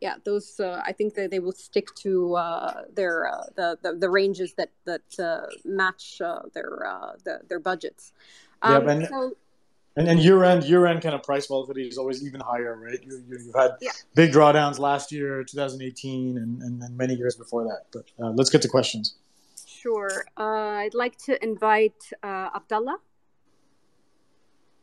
yeah, 0.00 0.14
those 0.24 0.60
uh, 0.60 0.80
I 0.84 0.92
think 0.92 1.14
that 1.14 1.32
they 1.32 1.40
will 1.40 1.50
stick 1.50 1.92
to 1.96 2.36
uh, 2.36 2.82
their 2.94 3.28
the, 3.56 3.76
the, 3.82 3.94
the 3.94 4.08
ranges 4.08 4.54
that 4.54 4.70
that 4.84 5.02
match 5.64 6.22
their 6.54 6.86
the, 7.24 7.40
their 7.48 7.58
budgets. 7.58 8.12
Um, 8.62 8.86
yeah, 8.86 9.08
so, 9.08 9.32
and, 9.98 10.06
and 10.08 10.20
year 10.20 10.44
end, 10.44 10.62
year 10.64 10.86
end 10.86 11.02
kind 11.02 11.14
of 11.14 11.22
price 11.24 11.46
volatility 11.46 11.88
is 11.88 11.98
always 11.98 12.24
even 12.24 12.40
higher, 12.40 12.78
right? 12.80 13.00
You, 13.02 13.22
you, 13.28 13.52
have 13.52 13.62
had 13.62 13.70
yeah. 13.80 13.90
big 14.14 14.30
drawdowns 14.30 14.78
last 14.78 15.10
year, 15.10 15.42
2018, 15.42 16.38
and, 16.38 16.62
and, 16.62 16.82
and, 16.82 16.96
many 16.96 17.14
years 17.14 17.34
before 17.34 17.64
that. 17.64 17.86
But 17.92 18.24
uh, 18.24 18.30
let's 18.30 18.48
get 18.48 18.62
to 18.62 18.68
questions. 18.68 19.16
Sure. 19.66 20.24
Uh, 20.36 20.82
I'd 20.82 20.94
like 20.94 21.18
to 21.26 21.42
invite 21.42 22.00
uh, 22.22 22.50
Abdallah. 22.54 22.98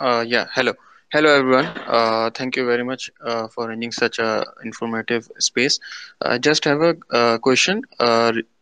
Uh, 0.01 0.25
yeah, 0.27 0.47
hello. 0.53 0.73
Hello, 1.13 1.33
everyone. 1.39 1.65
Uh, 1.65 2.29
thank 2.31 2.57
you 2.57 2.65
very 2.65 2.83
much 2.83 3.09
uh, 3.23 3.47
for 3.47 3.69
running 3.69 3.93
such 3.93 4.19
a 4.19 4.45
informative 4.65 5.29
space. 5.39 5.79
I 6.21 6.39
just 6.39 6.65
have 6.65 6.81
a 6.81 6.97
uh, 7.09 7.37
question. 7.37 7.83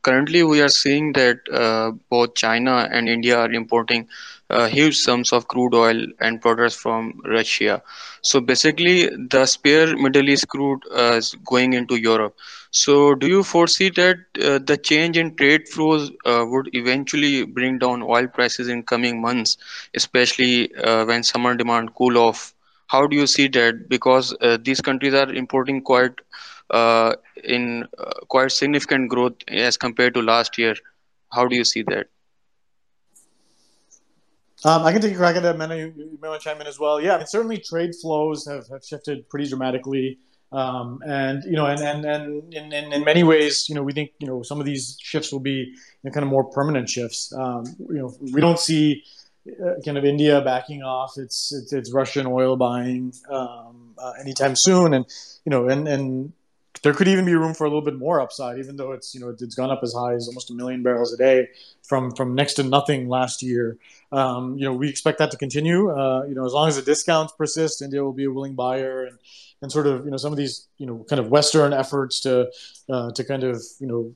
Uh, 0.03 0.23
currently, 0.23 0.43
we 0.43 0.61
are 0.61 0.69
seeing 0.69 1.13
that 1.13 1.39
uh, 1.51 1.91
both 2.09 2.35
China 2.35 2.87
and 2.91 3.07
India 3.09 3.37
are 3.39 3.51
importing 3.51 4.07
uh, 4.49 4.67
huge 4.67 4.97
sums 4.97 5.31
of 5.33 5.47
crude 5.47 5.73
oil 5.75 6.05
and 6.19 6.41
products 6.41 6.75
from 6.75 7.21
Russia. 7.25 7.81
So 8.21 8.39
basically, 8.39 9.09
the 9.29 9.45
spare 9.45 9.95
Middle 9.97 10.29
East 10.29 10.47
crude 10.47 10.81
is 10.91 11.35
going 11.45 11.73
into 11.73 11.95
Europe. 11.95 12.35
So, 12.71 13.15
do 13.15 13.27
you 13.27 13.43
foresee 13.43 13.89
that 13.89 14.17
the 14.33 14.77
change 14.81 15.17
in 15.17 15.35
trade 15.35 15.67
flows 15.67 16.11
would 16.25 16.69
eventually 16.73 17.45
bring 17.45 17.79
down 17.79 18.01
oil 18.03 18.27
prices 18.27 18.67
in 18.69 18.83
coming 18.83 19.21
months, 19.21 19.57
especially 19.95 20.71
when 21.05 21.23
summer 21.23 21.55
demand 21.55 21.93
cool 21.95 22.17
off? 22.17 22.53
how 22.87 23.07
do 23.07 23.15
you 23.15 23.25
see 23.25 23.47
that 23.47 23.87
because 23.89 24.35
uh, 24.41 24.57
these 24.63 24.79
countries 24.81 25.13
are 25.13 25.31
importing 25.33 25.81
quite 25.81 26.11
uh, 26.19 26.52
in 27.43 27.87
uh, 27.97 28.11
quite 28.27 28.51
significant 28.51 29.09
growth 29.09 29.35
as 29.47 29.77
compared 29.77 30.13
to 30.13 30.21
last 30.21 30.57
year 30.57 30.75
how 31.31 31.47
do 31.47 31.55
you 31.55 31.63
see 31.63 31.83
that 31.83 32.07
um, 34.65 34.83
I 34.83 34.93
can 34.93 35.01
take 35.01 35.13
a 35.13 35.17
crack 35.17 35.35
at 35.35 35.43
that. 35.43 35.57
Mena, 35.57 35.75
you, 35.75 35.93
you 35.97 36.17
may 36.21 36.29
want 36.29 36.41
to 36.41 36.49
chime 36.49 36.61
in 36.61 36.67
as 36.67 36.79
well. 36.79 37.01
Yeah, 37.01 37.15
I 37.15 37.17
mean, 37.17 37.27
certainly 37.27 37.57
trade 37.57 37.91
flows 38.01 38.47
have, 38.47 38.65
have 38.69 38.81
shifted 38.81 39.27
pretty 39.27 39.49
dramatically. 39.49 40.19
Um, 40.53 41.01
and, 41.05 41.43
you 41.43 41.57
know, 41.57 41.65
and, 41.65 41.81
and, 41.81 42.05
and 42.05 42.53
in, 42.53 42.71
in, 42.71 42.93
in, 42.93 43.03
many 43.03 43.23
ways, 43.23 43.67
you 43.67 43.75
know, 43.75 43.83
we 43.83 43.91
think, 43.91 44.11
you 44.19 44.27
know, 44.27 44.41
some 44.41 44.59
of 44.59 44.65
these 44.65 44.97
shifts 45.01 45.33
will 45.33 45.41
be 45.41 45.51
you 45.51 45.75
know, 46.03 46.11
kind 46.11 46.23
of 46.23 46.29
more 46.29 46.45
permanent 46.45 46.87
shifts. 46.87 47.33
Um, 47.35 47.65
you 47.89 47.97
know, 47.97 48.15
we 48.21 48.39
don't 48.39 48.59
see 48.59 49.03
uh, 49.49 49.81
kind 49.83 49.97
of 49.97 50.05
India 50.05 50.41
backing 50.41 50.83
off 50.83 51.17
its 51.17 51.51
its, 51.51 51.73
its 51.73 51.91
Russian 51.91 52.27
oil 52.27 52.55
buying 52.55 53.13
um, 53.29 53.95
uh, 53.97 54.13
anytime 54.21 54.55
soon, 54.55 54.93
and 54.93 55.05
you 55.43 55.49
know, 55.49 55.67
and 55.67 55.87
and 55.87 56.31
there 56.83 56.93
could 56.93 57.07
even 57.07 57.25
be 57.25 57.33
room 57.33 57.53
for 57.53 57.63
a 57.63 57.67
little 57.67 57.81
bit 57.81 57.95
more 57.95 58.19
upside, 58.21 58.59
even 58.59 58.75
though 58.75 58.91
it's 58.91 59.15
you 59.15 59.21
know 59.21 59.29
it's 59.29 59.55
gone 59.55 59.71
up 59.71 59.79
as 59.83 59.93
high 59.93 60.13
as 60.13 60.27
almost 60.27 60.51
a 60.51 60.53
million 60.53 60.83
barrels 60.83 61.13
a 61.13 61.17
day 61.17 61.47
from 61.81 62.11
from 62.11 62.35
next 62.35 62.55
to 62.55 62.63
nothing 62.63 63.07
last 63.07 63.41
year. 63.41 63.77
Um, 64.11 64.57
you 64.57 64.65
know, 64.65 64.73
we 64.73 64.89
expect 64.89 65.17
that 65.19 65.31
to 65.31 65.37
continue. 65.37 65.89
Uh, 65.89 66.25
you 66.25 66.35
know, 66.35 66.45
as 66.45 66.53
long 66.53 66.67
as 66.67 66.75
the 66.75 66.81
discounts 66.81 67.33
persist, 67.33 67.81
India 67.81 68.03
will 68.03 68.13
be 68.13 68.25
a 68.25 68.31
willing 68.31 68.53
buyer, 68.53 69.05
and 69.05 69.17
and 69.61 69.71
sort 69.71 69.87
of 69.87 70.03
you 70.03 70.11
know 70.11 70.17
some 70.17 70.33
of 70.33 70.37
these 70.37 70.67
you 70.77 70.85
know 70.85 71.05
kind 71.09 71.19
of 71.19 71.29
Western 71.29 71.73
efforts 71.73 72.19
to 72.21 72.51
uh, 72.89 73.11
to 73.11 73.23
kind 73.23 73.43
of 73.43 73.63
you 73.79 73.87
know 73.87 74.13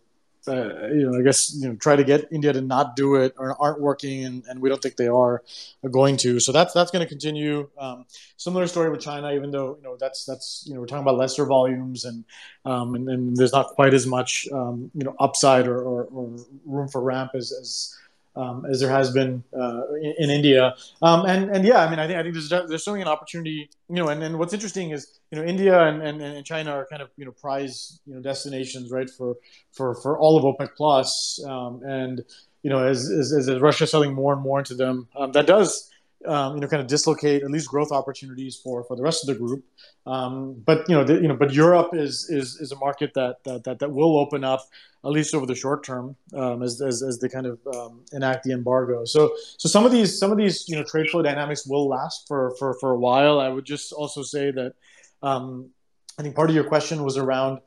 uh, 0.47 0.87
you 0.87 1.09
know, 1.09 1.17
I 1.17 1.21
guess 1.21 1.55
you 1.55 1.67
know, 1.67 1.75
try 1.75 1.95
to 1.95 2.03
get 2.03 2.27
India 2.31 2.53
to 2.53 2.61
not 2.61 2.95
do 2.95 3.15
it 3.15 3.33
or 3.37 3.59
aren't 3.61 3.81
working, 3.81 4.25
and, 4.25 4.43
and 4.47 4.61
we 4.61 4.69
don't 4.69 4.81
think 4.81 4.95
they 4.95 5.07
are 5.07 5.43
going 5.89 6.17
to. 6.17 6.39
So 6.39 6.51
that's 6.51 6.73
that's 6.73 6.91
going 6.91 7.03
to 7.03 7.09
continue. 7.09 7.69
Um, 7.77 8.05
similar 8.37 8.67
story 8.67 8.89
with 8.89 9.01
China, 9.01 9.31
even 9.33 9.51
though 9.51 9.75
you 9.77 9.83
know 9.83 9.97
that's 9.97 10.25
that's 10.25 10.63
you 10.67 10.73
know 10.73 10.81
we're 10.81 10.87
talking 10.87 11.03
about 11.03 11.17
lesser 11.17 11.45
volumes 11.45 12.05
and 12.05 12.23
um, 12.65 12.95
and, 12.95 13.09
and 13.09 13.37
there's 13.37 13.53
not 13.53 13.67
quite 13.69 13.93
as 13.93 14.05
much 14.05 14.47
um, 14.51 14.91
you 14.93 15.03
know 15.03 15.15
upside 15.19 15.67
or, 15.67 15.81
or, 15.81 16.03
or, 16.05 16.35
room 16.65 16.87
for 16.87 17.01
ramp 17.01 17.31
as, 17.33 17.51
as 17.51 17.95
um, 18.37 18.65
as 18.69 18.79
there 18.79 18.89
has 18.89 19.11
been 19.11 19.43
uh, 19.59 19.81
in, 20.01 20.13
in, 20.19 20.29
India. 20.29 20.75
Um, 21.01 21.25
and 21.25 21.49
and 21.49 21.65
yeah, 21.65 21.83
I 21.83 21.89
mean, 21.89 21.99
I 21.99 22.07
think 22.07 22.19
I 22.19 22.23
think 22.23 22.35
there's 22.35 22.49
there's 22.49 22.83
certainly 22.83 23.01
an 23.01 23.07
opportunity. 23.07 23.69
You 23.89 23.95
know, 23.95 24.09
and, 24.09 24.21
and 24.23 24.37
what's 24.37 24.53
interesting 24.53 24.91
is 24.91 25.19
you 25.31 25.39
know 25.39 25.45
India 25.45 25.81
and, 25.87 26.01
and, 26.01 26.21
and 26.21 26.45
China 26.45 26.71
are 26.71 26.85
kind 26.85 27.01
of 27.01 27.09
you 27.17 27.25
know 27.25 27.31
prize 27.31 27.99
you 28.05 28.15
know 28.15 28.21
destinations 28.21 28.91
right 28.91 29.09
for 29.09 29.35
for 29.71 29.95
for 29.95 30.17
all 30.19 30.37
of 30.37 30.43
OPEC 30.43 30.69
plus. 30.75 31.43
Um, 31.45 31.81
and 31.83 32.23
you 32.63 32.69
know, 32.69 32.85
as, 32.85 33.09
as 33.09 33.31
as 33.31 33.49
Russia 33.59 33.87
selling 33.87 34.13
more 34.13 34.33
and 34.33 34.41
more 34.41 34.59
into 34.59 34.75
them, 34.75 35.07
um, 35.15 35.31
that 35.31 35.47
does 35.47 35.89
um, 36.25 36.55
you 36.55 36.61
know, 36.61 36.67
kind 36.67 36.81
of 36.81 36.87
dislocate 36.87 37.43
at 37.43 37.51
least 37.51 37.69
growth 37.69 37.91
opportunities 37.91 38.55
for 38.55 38.83
for 38.83 38.95
the 38.95 39.03
rest 39.03 39.23
of 39.23 39.27
the 39.27 39.39
group. 39.39 39.63
Um, 40.05 40.61
but 40.65 40.87
you 40.89 40.95
know, 40.95 41.03
the, 41.03 41.15
you 41.15 41.27
know, 41.27 41.35
but 41.35 41.53
Europe 41.53 41.89
is 41.93 42.29
is 42.29 42.55
is 42.59 42.71
a 42.71 42.75
market 42.77 43.13
that 43.13 43.43
that 43.43 43.63
that, 43.65 43.79
that 43.79 43.91
will 43.91 44.17
open 44.17 44.43
up 44.43 44.61
at 45.05 45.11
least 45.11 45.35
over 45.35 45.45
the 45.45 45.55
short 45.55 45.83
term 45.83 46.15
um, 46.33 46.63
as, 46.63 46.81
as 46.81 47.03
as 47.03 47.19
they 47.19 47.29
kind 47.29 47.45
of 47.45 47.59
um, 47.75 48.01
enact 48.13 48.43
the 48.43 48.51
embargo. 48.51 49.05
So 49.05 49.33
so 49.57 49.69
some 49.69 49.85
of 49.85 49.91
these 49.91 50.17
some 50.17 50.31
of 50.31 50.37
these 50.37 50.67
you 50.67 50.75
know 50.75 50.83
trade 50.83 51.09
flow 51.09 51.21
dynamics 51.21 51.67
will 51.67 51.87
last 51.87 52.27
for 52.27 52.55
for 52.57 52.77
for 52.79 52.91
a 52.91 52.99
while. 52.99 53.39
I 53.39 53.49
would 53.49 53.65
just 53.65 53.93
also 53.93 54.23
say 54.23 54.51
that 54.51 54.73
um, 55.21 55.69
I 56.17 56.23
think 56.23 56.35
part 56.35 56.49
of 56.49 56.55
your 56.55 56.65
question 56.65 57.03
was 57.03 57.17
around 57.17 57.59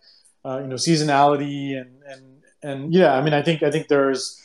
uh, 0.45 0.59
you 0.61 0.67
know 0.67 0.77
seasonality 0.77 1.81
and 1.81 1.91
and 2.07 2.41
and 2.63 2.93
yeah, 2.93 3.15
I 3.15 3.23
mean, 3.23 3.35
I 3.35 3.43
think 3.43 3.63
I 3.63 3.71
think 3.71 3.89
there's 3.89 4.41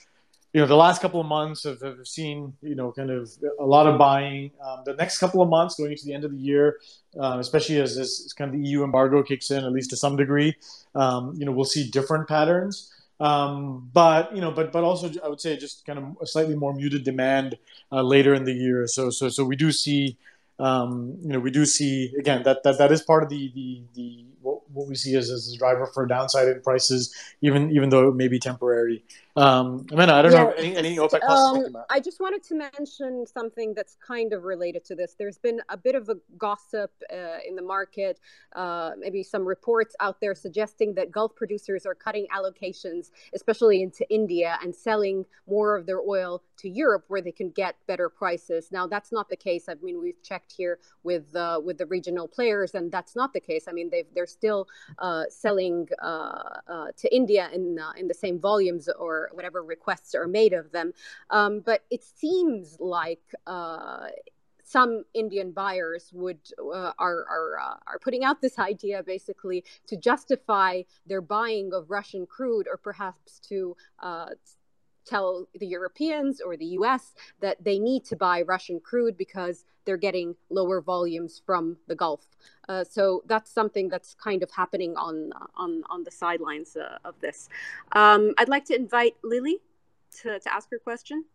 you 0.55 0.61
know 0.61 0.67
the 0.67 0.75
last 0.77 1.01
couple 1.01 1.19
of 1.19 1.27
months 1.27 1.65
have, 1.65 1.81
have 1.81 2.07
seen 2.07 2.53
you 2.61 2.75
know 2.75 2.89
kind 2.89 3.09
of 3.09 3.29
a 3.59 3.65
lot 3.65 3.87
of 3.87 3.97
buying. 3.97 4.51
Um, 4.65 4.83
the 4.85 4.93
next 4.93 5.17
couple 5.17 5.41
of 5.41 5.49
months 5.49 5.75
going 5.75 5.91
into 5.91 6.05
the 6.05 6.13
end 6.13 6.23
of 6.23 6.31
the 6.31 6.37
year, 6.37 6.77
uh, 7.19 7.35
especially 7.41 7.81
as 7.81 7.97
this 7.97 8.31
kind 8.31 8.55
of 8.55 8.57
the 8.57 8.65
EU 8.65 8.85
embargo 8.85 9.21
kicks 9.21 9.51
in, 9.51 9.65
at 9.65 9.73
least 9.73 9.89
to 9.89 9.97
some 9.97 10.15
degree, 10.15 10.55
um, 10.95 11.33
you 11.37 11.45
know 11.45 11.51
we'll 11.51 11.65
see 11.65 11.89
different 11.89 12.29
patterns. 12.29 12.89
Um, 13.19 13.89
but 13.91 14.33
you 14.33 14.39
know, 14.39 14.49
but 14.49 14.71
but 14.71 14.85
also 14.85 15.11
I 15.21 15.27
would 15.27 15.41
say 15.41 15.57
just 15.57 15.85
kind 15.85 15.99
of 15.99 16.05
a 16.21 16.25
slightly 16.25 16.55
more 16.55 16.73
muted 16.73 17.03
demand 17.03 17.57
uh, 17.91 18.01
later 18.01 18.33
in 18.33 18.45
the 18.45 18.53
year. 18.53 18.87
So 18.87 19.09
so 19.09 19.27
so 19.27 19.43
we 19.43 19.57
do 19.57 19.73
see 19.73 20.17
um, 20.57 21.17
you 21.21 21.33
know, 21.33 21.39
we 21.39 21.51
do 21.51 21.65
see 21.65 22.13
again 22.17 22.43
that 22.43 22.63
that, 22.63 22.77
that 22.77 22.93
is 22.93 23.01
part 23.01 23.23
of 23.23 23.29
the 23.29 23.51
the, 23.53 23.83
the 23.93 24.25
what, 24.41 24.61
what 24.71 24.87
we 24.87 24.95
see 24.95 25.15
as, 25.15 25.29
as 25.29 25.51
a 25.53 25.57
driver 25.57 25.85
for 25.85 26.05
downside 26.05 26.47
in 26.47 26.61
prices, 26.61 27.13
even 27.41 27.71
even 27.71 27.89
though 27.89 28.07
it 28.07 28.15
may 28.15 28.29
be 28.29 28.39
temporary. 28.39 29.03
Um, 29.37 29.85
Amanda, 29.91 30.13
I 30.13 30.21
don't 30.21 30.31
yeah. 30.31 30.43
know 30.43 30.51
any, 30.51 30.77
any 30.77 30.95
OPEC 30.95 31.21
um, 31.23 31.75
I 31.89 31.99
just 31.99 32.21
wanted 32.21 32.41
to 32.43 32.55
mention 32.55 33.25
something 33.27 33.73
that's 33.73 33.97
kind 34.05 34.31
of 34.31 34.43
related 34.43 34.85
to 34.85 34.95
this. 34.95 35.15
There's 35.19 35.37
been 35.37 35.59
a 35.67 35.75
bit 35.75 35.93
of 35.93 36.07
a 36.07 36.15
gossip 36.37 36.91
uh, 37.11 37.39
in 37.45 37.57
the 37.57 37.61
market, 37.61 38.21
uh, 38.55 38.91
maybe 38.97 39.23
some 39.23 39.45
reports 39.45 39.93
out 39.99 40.21
there 40.21 40.35
suggesting 40.35 40.93
that 40.95 41.11
Gulf 41.11 41.35
producers 41.35 41.85
are 41.85 41.95
cutting 41.95 42.27
allocations, 42.33 43.11
especially 43.33 43.81
into 43.81 44.09
India, 44.09 44.57
and 44.63 44.73
selling 44.73 45.25
more 45.49 45.75
of 45.75 45.85
their 45.85 45.99
oil 45.99 46.41
to 46.57 46.69
Europe 46.69 47.03
where 47.09 47.21
they 47.21 47.33
can 47.33 47.49
get 47.49 47.75
better 47.87 48.07
prices. 48.07 48.69
Now 48.71 48.87
that's 48.87 49.11
not 49.11 49.27
the 49.29 49.35
case. 49.35 49.65
I 49.67 49.75
mean, 49.81 50.01
we've 50.01 50.21
checked 50.23 50.53
here 50.55 50.79
with 51.03 51.35
uh, 51.35 51.59
with 51.61 51.77
the 51.77 51.85
regional 51.87 52.29
players, 52.29 52.73
and 52.73 52.89
that's 52.89 53.17
not 53.17 53.33
the 53.33 53.41
case. 53.41 53.65
I 53.67 53.73
mean, 53.73 53.89
they 53.89 54.05
they're 54.15 54.25
still 54.25 54.67
uh, 54.99 55.25
selling 55.29 55.89
uh, 56.01 56.59
uh, 56.67 56.87
to 56.95 57.13
India 57.13 57.49
in 57.53 57.77
in 57.97 58.07
the 58.07 58.13
same 58.13 58.39
volumes 58.39 58.87
or 58.97 59.24
whatever 59.33 59.63
requests 59.63 60.15
are 60.15 60.27
made 60.27 60.53
of 60.53 60.71
them. 60.71 60.93
Um, 61.29 61.59
but 61.59 61.83
it 61.89 62.03
seems 62.03 62.77
like 62.79 63.23
uh, 63.47 64.07
some 64.63 65.03
Indian 65.13 65.51
buyers 65.51 66.09
would 66.13 66.39
uh, 66.59 66.91
are 66.97 67.25
are 67.29 67.59
uh, 67.61 67.77
are 67.87 67.99
putting 67.99 68.23
out 68.23 68.41
this 68.41 68.57
idea 68.57 69.03
basically 69.03 69.63
to 69.87 69.95
justify 69.95 70.81
their 71.05 71.21
buying 71.21 71.71
of 71.73 71.91
Russian 71.91 72.25
crude, 72.25 72.67
or 72.67 72.77
perhaps 72.77 73.39
to 73.49 73.77
uh, 73.99 74.29
tell 75.05 75.47
the 75.59 75.67
Europeans 75.67 76.41
or 76.41 76.57
the 76.57 76.77
US 76.79 77.13
that 77.39 77.63
they 77.63 77.79
need 77.79 78.03
to 78.05 78.15
buy 78.15 78.41
Russian 78.41 78.79
crude 78.79 79.17
because 79.17 79.65
they're 79.85 79.97
getting 79.97 80.35
lower 80.49 80.81
volumes 80.81 81.41
from 81.45 81.77
the 81.87 81.95
Gulf. 81.95 82.25
Uh, 82.67 82.83
so 82.83 83.23
that's 83.27 83.51
something 83.51 83.87
that's 83.87 84.15
kind 84.15 84.41
of 84.43 84.51
happening 84.51 84.95
on 84.97 85.31
on 85.55 85.83
on 85.89 86.03
the 86.03 86.11
sidelines 86.11 86.75
uh, 86.75 86.97
of 87.05 87.15
this. 87.21 87.49
Um, 87.91 88.33
I'd 88.37 88.49
like 88.49 88.65
to 88.65 88.75
invite 88.75 89.15
Lily 89.23 89.59
to, 90.21 90.39
to 90.39 90.53
ask 90.53 90.69
her 90.71 90.79
question. 90.79 91.25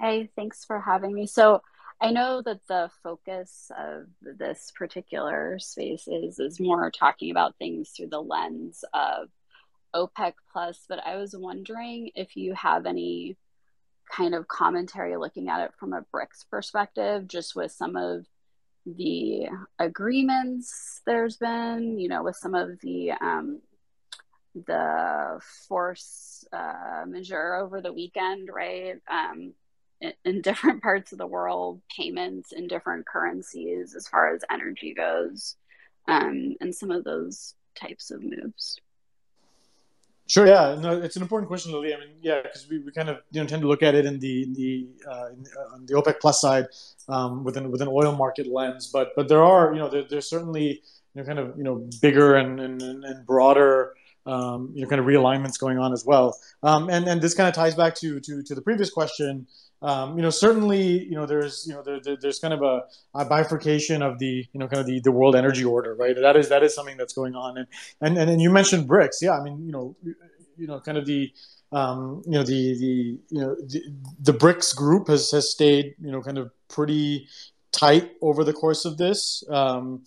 Hey, 0.00 0.30
thanks 0.36 0.64
for 0.64 0.80
having 0.80 1.14
me. 1.14 1.26
So 1.26 1.62
I 2.00 2.12
know 2.12 2.42
that 2.42 2.66
the 2.68 2.90
focus 3.02 3.72
of 3.76 4.06
this 4.20 4.72
particular 4.76 5.58
space 5.58 6.06
is 6.06 6.38
is 6.38 6.60
more 6.60 6.90
talking 6.90 7.30
about 7.30 7.56
things 7.56 7.90
through 7.90 8.08
the 8.08 8.22
lens 8.22 8.84
of 8.94 9.28
OPEC 9.94 10.34
plus, 10.52 10.84
but 10.88 11.04
I 11.04 11.16
was 11.16 11.34
wondering 11.36 12.10
if 12.14 12.36
you 12.36 12.54
have 12.54 12.86
any 12.86 13.36
kind 14.10 14.34
of 14.34 14.48
commentary 14.48 15.16
looking 15.16 15.48
at 15.48 15.62
it 15.62 15.72
from 15.78 15.92
a 15.92 16.04
BRICS 16.14 16.48
perspective, 16.50 17.28
just 17.28 17.54
with 17.54 17.72
some 17.72 17.96
of 17.96 18.26
the 18.86 19.48
agreements 19.78 21.02
there's 21.06 21.36
been, 21.36 21.98
you 21.98 22.08
know, 22.08 22.22
with 22.22 22.36
some 22.36 22.54
of 22.54 22.80
the 22.80 23.12
um, 23.12 23.60
the 24.66 25.40
force 25.68 26.44
uh, 26.52 27.04
majeure 27.06 27.56
over 27.56 27.80
the 27.80 27.92
weekend, 27.92 28.48
right? 28.52 28.96
Um, 29.10 29.52
in, 30.00 30.12
in 30.24 30.42
different 30.42 30.82
parts 30.82 31.12
of 31.12 31.18
the 31.18 31.26
world, 31.26 31.80
payments 31.94 32.52
in 32.52 32.66
different 32.66 33.06
currencies 33.06 33.94
as 33.94 34.08
far 34.08 34.34
as 34.34 34.42
energy 34.50 34.94
goes, 34.94 35.56
um, 36.06 36.56
and 36.60 36.74
some 36.74 36.90
of 36.90 37.04
those 37.04 37.54
types 37.78 38.10
of 38.10 38.22
moves. 38.22 38.78
Sure. 40.28 40.46
Yeah. 40.46 40.76
No, 40.78 41.00
it's 41.00 41.16
an 41.16 41.22
important 41.22 41.48
question, 41.48 41.72
Lily. 41.72 41.94
I 41.94 41.98
mean, 41.98 42.10
yeah, 42.20 42.42
because 42.42 42.68
we, 42.68 42.80
we 42.80 42.92
kind 42.92 43.08
of 43.08 43.18
you 43.30 43.40
know 43.40 43.46
tend 43.46 43.62
to 43.62 43.68
look 43.68 43.82
at 43.82 43.94
it 43.94 44.04
in 44.04 44.18
the 44.18 44.42
in 44.42 44.52
the 44.52 44.88
uh, 45.10 45.28
in, 45.32 45.46
uh, 45.56 45.74
on 45.74 45.86
the 45.86 45.94
OPEC 45.94 46.20
plus 46.20 46.40
side 46.40 46.66
um, 47.08 47.44
with 47.44 47.56
an 47.56 47.70
with 47.70 47.80
an 47.80 47.88
oil 47.88 48.14
market 48.14 48.46
lens, 48.46 48.90
but 48.92 49.12
but 49.16 49.28
there 49.28 49.42
are 49.42 49.72
you 49.72 49.78
know 49.78 49.88
there, 49.88 50.04
there's 50.08 50.28
certainly 50.28 50.82
you 51.14 51.22
know 51.22 51.24
kind 51.24 51.38
of 51.38 51.56
you 51.56 51.64
know 51.64 51.88
bigger 52.02 52.36
and 52.36 52.60
and, 52.60 52.82
and 52.82 53.26
broader 53.26 53.94
um, 54.26 54.70
you 54.74 54.82
know 54.82 54.88
kind 54.88 55.00
of 55.00 55.06
realignments 55.06 55.58
going 55.58 55.78
on 55.78 55.94
as 55.94 56.04
well. 56.04 56.38
Um, 56.62 56.90
and 56.90 57.08
and 57.08 57.22
this 57.22 57.32
kind 57.32 57.48
of 57.48 57.54
ties 57.54 57.74
back 57.74 57.94
to 57.96 58.20
to 58.20 58.42
to 58.42 58.54
the 58.54 58.60
previous 58.60 58.90
question. 58.90 59.46
Um, 59.80 60.16
you 60.16 60.22
know, 60.22 60.30
certainly, 60.30 61.04
you 61.04 61.14
know, 61.14 61.24
there's, 61.24 61.64
you 61.68 61.74
know, 61.74 61.82
there, 61.82 62.00
there, 62.00 62.16
there's 62.20 62.40
kind 62.40 62.52
of 62.52 62.62
a, 62.62 62.82
a, 63.14 63.24
bifurcation 63.24 64.02
of 64.02 64.18
the, 64.18 64.44
you 64.52 64.58
know, 64.58 64.66
kind 64.66 64.80
of 64.80 64.86
the, 64.86 65.00
the 65.00 65.12
world 65.12 65.36
energy 65.36 65.64
order, 65.64 65.94
right? 65.94 66.16
That 66.20 66.36
is, 66.36 66.48
that 66.48 66.64
is 66.64 66.74
something 66.74 66.96
that's 66.96 67.12
going 67.12 67.36
on. 67.36 67.58
And, 67.58 67.66
and, 68.00 68.18
and, 68.18 68.28
and 68.30 68.42
you 68.42 68.50
mentioned 68.50 68.88
BRICS. 68.88 69.22
Yeah. 69.22 69.38
I 69.38 69.42
mean, 69.42 69.64
you 69.64 69.70
know, 69.70 69.96
you 70.56 70.66
know, 70.66 70.80
kind 70.80 70.98
of 70.98 71.06
the, 71.06 71.32
um, 71.70 72.22
you 72.26 72.32
know, 72.32 72.42
the, 72.42 72.78
the, 72.78 73.18
you 73.28 73.40
know, 73.40 73.54
the, 73.54 73.82
the 74.20 74.32
BRICS 74.32 74.74
group 74.74 75.06
has, 75.06 75.30
has 75.30 75.50
stayed, 75.50 75.94
you 76.00 76.10
know, 76.10 76.22
kind 76.22 76.38
of 76.38 76.50
pretty 76.68 77.28
tight 77.70 78.12
over 78.22 78.44
the 78.44 78.52
course 78.52 78.84
of 78.84 78.96
this 78.96 79.44
um, 79.50 80.02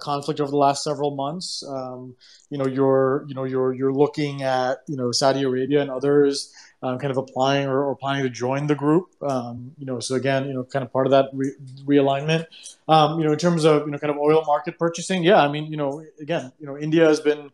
conflict 0.00 0.40
over 0.40 0.50
the 0.50 0.56
last 0.56 0.84
several 0.84 1.14
months. 1.16 1.64
Um, 1.66 2.14
you 2.50 2.58
know, 2.58 2.66
you're 2.66 3.24
you 3.28 3.34
know 3.34 3.44
you're 3.44 3.72
you're 3.72 3.92
looking 3.92 4.42
at 4.42 4.78
you 4.86 4.96
know 4.96 5.12
Saudi 5.12 5.42
Arabia 5.42 5.80
and 5.80 5.90
others 5.90 6.52
um, 6.82 6.98
kind 6.98 7.10
of 7.10 7.16
applying 7.16 7.66
or, 7.66 7.84
or, 7.84 7.96
planning 7.96 8.22
to 8.22 8.30
join 8.30 8.66
the 8.66 8.74
group. 8.74 9.08
Um, 9.22 9.72
you 9.78 9.86
know, 9.86 9.98
so 9.98 10.14
again, 10.14 10.46
you 10.46 10.54
know, 10.54 10.64
kind 10.64 10.84
of 10.84 10.92
part 10.92 11.06
of 11.06 11.10
that 11.12 11.30
re- 11.32 11.56
realignment. 11.84 12.46
Um, 12.86 13.18
you 13.18 13.24
know, 13.24 13.32
in 13.32 13.38
terms 13.38 13.64
of 13.64 13.86
you 13.86 13.92
know 13.92 13.98
kind 13.98 14.10
of 14.10 14.18
oil 14.18 14.42
market 14.46 14.78
purchasing, 14.78 15.22
yeah, 15.22 15.42
I 15.42 15.48
mean, 15.48 15.70
you 15.70 15.76
know, 15.76 16.04
again, 16.20 16.52
you 16.60 16.66
know, 16.66 16.76
India 16.76 17.06
has 17.06 17.20
been 17.20 17.50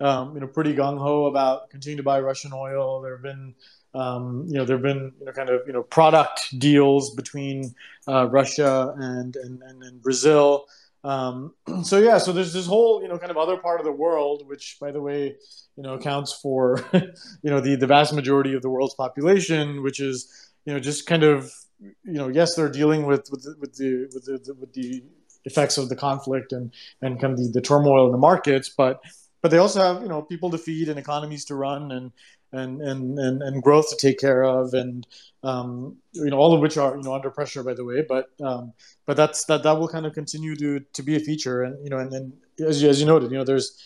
um, 0.00 0.34
you 0.34 0.40
know 0.40 0.46
pretty 0.46 0.74
gung 0.74 0.98
ho 0.98 1.26
about 1.26 1.70
continuing 1.70 1.98
to 1.98 2.02
buy 2.02 2.20
Russian 2.20 2.52
oil. 2.54 3.02
There 3.02 3.12
have 3.12 3.22
been 3.22 3.54
um, 3.94 4.44
you 4.46 4.54
know, 4.54 4.64
there 4.64 4.76
have 4.76 4.82
been 4.82 5.12
you 5.18 5.26
know 5.26 5.32
kind 5.32 5.48
of 5.48 5.62
you 5.66 5.72
know 5.72 5.82
product 5.82 6.58
deals 6.58 7.14
between 7.14 7.74
uh, 8.06 8.26
Russia 8.28 8.94
and 8.98 9.36
and, 9.36 9.62
and, 9.62 9.82
and 9.82 10.02
Brazil. 10.02 10.66
Um, 11.04 11.54
so 11.82 11.98
yeah, 11.98 12.18
so 12.18 12.32
there's 12.32 12.52
this 12.52 12.66
whole 12.66 13.02
you 13.02 13.08
know 13.08 13.18
kind 13.18 13.30
of 13.30 13.36
other 13.36 13.56
part 13.56 13.80
of 13.80 13.86
the 13.86 13.92
world, 13.92 14.46
which 14.46 14.78
by 14.80 14.90
the 14.90 15.00
way, 15.00 15.36
you 15.76 15.82
know 15.82 15.94
accounts 15.94 16.32
for 16.32 16.84
you 16.92 17.50
know 17.50 17.60
the 17.60 17.76
the 17.76 17.86
vast 17.86 18.12
majority 18.12 18.54
of 18.54 18.62
the 18.62 18.70
world's 18.70 18.94
population, 18.94 19.82
which 19.82 20.00
is 20.00 20.52
you 20.64 20.72
know 20.72 20.80
just 20.80 21.06
kind 21.06 21.22
of 21.22 21.52
you 21.80 21.94
know 22.04 22.28
yes 22.28 22.54
they're 22.54 22.70
dealing 22.70 23.06
with 23.06 23.30
with 23.30 23.42
the, 23.42 23.54
with 23.60 23.74
the 23.74 24.10
with 24.14 24.24
the, 24.24 24.54
with 24.54 24.72
the 24.72 25.02
effects 25.44 25.78
of 25.78 25.88
the 25.88 25.96
conflict 25.96 26.52
and 26.52 26.72
and 27.02 27.20
kind 27.20 27.32
of 27.32 27.38
the, 27.38 27.50
the 27.52 27.60
turmoil 27.60 28.06
in 28.06 28.12
the 28.12 28.18
markets, 28.18 28.68
but 28.68 29.00
but 29.42 29.50
they 29.50 29.58
also 29.58 29.80
have 29.80 30.02
you 30.02 30.08
know 30.08 30.22
people 30.22 30.50
to 30.50 30.58
feed 30.58 30.88
and 30.88 30.98
economies 30.98 31.44
to 31.44 31.54
run 31.54 31.92
and 31.92 32.12
and 32.52 32.80
and 32.80 33.18
and, 33.18 33.42
and 33.42 33.62
growth 33.62 33.90
to 33.90 33.96
take 33.96 34.18
care 34.18 34.44
of, 34.44 34.74
and 34.74 35.06
um, 35.42 35.96
you 36.12 36.30
know 36.30 36.38
all 36.38 36.54
of 36.54 36.60
which 36.60 36.76
are 36.76 36.96
you 36.96 37.02
know 37.02 37.14
under 37.14 37.30
pressure 37.30 37.62
by 37.62 37.74
the 37.74 37.84
way. 37.84 38.04
But 38.08 38.30
um, 38.42 38.72
but 39.06 39.16
that's 39.16 39.44
that 39.46 39.62
that 39.62 39.78
will 39.78 39.88
kind 39.88 40.06
of 40.06 40.14
continue 40.14 40.56
to 40.56 40.80
to 40.80 41.02
be 41.02 41.16
a 41.16 41.20
feature, 41.20 41.62
and 41.62 41.82
you 41.82 41.90
know 41.90 41.98
and, 41.98 42.12
and 42.12 42.32
as 42.66 42.82
you, 42.82 42.88
as 42.88 43.00
you 43.00 43.06
noted, 43.06 43.30
you 43.30 43.38
know 43.38 43.44
there's 43.44 43.82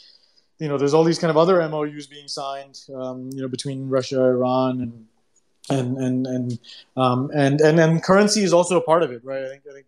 you 0.59 0.69
know 0.69 0.79
there's 0.79 0.95
all 0.95 1.05
these 1.05 1.19
kind 1.19 1.31
of 1.31 1.37
other 1.37 1.67
MOUs 1.69 2.07
being 2.07 2.29
signed, 2.29 2.81
um, 2.95 3.31
you 3.33 3.43
know 3.43 3.49
between 3.49 3.89
Russia, 3.89 4.23
Iran, 4.23 4.81
and 4.81 5.07
and 5.71 5.99
and 5.99 6.27
and 6.27 6.59
um, 6.97 7.31
and 7.35 7.61
and 7.61 7.81
and 7.81 8.03
currency 8.03 8.43
is 8.43 8.53
also 8.53 8.77
a 8.77 8.83
part 8.83 9.03
of 9.03 9.11
it, 9.11 9.25
right? 9.25 9.43
I 9.43 9.49
think 9.49 9.63
I 9.69 9.73
think 9.73 9.87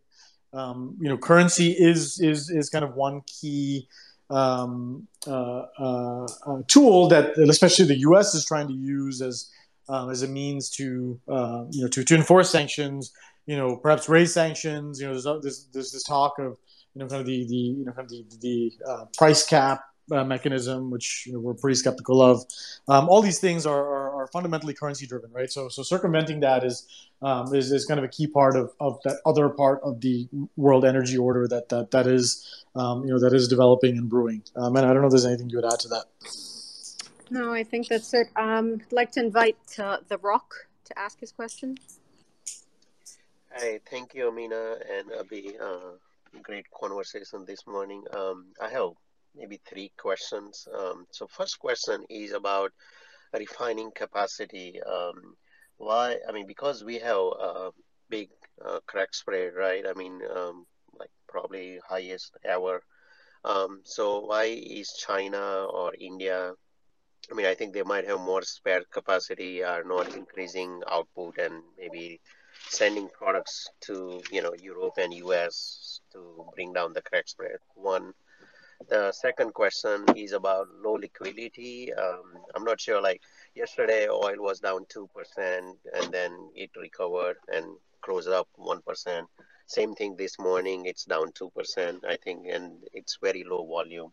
um, 0.52 0.96
you 1.00 1.08
know 1.08 1.18
currency 1.18 1.72
is 1.72 2.20
is 2.20 2.50
is 2.50 2.70
kind 2.70 2.84
of 2.84 2.94
one 2.94 3.22
key 3.26 3.88
um, 4.30 5.06
tool 6.68 7.08
that 7.08 7.36
especially 7.38 7.86
the 7.86 7.98
U.S. 7.98 8.34
is 8.34 8.44
trying 8.44 8.68
to 8.68 8.74
use 8.74 9.22
as 9.22 9.50
um, 9.88 10.10
as 10.10 10.22
a 10.22 10.28
means 10.28 10.70
to 10.70 11.20
uh, 11.28 11.64
you 11.70 11.82
know 11.82 11.88
to, 11.88 12.04
to 12.04 12.14
enforce 12.14 12.50
sanctions. 12.50 13.12
You 13.46 13.56
know, 13.56 13.76
perhaps 13.76 14.08
raise 14.08 14.32
sanctions. 14.32 15.00
You 15.00 15.08
know, 15.08 15.12
there's 15.12 15.42
there's, 15.42 15.68
there's 15.72 15.92
this 15.92 16.04
talk 16.04 16.38
of 16.38 16.56
you 16.94 17.00
know 17.00 17.06
kind 17.06 17.20
of 17.20 17.26
the 17.26 17.46
the 17.46 17.56
you 17.56 17.84
know 17.84 17.92
kind 17.92 18.06
of 18.06 18.10
the 18.10 18.24
the 18.40 18.72
uh, 18.88 19.04
price 19.16 19.46
cap 19.46 19.82
uh, 20.10 20.24
mechanism, 20.24 20.90
which 20.90 21.26
you 21.26 21.32
know, 21.32 21.40
we're 21.40 21.54
pretty 21.54 21.76
skeptical 21.76 22.20
of. 22.20 22.44
Um, 22.88 23.08
all 23.08 23.22
these 23.22 23.38
things 23.38 23.66
are, 23.66 23.80
are, 23.80 24.22
are, 24.22 24.26
fundamentally 24.28 24.74
currency 24.74 25.06
driven, 25.06 25.30
right? 25.32 25.50
So, 25.50 25.68
so 25.68 25.82
circumventing 25.82 26.40
that 26.40 26.64
is, 26.64 26.86
um, 27.22 27.54
is, 27.54 27.70
is 27.70 27.86
kind 27.86 27.98
of 27.98 28.04
a 28.04 28.08
key 28.08 28.26
part 28.26 28.56
of, 28.56 28.72
of 28.80 29.00
that 29.04 29.18
other 29.24 29.48
part 29.48 29.80
of 29.82 30.00
the 30.00 30.28
world 30.56 30.84
energy 30.84 31.16
order 31.16 31.46
that 31.48 31.68
that, 31.68 31.90
that 31.92 32.06
is 32.06 32.64
um, 32.74 33.04
you 33.04 33.10
know 33.10 33.20
that 33.20 33.34
is 33.34 33.48
developing 33.48 33.96
and 33.96 34.08
brewing. 34.08 34.42
Um, 34.56 34.76
and 34.76 34.86
I 34.86 34.92
don't 34.92 35.02
know 35.02 35.08
if 35.08 35.12
there's 35.12 35.26
anything 35.26 35.50
you 35.50 35.58
would 35.58 35.72
add 35.72 35.80
to 35.80 35.88
that. 35.88 36.04
No, 37.30 37.52
I 37.52 37.64
think 37.64 37.88
that's 37.88 38.12
it. 38.12 38.28
Um, 38.36 38.80
I'd 38.86 38.92
like 38.92 39.12
to 39.12 39.20
invite 39.20 39.56
uh, 39.78 39.98
the 40.08 40.18
Rock 40.18 40.54
to 40.84 40.98
ask 40.98 41.20
his 41.20 41.32
question. 41.32 41.78
Hey, 43.54 43.80
thank 43.90 44.14
you, 44.14 44.30
Amena 44.30 44.76
and 44.90 45.10
Abhi. 45.10 45.60
Uh, 45.60 45.96
great 46.42 46.66
conversation 46.70 47.44
this 47.46 47.66
morning. 47.66 48.04
Um, 48.16 48.46
I 48.60 48.68
have 48.70 48.92
maybe 49.36 49.60
three 49.66 49.92
questions. 49.96 50.66
Um, 50.76 51.06
so 51.10 51.26
first 51.26 51.58
question 51.58 52.04
is 52.08 52.32
about 52.32 52.72
refining 53.32 53.90
capacity. 53.94 54.80
Um, 54.82 55.36
why? 55.76 56.18
I 56.28 56.32
mean, 56.32 56.46
because 56.46 56.84
we 56.84 56.98
have 56.98 57.16
a 57.16 57.70
big 58.08 58.28
uh, 58.64 58.80
crack 58.86 59.14
spread, 59.14 59.54
right? 59.54 59.84
I 59.86 59.94
mean, 59.94 60.20
um, 60.34 60.66
like 60.98 61.10
probably 61.28 61.80
highest 61.88 62.36
ever. 62.44 62.82
Um, 63.44 63.80
so 63.84 64.20
why 64.20 64.44
is 64.44 64.92
China 64.92 65.64
or 65.64 65.92
India 65.98 66.54
I 67.30 67.34
mean, 67.34 67.46
I 67.46 67.54
think 67.54 67.72
they 67.72 67.82
might 67.82 68.06
have 68.06 68.20
more 68.20 68.42
spare 68.42 68.82
capacity, 68.90 69.62
are 69.62 69.84
not 69.84 70.14
increasing 70.14 70.82
output, 70.90 71.38
and 71.38 71.62
maybe 71.78 72.20
sending 72.68 73.08
products 73.08 73.68
to 73.82 74.20
you 74.30 74.42
know 74.42 74.54
Europe 74.60 74.94
and 74.98 75.14
US 75.14 76.00
to 76.12 76.46
bring 76.54 76.72
down 76.72 76.92
the 76.92 77.02
crack 77.02 77.28
spread. 77.28 77.58
One. 77.74 78.12
The 78.88 79.12
second 79.12 79.54
question 79.54 80.04
is 80.16 80.32
about 80.32 80.68
low 80.82 80.94
liquidity. 80.94 81.92
Um, 81.94 82.22
I'm 82.54 82.64
not 82.64 82.80
sure. 82.80 83.00
Like 83.00 83.22
yesterday, 83.54 84.08
oil 84.08 84.36
was 84.38 84.60
down 84.60 84.86
two 84.88 85.08
percent, 85.14 85.78
and 85.94 86.12
then 86.12 86.50
it 86.54 86.70
recovered 86.76 87.36
and 87.52 87.66
closed 88.00 88.28
up 88.28 88.48
one 88.56 88.82
percent. 88.82 89.26
Same 89.66 89.94
thing 89.94 90.16
this 90.16 90.38
morning. 90.38 90.86
It's 90.86 91.04
down 91.04 91.32
two 91.32 91.50
percent, 91.50 92.04
I 92.08 92.16
think, 92.16 92.46
and 92.50 92.82
it's 92.92 93.18
very 93.22 93.44
low 93.44 93.66
volume. 93.66 94.12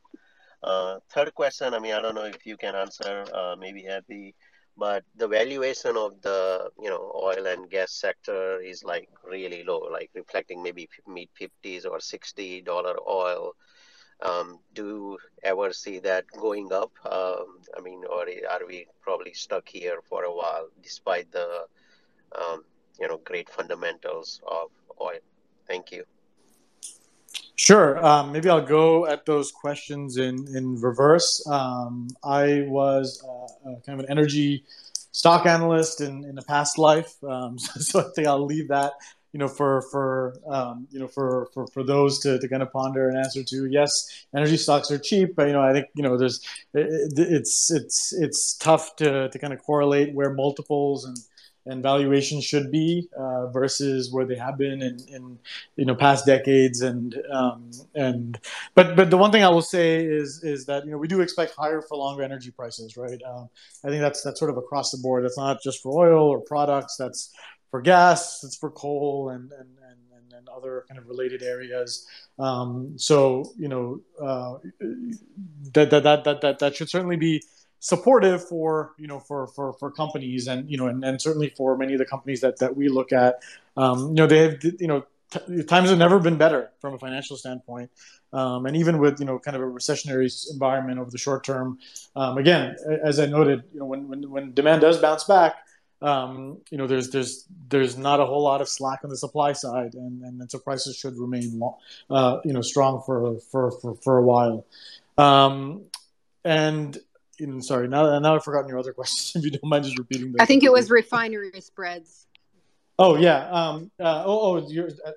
Uh, 0.62 1.00
third 1.10 1.34
question. 1.34 1.74
I 1.74 1.80
mean, 1.80 1.94
I 1.94 2.02
don't 2.02 2.16
know 2.16 2.26
if 2.26 2.46
you 2.46 2.58
can 2.58 2.76
answer. 2.76 3.26
Uh, 3.34 3.56
maybe 3.58 3.84
happy 3.84 4.36
but 4.80 5.04
the 5.18 5.28
valuation 5.28 5.98
of 5.98 6.22
the 6.22 6.70
you 6.82 6.90
know 6.90 7.12
oil 7.14 7.46
and 7.48 7.70
gas 7.70 7.92
sector 7.92 8.62
is 8.62 8.82
like 8.84 9.10
really 9.30 9.64
low 9.64 9.80
like 9.92 10.10
reflecting 10.16 10.64
maybe 10.64 10.88
mid 11.06 11.28
50s 11.40 11.86
or 11.86 12.00
60 12.00 12.62
dollar 12.62 12.96
oil 13.08 13.54
um, 14.22 14.60
do 14.74 14.86
you 14.88 15.18
ever 15.44 15.72
see 15.72 16.00
that 16.00 16.26
going 16.32 16.72
up 16.72 16.92
um, 17.06 17.60
i 17.78 17.82
mean 17.82 18.04
or 18.10 18.26
are 18.50 18.66
we 18.68 18.88
probably 19.02 19.34
stuck 19.34 19.68
here 19.68 20.00
for 20.04 20.24
a 20.24 20.34
while 20.34 20.68
despite 20.82 21.32
the 21.32 21.66
um, 22.36 22.64
you 23.00 23.08
know 23.08 23.18
great 23.24 23.50
fundamentals 23.50 24.42
of 24.48 24.70
oil 25.02 25.20
thank 25.68 25.92
you 25.92 26.04
Sure. 27.56 28.04
Um, 28.04 28.32
maybe 28.32 28.50
I'll 28.50 28.66
go 28.66 29.06
at 29.06 29.26
those 29.26 29.52
questions 29.52 30.16
in, 30.16 30.48
in 30.56 30.80
reverse. 30.80 31.46
Um, 31.46 32.08
I 32.24 32.64
was 32.68 33.22
uh, 33.22 33.76
kind 33.86 34.00
of 34.00 34.06
an 34.06 34.06
energy 34.10 34.64
stock 35.12 35.46
analyst 35.46 36.00
in, 36.00 36.24
in 36.24 36.38
a 36.38 36.42
past 36.42 36.78
life, 36.78 37.22
um, 37.24 37.60
so, 37.60 37.80
so, 37.82 38.00
I 38.00 38.14
think 38.16 38.28
I'll 38.28 38.46
leave 38.46 38.70
that 38.70 38.94
you 39.34 39.40
know 39.40 39.48
for 39.48 39.84
for 39.92 40.36
um, 40.48 40.88
you 40.92 41.00
know 41.00 41.08
for, 41.08 41.50
for 41.54 41.68
for 41.68 41.84
those 41.84 42.20
to, 42.20 42.40
to 42.40 42.48
kind 42.48 42.64
of 42.64 42.72
ponder 42.72 43.10
and 43.10 43.18
answer 43.18 43.44
to. 43.44 43.66
Yes, 43.66 44.26
energy 44.36 44.58
stocks 44.58 44.92
are 44.92 44.98
cheap, 44.98 45.36
but 45.36 45.48
you 45.48 45.54
know 45.54 45.62
I 45.62 45.74
think 45.74 45.88
you 45.96 46.04
know 46.04 46.18
there's 46.18 46.40
it, 46.74 47.14
it's 47.18 47.72
it's 47.72 48.14
it's 48.14 48.54
tough 48.56 48.96
to 48.98 49.30
to 49.30 49.40
kind 49.40 49.54
of 49.54 49.62
correlate 49.62 50.14
where 50.14 50.34
multiples 50.34 51.06
and 51.06 51.18
and 51.66 51.84
valuation 51.84 52.42
should 52.42 52.72
be 52.72 53.08
uh, 53.18 53.48
versus 53.48 54.12
where 54.12 54.26
they 54.26 54.36
have 54.36 54.58
been 54.58 54.82
in, 54.82 54.98
in 55.08 55.40
you 55.76 55.86
know 55.86 55.96
past 55.96 56.26
decades. 56.26 56.82
And 56.82 57.16
um, 57.32 57.72
and 57.96 58.40
but 58.76 58.96
but 58.96 59.10
the 59.10 59.18
one 59.18 59.32
thing 59.32 59.44
I 59.44 59.50
will 59.50 59.62
say 59.62 60.04
is 60.04 60.44
is 60.44 60.66
that 60.66 60.86
you 60.86 60.92
know 60.92 60.98
we 60.98 61.08
do 61.08 61.22
expect 61.22 61.56
higher 61.56 61.82
for 61.82 61.98
longer 61.98 62.24
energy 62.24 62.52
prices 62.52 62.98
right? 62.98 63.22
Um, 63.24 63.50
I 63.84 63.90
think 63.90 64.02
that's 64.02 64.24
that's 64.24 64.40
sort 64.40 64.52
of 64.52 64.58
across 64.58 64.92
the 64.92 64.98
board. 64.98 65.24
That's 65.24 65.38
not 65.38 65.62
just 65.62 65.82
for 65.82 66.08
oil 66.08 66.28
or 66.28 66.40
products. 66.42 66.96
That's 66.98 67.32
for 67.72 67.82
gas 67.82 68.44
it's 68.44 68.56
for 68.56 68.72
coal 68.72 69.30
and 69.30 69.52
and, 69.52 69.70
and, 69.90 70.34
and 70.34 70.50
other 70.50 70.86
kind 70.88 70.98
of 70.98 71.08
related 71.08 71.42
areas. 71.44 72.08
Um, 72.38 72.98
so 72.98 73.52
you 73.58 73.68
know 73.68 74.02
uh, 74.22 74.58
that, 75.74 75.90
that 75.92 76.04
that 76.04 76.42
that 76.42 76.60
that 76.60 76.76
should 76.76 76.90
certainly 76.90 77.18
be 77.18 77.44
supportive 77.80 78.46
for 78.48 78.94
you 78.98 79.08
know 79.08 79.20
for 79.20 79.48
for 79.48 79.74
for 79.74 79.92
companies 79.92 80.48
and 80.48 80.70
you 80.70 80.78
know 80.78 80.88
and, 80.88 81.04
and 81.04 81.22
certainly 81.22 81.50
for 81.56 81.78
many 81.78 81.94
of 81.94 82.00
the 82.00 82.06
companies 82.06 82.42
that 82.42 82.58
that 82.60 82.76
we 82.76 82.90
look 82.90 83.12
at. 83.12 83.42
Um, 83.78 84.10
you 84.10 84.16
know 84.16 84.28
they 84.28 84.40
have 84.40 84.64
you 84.64 84.88
know 84.88 85.06
t- 85.32 85.64
times 85.64 85.90
have 85.90 85.98
never 85.98 86.20
been 86.20 86.38
better 86.38 86.72
from 86.80 86.94
a 86.94 87.00
financial 87.00 87.38
standpoint. 87.38 87.92
Um, 88.32 88.66
and 88.68 88.78
even 88.78 89.00
with 89.00 89.20
you 89.20 89.26
know 89.26 89.40
kind 89.40 89.56
of 89.56 89.64
a 89.64 89.66
recessionary 89.66 90.30
environment 90.52 91.00
over 91.00 91.10
the 91.10 91.18
short 91.18 91.44
term 91.44 91.80
um, 92.16 92.38
again 92.38 92.76
as 93.04 93.20
i 93.20 93.26
noted 93.26 93.64
you 93.74 93.80
know 93.80 93.86
when 93.86 94.08
when, 94.08 94.30
when 94.30 94.54
demand 94.54 94.82
does 94.82 95.00
bounce 95.00 95.24
back 95.24 95.56
um, 96.02 96.60
you 96.72 96.78
know 96.78 96.88
there's 96.88 97.10
there's 97.10 97.46
there's 97.70 97.98
not 97.98 98.20
a 98.20 98.26
whole 98.26 98.44
lot 98.44 98.62
of 98.62 98.70
slack 98.70 99.00
on 99.04 99.10
the 99.10 99.18
supply 99.18 99.54
side 99.54 99.94
and 99.94 100.22
and, 100.24 100.50
so 100.50 100.60
prices 100.60 100.96
should 100.96 101.18
remain 101.18 101.60
long, 101.60 101.76
uh, 102.10 102.38
you 102.46 102.54
know 102.54 102.62
strong 102.62 103.02
for 103.06 103.40
for 103.52 103.72
for, 103.72 103.96
for 103.96 104.18
a 104.18 104.24
while 104.24 104.66
um, 105.18 105.84
and 106.46 106.98
in, 107.40 107.62
sorry, 107.62 107.88
now 107.88 108.20
now 108.20 108.36
I've 108.36 108.44
forgotten 108.44 108.70
your 108.70 108.80
other 108.80 108.94
question. 109.00 109.40
If 109.40 109.46
you 109.46 109.52
don't 109.52 109.70
mind 109.70 109.86
just 109.86 109.98
repeating 109.98 110.32
that. 110.34 110.42
I 110.42 110.46
think 110.46 110.64
it 110.64 110.72
was 110.72 110.90
refinery 110.90 111.52
spreads. 111.62 112.28
Oh 113.02 113.16
yeah. 113.16 113.50
Um, 113.50 113.92
uh, 113.98 114.24
oh, 114.26 114.58
oh 114.60 114.70
your, 114.70 114.90
uh, 115.06 115.12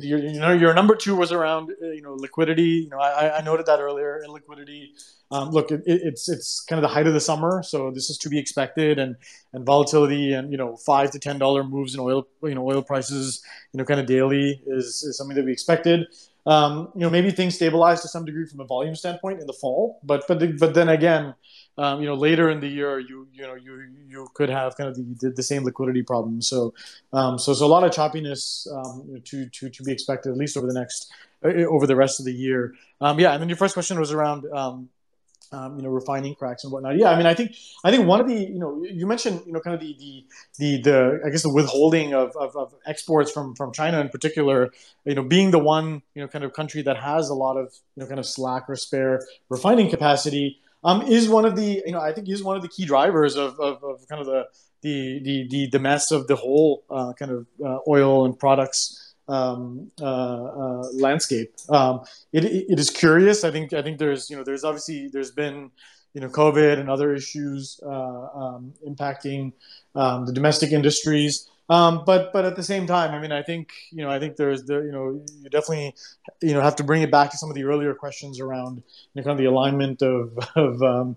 your, 0.00 0.18
you 0.18 0.40
know, 0.40 0.52
your 0.52 0.74
number 0.74 0.96
two 0.96 1.14
was 1.14 1.30
around 1.30 1.70
uh, 1.80 1.86
you 1.86 2.02
know 2.02 2.14
liquidity. 2.14 2.82
You 2.84 2.90
know, 2.90 2.98
I, 2.98 3.38
I 3.38 3.42
noted 3.42 3.66
that 3.66 3.78
earlier. 3.78 4.20
In 4.24 4.32
liquidity, 4.32 4.92
um, 5.30 5.50
look, 5.50 5.70
it, 5.70 5.82
it's 5.86 6.28
it's 6.28 6.60
kind 6.64 6.78
of 6.78 6.82
the 6.82 6.92
height 6.92 7.06
of 7.06 7.14
the 7.14 7.20
summer, 7.20 7.62
so 7.62 7.92
this 7.92 8.10
is 8.10 8.18
to 8.18 8.28
be 8.28 8.40
expected, 8.40 8.98
and 8.98 9.14
and 9.52 9.64
volatility 9.64 10.32
and 10.32 10.50
you 10.50 10.58
know 10.58 10.76
five 10.78 11.12
to 11.12 11.20
ten 11.20 11.38
dollar 11.38 11.62
moves 11.62 11.94
in 11.94 12.00
oil, 12.00 12.26
you 12.42 12.56
know, 12.56 12.68
oil 12.68 12.82
prices, 12.82 13.40
you 13.72 13.78
know, 13.78 13.84
kind 13.84 14.00
of 14.00 14.06
daily 14.06 14.60
is, 14.66 15.04
is 15.04 15.16
something 15.16 15.36
that 15.36 15.44
we 15.44 15.52
expected. 15.52 16.08
Um, 16.44 16.90
you 16.94 17.02
know, 17.02 17.10
maybe 17.10 17.30
things 17.30 17.54
stabilize 17.54 18.00
to 18.02 18.08
some 18.08 18.24
degree 18.24 18.46
from 18.46 18.60
a 18.60 18.64
volume 18.64 18.96
standpoint 18.96 19.40
in 19.40 19.46
the 19.46 19.52
fall, 19.52 20.00
but 20.02 20.24
but 20.26 20.40
the, 20.40 20.48
but 20.48 20.74
then 20.74 20.88
again, 20.88 21.34
um, 21.78 22.00
you 22.00 22.06
know, 22.06 22.14
later 22.14 22.50
in 22.50 22.60
the 22.60 22.68
year, 22.68 22.98
you 22.98 23.28
you 23.32 23.42
know 23.42 23.54
you 23.54 23.86
you 24.08 24.28
could 24.34 24.50
have 24.50 24.76
kind 24.76 24.90
of 24.90 24.96
the, 25.20 25.30
the 25.30 25.42
same 25.42 25.64
liquidity 25.64 26.02
problem. 26.02 26.42
So 26.42 26.74
um, 27.12 27.38
so 27.38 27.54
so 27.54 27.64
a 27.64 27.68
lot 27.68 27.84
of 27.84 27.92
choppiness 27.92 28.66
um, 28.72 29.22
to 29.24 29.48
to 29.48 29.70
to 29.70 29.82
be 29.84 29.92
expected 29.92 30.30
at 30.30 30.36
least 30.36 30.56
over 30.56 30.66
the 30.66 30.78
next 30.78 31.10
uh, 31.44 31.48
over 31.48 31.86
the 31.86 31.96
rest 31.96 32.18
of 32.18 32.26
the 32.26 32.32
year. 32.32 32.74
Um, 33.00 33.18
yeah, 33.20 33.32
and 33.32 33.40
then 33.40 33.48
your 33.48 33.56
first 33.56 33.74
question 33.74 33.98
was 33.98 34.12
around 34.12 34.44
um, 34.52 34.88
um, 35.52 35.76
you 35.76 35.82
know, 35.82 35.88
refining 35.88 36.34
cracks 36.34 36.64
and 36.64 36.72
whatnot. 36.72 36.96
Yeah, 36.96 37.10
I 37.10 37.16
mean, 37.16 37.26
I 37.26 37.34
think 37.34 37.54
I 37.84 37.90
think 37.90 38.06
one 38.06 38.20
of 38.20 38.28
the 38.28 38.34
you 38.34 38.58
know 38.58 38.82
you 38.84 39.06
mentioned 39.06 39.42
you 39.46 39.52
know 39.52 39.60
kind 39.60 39.74
of 39.74 39.80
the 39.80 39.96
the 39.98 40.24
the, 40.58 40.82
the 40.82 41.20
I 41.24 41.30
guess 41.30 41.42
the 41.42 41.52
withholding 41.52 42.12
of, 42.12 42.36
of, 42.36 42.56
of, 42.56 42.74
exports 42.86 43.30
from 43.30 43.54
from 43.54 43.72
China 43.72 44.00
in 44.00 44.08
particular. 44.08 44.70
You 45.04 45.14
know, 45.14 45.22
being 45.22 45.50
the 45.50 45.58
one 45.58 46.02
you 46.14 46.22
know 46.22 46.28
kind 46.28 46.44
of 46.44 46.52
country 46.52 46.82
that 46.82 46.98
has 46.98 47.28
a 47.28 47.34
lot 47.34 47.56
of 47.56 47.72
you 47.96 48.02
know 48.02 48.06
kind 48.06 48.20
of 48.20 48.26
slack 48.26 48.64
or 48.68 48.76
spare 48.76 49.22
refining 49.48 49.88
capacity 49.90 50.60
um, 50.84 51.02
is 51.02 51.28
one 51.28 51.44
of 51.44 51.56
the 51.56 51.82
you 51.84 51.92
know 51.92 52.00
I 52.00 52.12
think 52.12 52.28
is 52.28 52.42
one 52.42 52.56
of 52.56 52.62
the 52.62 52.68
key 52.68 52.84
drivers 52.84 53.36
of, 53.36 53.58
of, 53.60 53.82
of 53.82 54.06
kind 54.08 54.20
of 54.20 54.26
the 54.26 54.46
the 54.82 55.20
the 55.22 55.48
the, 55.48 55.68
the 55.70 55.78
mess 55.78 56.10
of 56.10 56.26
the 56.26 56.36
whole 56.36 56.84
uh, 56.90 57.12
kind 57.14 57.30
of 57.30 57.46
uh, 57.64 57.78
oil 57.88 58.24
and 58.24 58.38
products 58.38 59.14
um, 59.28 59.90
uh, 60.00 60.04
uh, 60.04 60.88
landscape. 60.94 61.54
Um, 61.68 62.00
it, 62.32 62.44
it 62.44 62.78
is 62.78 62.90
curious. 62.90 63.44
I 63.44 63.50
think 63.50 63.72
I 63.72 63.82
think 63.82 63.98
there's 63.98 64.30
you 64.30 64.36
know 64.36 64.44
there's 64.44 64.64
obviously 64.64 65.08
there's 65.08 65.30
been 65.30 65.70
you 66.14 66.20
know 66.20 66.28
COVID 66.28 66.78
and 66.78 66.90
other 66.90 67.14
issues 67.14 67.80
uh, 67.84 67.88
um, 67.88 68.72
impacting 68.86 69.52
um, 69.94 70.26
the 70.26 70.32
domestic 70.32 70.72
industries. 70.72 71.48
Um, 71.68 72.04
but 72.06 72.32
but 72.32 72.44
at 72.44 72.56
the 72.56 72.62
same 72.62 72.86
time, 72.86 73.12
I 73.12 73.20
mean, 73.20 73.32
I 73.32 73.42
think 73.42 73.72
you 73.90 74.02
know 74.02 74.10
I 74.10 74.18
think 74.18 74.36
there's 74.36 74.64
the 74.64 74.76
you 74.76 74.92
know 74.92 75.22
you 75.42 75.50
definitely 75.50 75.94
you 76.40 76.54
know 76.54 76.60
have 76.60 76.76
to 76.76 76.84
bring 76.84 77.02
it 77.02 77.10
back 77.10 77.30
to 77.30 77.36
some 77.36 77.50
of 77.50 77.54
the 77.54 77.64
earlier 77.64 77.94
questions 77.94 78.40
around 78.40 78.76
you 78.76 78.82
know, 79.16 79.22
kind 79.22 79.32
of 79.32 79.38
the 79.38 79.46
alignment 79.46 80.02
of 80.02 80.38
of 80.56 80.82
um, 80.82 81.16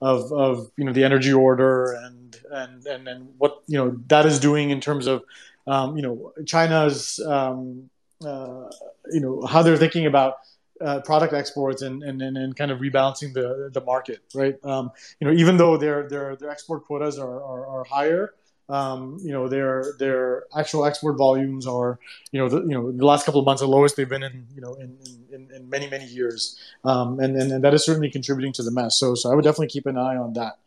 of, 0.00 0.32
of 0.32 0.70
you 0.76 0.84
know 0.84 0.92
the 0.92 1.04
energy 1.04 1.32
order 1.32 1.92
and 1.92 2.36
and 2.50 2.86
and 2.86 3.08
and 3.08 3.28
what 3.38 3.62
you 3.66 3.76
know 3.76 3.98
that 4.06 4.24
is 4.24 4.38
doing 4.38 4.70
in 4.70 4.80
terms 4.80 5.06
of 5.06 5.24
um, 5.68 5.96
you 5.96 6.02
know, 6.02 6.32
China's, 6.46 7.20
um, 7.20 7.90
uh, 8.24 8.70
you 9.12 9.20
know, 9.20 9.42
how 9.42 9.62
they're 9.62 9.76
thinking 9.76 10.06
about 10.06 10.38
uh, 10.80 11.00
product 11.00 11.34
exports 11.34 11.82
and, 11.82 12.02
and, 12.02 12.22
and, 12.22 12.56
kind 12.56 12.70
of 12.70 12.78
rebalancing 12.78 13.34
the, 13.34 13.68
the 13.72 13.80
market, 13.82 14.20
right? 14.34 14.56
Um, 14.64 14.90
you 15.20 15.26
know, 15.26 15.32
even 15.32 15.56
though 15.56 15.76
their, 15.76 16.08
their, 16.08 16.36
their 16.36 16.50
export 16.50 16.86
quotas 16.86 17.18
are, 17.18 17.42
are, 17.42 17.66
are 17.66 17.84
higher, 17.84 18.34
um, 18.68 19.18
you 19.22 19.32
know, 19.32 19.48
their, 19.48 19.94
their 19.98 20.44
actual 20.56 20.84
export 20.84 21.16
volumes 21.16 21.66
are, 21.66 21.98
you 22.32 22.40
know, 22.40 22.48
the, 22.48 22.60
you 22.60 22.74
know, 22.74 22.92
the 22.92 23.06
last 23.06 23.24
couple 23.24 23.40
of 23.40 23.46
months 23.46 23.62
are 23.62 23.66
the 23.66 23.70
lowest 23.70 23.96
they've 23.96 24.08
been 24.08 24.22
in, 24.22 24.46
you 24.54 24.60
know, 24.60 24.74
in, 24.74 24.96
in, 25.32 25.50
in 25.54 25.68
many, 25.68 25.88
many 25.88 26.04
years. 26.04 26.58
Um, 26.84 27.18
and, 27.20 27.36
and, 27.36 27.52
and 27.52 27.64
that 27.64 27.74
is 27.74 27.84
certainly 27.84 28.10
contributing 28.10 28.52
to 28.54 28.62
the 28.62 28.70
mess. 28.70 28.98
So, 28.98 29.14
so 29.14 29.30
I 29.30 29.34
would 29.34 29.44
definitely 29.44 29.68
keep 29.68 29.86
an 29.86 29.96
eye 29.96 30.16
on 30.16 30.34
that 30.34 30.58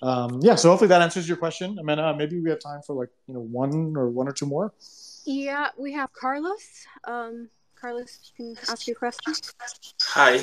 um, 0.00 0.40
yeah, 0.42 0.54
so 0.54 0.70
hopefully 0.70 0.88
that 0.88 1.02
answers 1.02 1.28
your 1.28 1.36
question. 1.36 1.78
Amanda, 1.78 2.14
maybe 2.16 2.40
we 2.40 2.50
have 2.50 2.60
time 2.60 2.82
for 2.82 2.94
like, 2.94 3.10
you 3.26 3.34
know, 3.34 3.40
one 3.40 3.96
or 3.96 4.08
one 4.08 4.28
or 4.28 4.32
two 4.32 4.46
more. 4.46 4.72
Yeah, 5.24 5.68
we 5.76 5.92
have 5.92 6.12
Carlos. 6.12 6.86
Um, 7.04 7.48
Carlos, 7.80 8.32
you 8.38 8.54
can 8.54 8.64
ask 8.68 8.86
your 8.86 8.96
question. 8.96 9.34
Hi. 10.02 10.40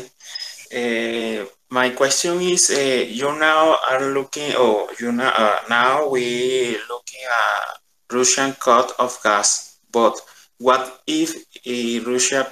Uh, 0.73 1.45
my 1.69 1.89
question 1.91 2.41
is, 2.41 2.69
uh, 2.69 3.05
you 3.07 3.37
now 3.37 3.77
are 3.91 4.13
looking, 4.13 4.53
oh, 4.55 4.89
you 4.99 5.11
now, 5.11 5.31
uh, 5.35 5.59
now 5.69 6.09
we 6.09 6.77
looking 6.89 7.21
at 7.23 7.77
Russian 8.11 8.53
cut 8.53 8.91
of 8.97 9.17
gas, 9.23 9.77
but 9.91 10.19
what 10.57 11.01
if 11.05 11.35
Russia, 12.07 12.47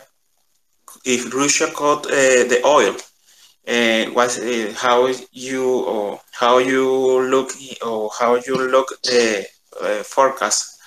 if 1.06 1.34
Russia 1.34 1.68
cut 1.76 2.06
uh, 2.06 2.44
the 2.52 2.62
oil? 2.66 2.96
what 4.14 4.38
how 4.76 5.08
you 5.32 5.86
or 5.86 6.20
how 6.34 6.58
you 6.58 7.22
look 7.30 7.52
or 7.86 8.12
how 8.20 8.36
you 8.36 8.56
look 8.70 8.90
the 9.04 9.48
forecast 10.04 10.78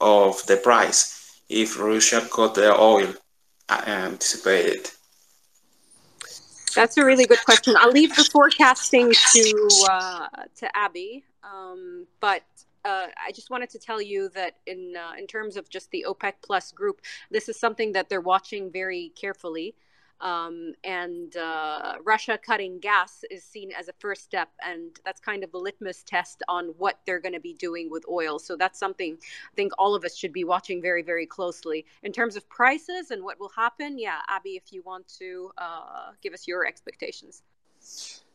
of 0.00 0.44
the 0.46 0.56
price 0.56 1.40
if 1.48 1.78
Russia 1.78 2.20
cut 2.30 2.54
the 2.54 2.76
oil 2.76 3.14
anticipated. 3.70 4.90
That's 6.76 6.98
a 6.98 7.04
really 7.04 7.24
good 7.24 7.42
question. 7.44 7.74
I'll 7.78 7.90
leave 7.90 8.14
the 8.14 8.24
forecasting 8.24 9.10
to 9.10 9.68
uh, 9.90 10.28
to 10.56 10.70
Abhi, 10.76 11.22
um, 11.42 12.06
but 12.20 12.44
uh, 12.84 13.06
I 13.26 13.32
just 13.32 13.50
wanted 13.50 13.70
to 13.70 13.78
tell 13.78 14.00
you 14.00 14.28
that 14.34 14.56
in 14.66 14.94
uh, 14.94 15.14
in 15.18 15.26
terms 15.26 15.56
of 15.56 15.68
just 15.70 15.90
the 15.90 16.04
OPEC 16.06 16.34
Plus 16.42 16.72
group, 16.72 17.00
this 17.30 17.48
is 17.48 17.58
something 17.58 17.92
that 17.92 18.10
they're 18.10 18.20
watching 18.20 18.70
very 18.70 19.12
carefully. 19.16 19.74
Um, 20.20 20.72
and 20.84 21.36
uh, 21.36 21.94
Russia 22.04 22.38
cutting 22.38 22.78
gas 22.78 23.24
is 23.30 23.44
seen 23.44 23.70
as 23.78 23.88
a 23.88 23.92
first 23.98 24.24
step, 24.24 24.48
and 24.64 24.98
that's 25.04 25.20
kind 25.20 25.44
of 25.44 25.52
the 25.52 25.58
litmus 25.58 26.02
test 26.04 26.42
on 26.48 26.66
what 26.78 27.00
they're 27.06 27.20
going 27.20 27.34
to 27.34 27.40
be 27.40 27.54
doing 27.54 27.90
with 27.90 28.04
oil. 28.08 28.38
So 28.38 28.56
that's 28.56 28.78
something 28.78 29.18
I 29.20 29.54
think 29.54 29.72
all 29.78 29.94
of 29.94 30.04
us 30.04 30.16
should 30.16 30.32
be 30.32 30.44
watching 30.44 30.80
very, 30.80 31.02
very 31.02 31.26
closely. 31.26 31.84
In 32.02 32.12
terms 32.12 32.36
of 32.36 32.48
prices 32.48 33.10
and 33.10 33.22
what 33.22 33.38
will 33.38 33.52
happen, 33.54 33.98
yeah, 33.98 34.18
Abhi, 34.30 34.56
if 34.56 34.72
you 34.72 34.82
want 34.82 35.06
to 35.18 35.50
uh, 35.58 36.12
give 36.22 36.32
us 36.32 36.46
your 36.46 36.66
expectations. 36.66 37.42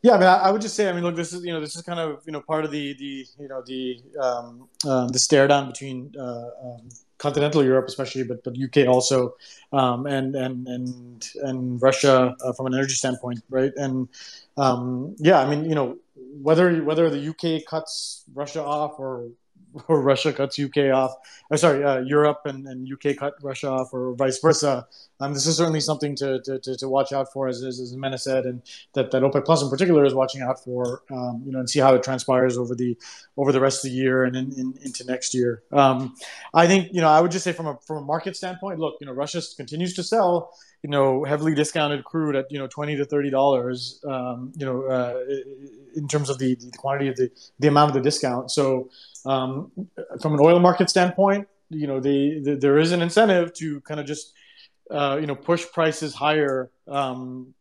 Yeah, 0.03 0.13
I 0.13 0.17
mean, 0.17 0.27
I, 0.27 0.49
would 0.49 0.61
just 0.61 0.75
say, 0.75 0.89
I 0.89 0.93
mean, 0.93 1.03
look, 1.03 1.15
this 1.15 1.31
is 1.31 1.45
you 1.45 1.53
know, 1.53 1.61
this 1.61 1.75
is 1.75 1.83
kind 1.83 1.99
of 1.99 2.23
you 2.25 2.31
know 2.31 2.41
part 2.41 2.65
of 2.65 2.71
the 2.71 2.93
the 2.93 3.25
you 3.39 3.47
know 3.47 3.61
the 3.61 4.01
um, 4.19 4.67
uh, 4.83 5.07
the 5.07 5.19
stare 5.19 5.47
down 5.47 5.67
between 5.67 6.11
uh, 6.17 6.49
um, 6.63 6.89
continental 7.19 7.63
Europe, 7.63 7.85
especially, 7.87 8.23
but 8.23 8.43
but 8.43 8.55
UK 8.57 8.87
also, 8.87 9.35
um, 9.71 10.07
and 10.07 10.35
and 10.35 10.67
and 10.67 11.29
and 11.43 11.81
Russia 11.81 12.35
uh, 12.43 12.51
from 12.53 12.65
an 12.65 12.73
energy 12.73 12.95
standpoint, 12.95 13.43
right? 13.51 13.71
And 13.77 14.09
um, 14.57 15.15
yeah, 15.19 15.39
I 15.39 15.47
mean, 15.47 15.69
you 15.69 15.75
know, 15.75 15.97
whether 16.15 16.83
whether 16.83 17.07
the 17.11 17.29
UK 17.29 17.63
cuts 17.69 18.23
Russia 18.33 18.63
off 18.63 18.99
or 18.99 19.27
or 19.87 20.01
Russia 20.01 20.33
cuts 20.33 20.59
UK 20.59 20.93
off. 20.93 21.13
Oh, 21.49 21.55
sorry, 21.55 21.83
uh, 21.83 21.99
Europe 21.99 22.41
and, 22.45 22.67
and 22.67 22.87
UK 22.91 23.17
cut 23.17 23.33
Russia 23.41 23.69
off, 23.69 23.93
or 23.93 24.13
vice 24.15 24.39
versa. 24.39 24.87
Um, 25.19 25.33
this 25.33 25.45
is 25.45 25.57
certainly 25.57 25.79
something 25.79 26.15
to, 26.15 26.41
to, 26.41 26.59
to, 26.59 26.77
to 26.77 26.89
watch 26.89 27.13
out 27.13 27.31
for, 27.31 27.47
as, 27.47 27.63
as, 27.63 27.79
as 27.79 27.95
Mena 27.95 28.17
said, 28.17 28.45
and 28.45 28.61
that, 28.93 29.11
that 29.11 29.21
OPEC 29.21 29.45
Plus 29.45 29.61
in 29.61 29.69
particular 29.69 30.03
is 30.05 30.13
watching 30.13 30.41
out 30.41 30.63
for, 30.63 31.03
um, 31.11 31.43
you 31.45 31.51
know, 31.51 31.59
and 31.59 31.69
see 31.69 31.79
how 31.79 31.93
it 31.93 32.03
transpires 32.03 32.57
over 32.57 32.75
the 32.75 32.97
over 33.37 33.51
the 33.51 33.59
rest 33.59 33.85
of 33.85 33.91
the 33.91 33.95
year 33.95 34.23
and 34.23 34.35
in, 34.35 34.51
in, 34.53 34.73
into 34.81 35.05
next 35.05 35.33
year. 35.33 35.63
Um, 35.71 36.15
I 36.53 36.67
think, 36.67 36.89
you 36.91 37.01
know, 37.01 37.09
I 37.09 37.21
would 37.21 37.31
just 37.31 37.43
say 37.43 37.51
from 37.51 37.67
a 37.67 37.77
from 37.85 37.97
a 37.97 38.01
market 38.01 38.35
standpoint, 38.35 38.79
look, 38.79 38.95
you 38.99 39.07
know, 39.07 39.13
Russia 39.13 39.41
continues 39.57 39.93
to 39.95 40.03
sell 40.03 40.51
you 40.83 40.89
know 40.89 41.23
heavily 41.23 41.53
discounted 41.53 42.03
crude 42.03 42.35
at 42.35 42.51
you 42.51 42.57
know 42.57 42.67
twenty 42.67 42.95
to 42.95 43.05
thirty 43.05 43.29
dollars. 43.29 43.99
Um, 44.07 44.51
you 44.55 44.65
know, 44.65 44.83
uh, 44.83 45.19
in 45.95 46.07
terms 46.07 46.29
of 46.29 46.39
the, 46.39 46.55
the 46.55 46.71
quantity 46.77 47.09
of 47.09 47.15
the 47.15 47.29
the 47.59 47.67
amount 47.67 47.89
of 47.89 47.93
the 47.95 48.01
discount. 48.01 48.51
So 48.51 48.89
um, 49.25 49.71
from 50.21 50.33
an 50.33 50.39
oil 50.41 50.59
market 50.59 50.89
standpoint, 50.89 51.47
you 51.69 51.87
know, 51.87 51.99
the, 51.99 52.41
the, 52.43 52.55
there 52.55 52.77
is 52.77 52.91
an 52.91 53.01
incentive 53.01 53.53
to 53.55 53.81
kind 53.81 53.99
of 53.99 54.05
just 54.05 54.33
uh, 54.91 55.17
you 55.19 55.25
know 55.25 55.35
push 55.35 55.65
prices 55.71 56.13
higher, 56.13 56.69
um, 56.87 57.53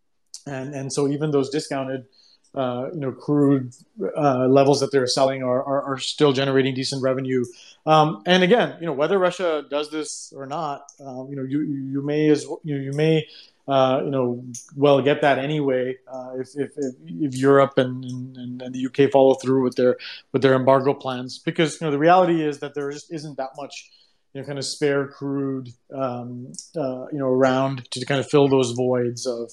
and 0.46 0.74
and 0.74 0.92
so 0.92 1.08
even 1.08 1.30
those 1.30 1.48
discounted 1.50 2.06
uh, 2.54 2.88
you 2.92 3.00
know 3.00 3.12
crude 3.12 3.72
uh, 4.16 4.46
levels 4.48 4.80
that 4.80 4.90
they're 4.90 5.06
selling 5.06 5.42
are, 5.42 5.62
are, 5.62 5.82
are 5.82 5.98
still 5.98 6.32
generating 6.32 6.74
decent 6.74 7.02
revenue. 7.02 7.44
Um, 7.86 8.22
and 8.26 8.42
again, 8.42 8.76
you 8.80 8.86
know 8.86 8.92
whether 8.92 9.18
Russia 9.18 9.64
does 9.70 9.90
this 9.90 10.32
or 10.34 10.46
not, 10.46 10.90
um, 10.98 11.28
you 11.30 11.36
know 11.36 11.44
you 11.44 11.62
you 11.62 12.02
may 12.02 12.28
as 12.28 12.44
you 12.64 12.76
you 12.76 12.92
may 12.92 13.26
uh, 13.70 14.02
you 14.04 14.10
know 14.10 14.44
well 14.74 15.00
get 15.00 15.20
that 15.20 15.38
anyway 15.38 15.96
uh, 16.12 16.32
if, 16.34 16.48
if, 16.56 16.70
if, 17.06 17.34
Europe 17.34 17.78
and, 17.78 18.04
and, 18.04 18.62
and, 18.62 18.74
the 18.74 18.86
UK 18.86 19.10
follow 19.12 19.34
through 19.34 19.62
with 19.62 19.76
their 19.76 19.96
with 20.32 20.42
their 20.42 20.54
embargo 20.54 20.92
plans 20.92 21.38
because 21.38 21.80
you 21.80 21.86
know 21.86 21.90
the 21.92 21.98
reality 21.98 22.42
is 22.42 22.58
that 22.58 22.74
there 22.74 22.90
just 22.90 23.12
isn't 23.12 23.36
that 23.36 23.50
much 23.56 23.90
you 24.34 24.40
know, 24.40 24.46
kind 24.46 24.58
of 24.58 24.64
spare 24.64 25.08
crude, 25.08 25.70
um, 25.92 26.52
uh, 26.76 27.06
you 27.12 27.18
know, 27.18 27.26
around 27.26 27.90
to 27.90 28.04
kind 28.06 28.20
of 28.20 28.30
fill 28.30 28.48
those 28.48 28.72
voids 28.72 29.26
of, 29.26 29.50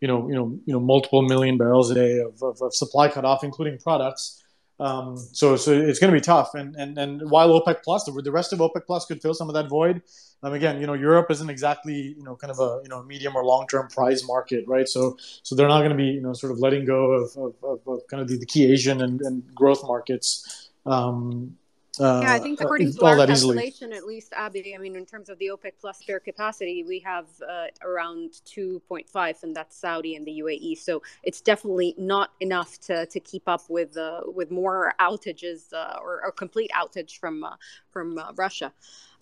you 0.00 0.08
know, 0.08 0.28
you 0.28 0.34
know, 0.34 0.58
you 0.66 0.72
know, 0.74 0.80
multiple 0.80 1.22
million 1.22 1.56
barrels 1.56 1.90
a 1.90 1.94
day 1.94 2.18
of, 2.18 2.42
of, 2.42 2.60
of 2.60 2.74
supply 2.74 3.08
cut 3.08 3.24
off, 3.24 3.42
including 3.42 3.78
products. 3.78 4.42
Um, 4.80 5.16
so, 5.16 5.56
so 5.56 5.72
it's 5.72 5.98
going 5.98 6.12
to 6.12 6.16
be 6.16 6.20
tough. 6.20 6.54
And, 6.54 6.76
and, 6.76 6.96
and 6.98 7.30
while 7.30 7.48
OPEC 7.48 7.82
plus, 7.82 8.04
the, 8.04 8.30
rest 8.30 8.52
of 8.52 8.60
OPEC 8.60 8.86
plus 8.86 9.06
could 9.06 9.20
fill 9.20 9.34
some 9.34 9.48
of 9.48 9.54
that 9.54 9.68
void. 9.68 10.02
Um, 10.42 10.52
again, 10.52 10.80
you 10.80 10.86
know, 10.86 10.94
Europe 10.94 11.30
isn't 11.30 11.50
exactly, 11.50 12.14
you 12.16 12.22
know, 12.22 12.36
kind 12.36 12.52
of 12.52 12.60
a, 12.60 12.80
you 12.84 12.88
know, 12.88 13.02
medium 13.02 13.34
or 13.34 13.44
long-term 13.44 13.88
prize 13.88 14.24
market, 14.24 14.64
right? 14.68 14.88
So, 14.88 15.16
so 15.42 15.56
they're 15.56 15.66
not 15.66 15.80
going 15.80 15.90
to 15.90 15.96
be, 15.96 16.04
you 16.04 16.20
know, 16.20 16.32
sort 16.32 16.52
of 16.52 16.60
letting 16.60 16.84
go 16.84 17.12
of, 17.12 17.36
of, 17.36 17.54
of, 17.64 17.80
of 17.88 18.06
kind 18.08 18.20
of 18.22 18.28
the, 18.28 18.38
the, 18.38 18.46
key 18.46 18.70
Asian 18.72 19.02
and, 19.02 19.20
and 19.20 19.42
growth 19.52 19.82
markets. 19.82 20.70
Um, 20.86 21.56
uh, 22.00 22.20
yeah, 22.22 22.32
I 22.32 22.38
think 22.38 22.60
according 22.60 22.92
to 22.92 23.04
our 23.04 23.26
calculation, 23.26 23.92
at 23.92 24.04
least, 24.04 24.32
Abhi, 24.32 24.74
I 24.74 24.78
mean, 24.78 24.96
in 24.96 25.06
terms 25.06 25.28
of 25.28 25.38
the 25.38 25.46
OPEC 25.46 25.72
plus 25.80 25.98
spare 25.98 26.20
capacity, 26.20 26.84
we 26.84 26.98
have 27.00 27.26
uh, 27.48 27.66
around 27.82 28.30
2.5, 28.46 29.42
and 29.42 29.54
that's 29.54 29.76
Saudi 29.76 30.16
and 30.16 30.26
the 30.26 30.40
UAE. 30.40 30.78
So 30.78 31.02
it's 31.22 31.40
definitely 31.40 31.94
not 31.98 32.30
enough 32.40 32.78
to, 32.80 33.06
to 33.06 33.20
keep 33.20 33.48
up 33.48 33.62
with 33.68 33.96
uh, 33.96 34.22
with 34.26 34.50
more 34.50 34.94
outages 35.00 35.72
uh, 35.72 35.98
or, 36.02 36.24
or 36.24 36.32
complete 36.32 36.70
outage 36.74 37.18
from 37.18 37.44
uh, 37.44 37.56
from 37.90 38.18
uh, 38.18 38.32
Russia. 38.36 38.72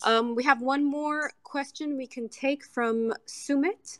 Um, 0.03 0.35
we 0.35 0.43
have 0.43 0.61
one 0.61 0.83
more 0.83 1.31
question 1.43 1.97
we 1.97 2.07
can 2.07 2.29
take 2.29 2.63
from 2.63 3.13
Sumit. 3.25 3.97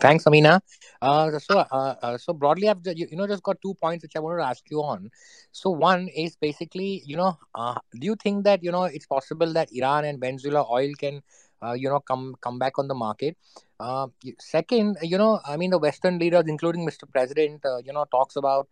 Thanks, 0.00 0.26
Amena. 0.26 0.60
Uh, 1.00 1.38
so, 1.38 1.58
uh, 1.58 1.94
uh, 2.02 2.18
so 2.18 2.32
broadly, 2.32 2.68
I've 2.68 2.78
you, 2.84 3.06
you 3.10 3.16
know 3.16 3.26
just 3.26 3.42
got 3.42 3.60
two 3.62 3.74
points 3.74 4.02
which 4.02 4.16
I 4.16 4.20
wanted 4.20 4.38
to 4.38 4.46
ask 4.48 4.62
you 4.70 4.80
on. 4.82 5.10
So, 5.52 5.70
one 5.70 6.08
is 6.08 6.36
basically, 6.36 7.02
you 7.06 7.16
know, 7.16 7.38
uh, 7.54 7.74
do 7.98 8.06
you 8.06 8.16
think 8.16 8.44
that 8.44 8.62
you 8.62 8.72
know 8.72 8.84
it's 8.84 9.06
possible 9.06 9.52
that 9.54 9.68
Iran 9.72 10.04
and 10.04 10.20
Venezuela 10.20 10.66
oil 10.70 10.90
can, 10.98 11.22
uh, 11.62 11.72
you 11.72 11.88
know, 11.88 12.00
come 12.00 12.34
come 12.40 12.58
back 12.58 12.78
on 12.78 12.88
the 12.88 12.94
market? 12.94 13.36
Second, 14.40 14.98
you 15.02 15.18
know, 15.18 15.40
I 15.46 15.56
mean, 15.56 15.70
the 15.70 15.78
Western 15.78 16.18
leaders, 16.18 16.44
including 16.48 16.84
Mr. 16.84 17.06
President, 17.06 17.62
you 17.84 17.92
know, 17.92 18.04
talks 18.10 18.36
about, 18.36 18.68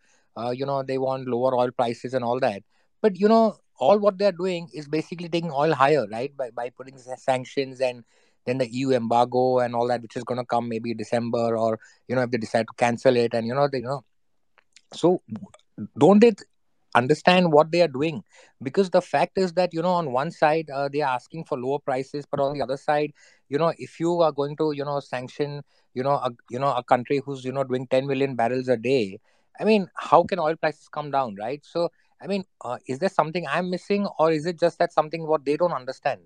you 0.53 0.67
know, 0.67 0.83
they 0.83 0.99
want 0.99 1.29
lower 1.29 1.55
oil 1.57 1.71
prices 1.71 2.15
and 2.15 2.25
all 2.25 2.41
that. 2.41 2.63
But 3.01 3.19
you 3.19 3.29
know, 3.29 3.57
all 3.79 3.99
what 3.99 4.19
they're 4.19 4.33
doing 4.33 4.69
is 4.73 4.89
basically 4.89 5.29
taking 5.29 5.51
oil 5.53 5.75
higher, 5.75 6.07
right? 6.11 6.37
By 6.37 6.51
by 6.51 6.71
putting 6.71 6.99
sanctions 6.99 7.81
and 7.81 8.05
then 8.47 8.59
the 8.59 8.69
EU 8.69 8.91
embargo 8.93 9.59
and 9.59 9.75
all 9.75 9.89
that, 9.89 10.03
which 10.03 10.17
is 10.17 10.25
going 10.25 10.39
to 10.39 10.45
come 10.45 10.69
maybe 10.69 10.95
December 10.95 11.57
or 11.57 11.79
you 12.09 12.17
know 12.17 12.23
if 12.23 12.31
they 12.31 12.39
decide 12.39 12.67
to 12.67 12.75
cancel 12.77 13.17
it, 13.17 13.35
and 13.35 13.47
you 13.47 13.55
know 13.55 13.69
they 13.69 13.79
you 13.79 13.85
know, 13.85 14.05
so 14.93 15.23
don't 15.99 16.21
they 16.21 16.33
understand 16.95 17.53
what 17.53 17.71
they 17.73 17.83
are 17.83 17.89
doing? 17.89 18.23
Because 18.63 18.91
the 18.91 19.01
fact 19.03 19.39
is 19.39 19.53
that 19.55 19.73
you 19.73 19.83
know 19.83 19.93
on 19.93 20.13
one 20.13 20.31
side 20.31 20.71
uh, 20.71 20.89
they 20.89 21.01
are 21.01 21.15
asking 21.15 21.45
for 21.45 21.59
lower 21.59 21.79
prices, 21.79 22.27
but 22.31 22.41
on 22.41 22.55
the 22.55 22.63
other 22.63 22.77
side, 22.77 23.13
you 23.49 23.59
know 23.59 23.73
if 23.79 24.01
you 24.01 24.21
are 24.21 24.33
going 24.33 24.57
to 24.57 24.73
you 24.73 24.85
know 24.85 25.01
sanction 25.01 25.63
you 25.95 26.03
know 26.03 26.13
a 26.15 26.31
you 26.51 26.59
know 26.59 26.73
a 26.75 26.83
country 26.83 27.21
who's 27.25 27.45
you 27.45 27.53
know 27.53 27.65
doing 27.65 27.87
10 27.87 28.07
million 28.07 28.35
barrels 28.37 28.69
a 28.69 28.77
day, 28.77 29.19
I 29.59 29.65
mean 29.65 29.89
how 29.97 30.25
can 30.25 30.39
oil 30.39 30.57
prices 30.57 30.89
come 30.89 31.11
down, 31.11 31.37
right? 31.37 31.65
So 31.65 31.91
I 32.23 32.29
mean, 32.29 32.45
uh, 32.65 32.79
is 32.87 33.01
there 33.01 33.09
something 33.09 33.47
I'm 33.49 33.69
missing, 33.71 34.07
or 34.19 34.31
is 34.31 34.47
it 34.47 34.59
just 34.59 34.79
that 34.79 34.93
something 34.93 35.27
what 35.27 35.45
they 35.45 35.57
don't 35.57 35.73
understand? 35.73 36.21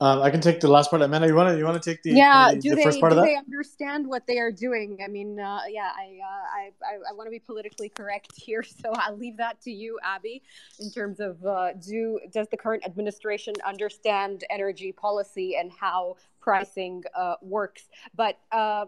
Um, 0.00 0.22
I 0.22 0.30
can 0.30 0.40
take 0.40 0.60
the 0.60 0.68
last 0.68 0.90
part. 0.90 1.02
Amanda, 1.02 1.26
you 1.26 1.34
want 1.34 1.52
to 1.52 1.58
you 1.58 1.64
want 1.64 1.82
to 1.82 1.90
take 1.90 2.04
the 2.04 2.12
yeah? 2.12 2.52
The, 2.52 2.60
do 2.60 2.70
the 2.70 2.76
they 2.76 2.82
first 2.84 3.00
part 3.00 3.12
do 3.12 3.18
of 3.18 3.24
that? 3.24 3.28
they 3.28 3.36
understand 3.36 4.06
what 4.06 4.28
they 4.28 4.38
are 4.38 4.52
doing? 4.52 5.00
I 5.04 5.08
mean, 5.08 5.40
uh, 5.40 5.60
yeah, 5.68 5.90
I, 5.96 6.18
uh, 6.22 6.46
I 6.56 6.70
I, 6.84 7.10
I 7.10 7.12
want 7.14 7.26
to 7.26 7.32
be 7.32 7.40
politically 7.40 7.88
correct 7.88 8.32
here, 8.36 8.62
so 8.82 8.92
I'll 8.94 9.16
leave 9.16 9.36
that 9.38 9.60
to 9.62 9.72
you, 9.72 9.98
Abhi. 10.06 10.42
In 10.78 10.92
terms 10.92 11.18
of 11.18 11.44
uh, 11.44 11.72
do 11.72 12.20
does 12.32 12.46
the 12.48 12.56
current 12.56 12.84
administration 12.84 13.54
understand 13.66 14.44
energy 14.50 14.92
policy 14.92 15.56
and 15.56 15.72
how 15.72 16.16
pricing 16.40 17.02
uh, 17.16 17.34
works? 17.42 17.88
But 18.14 18.38
uh, 18.52 18.86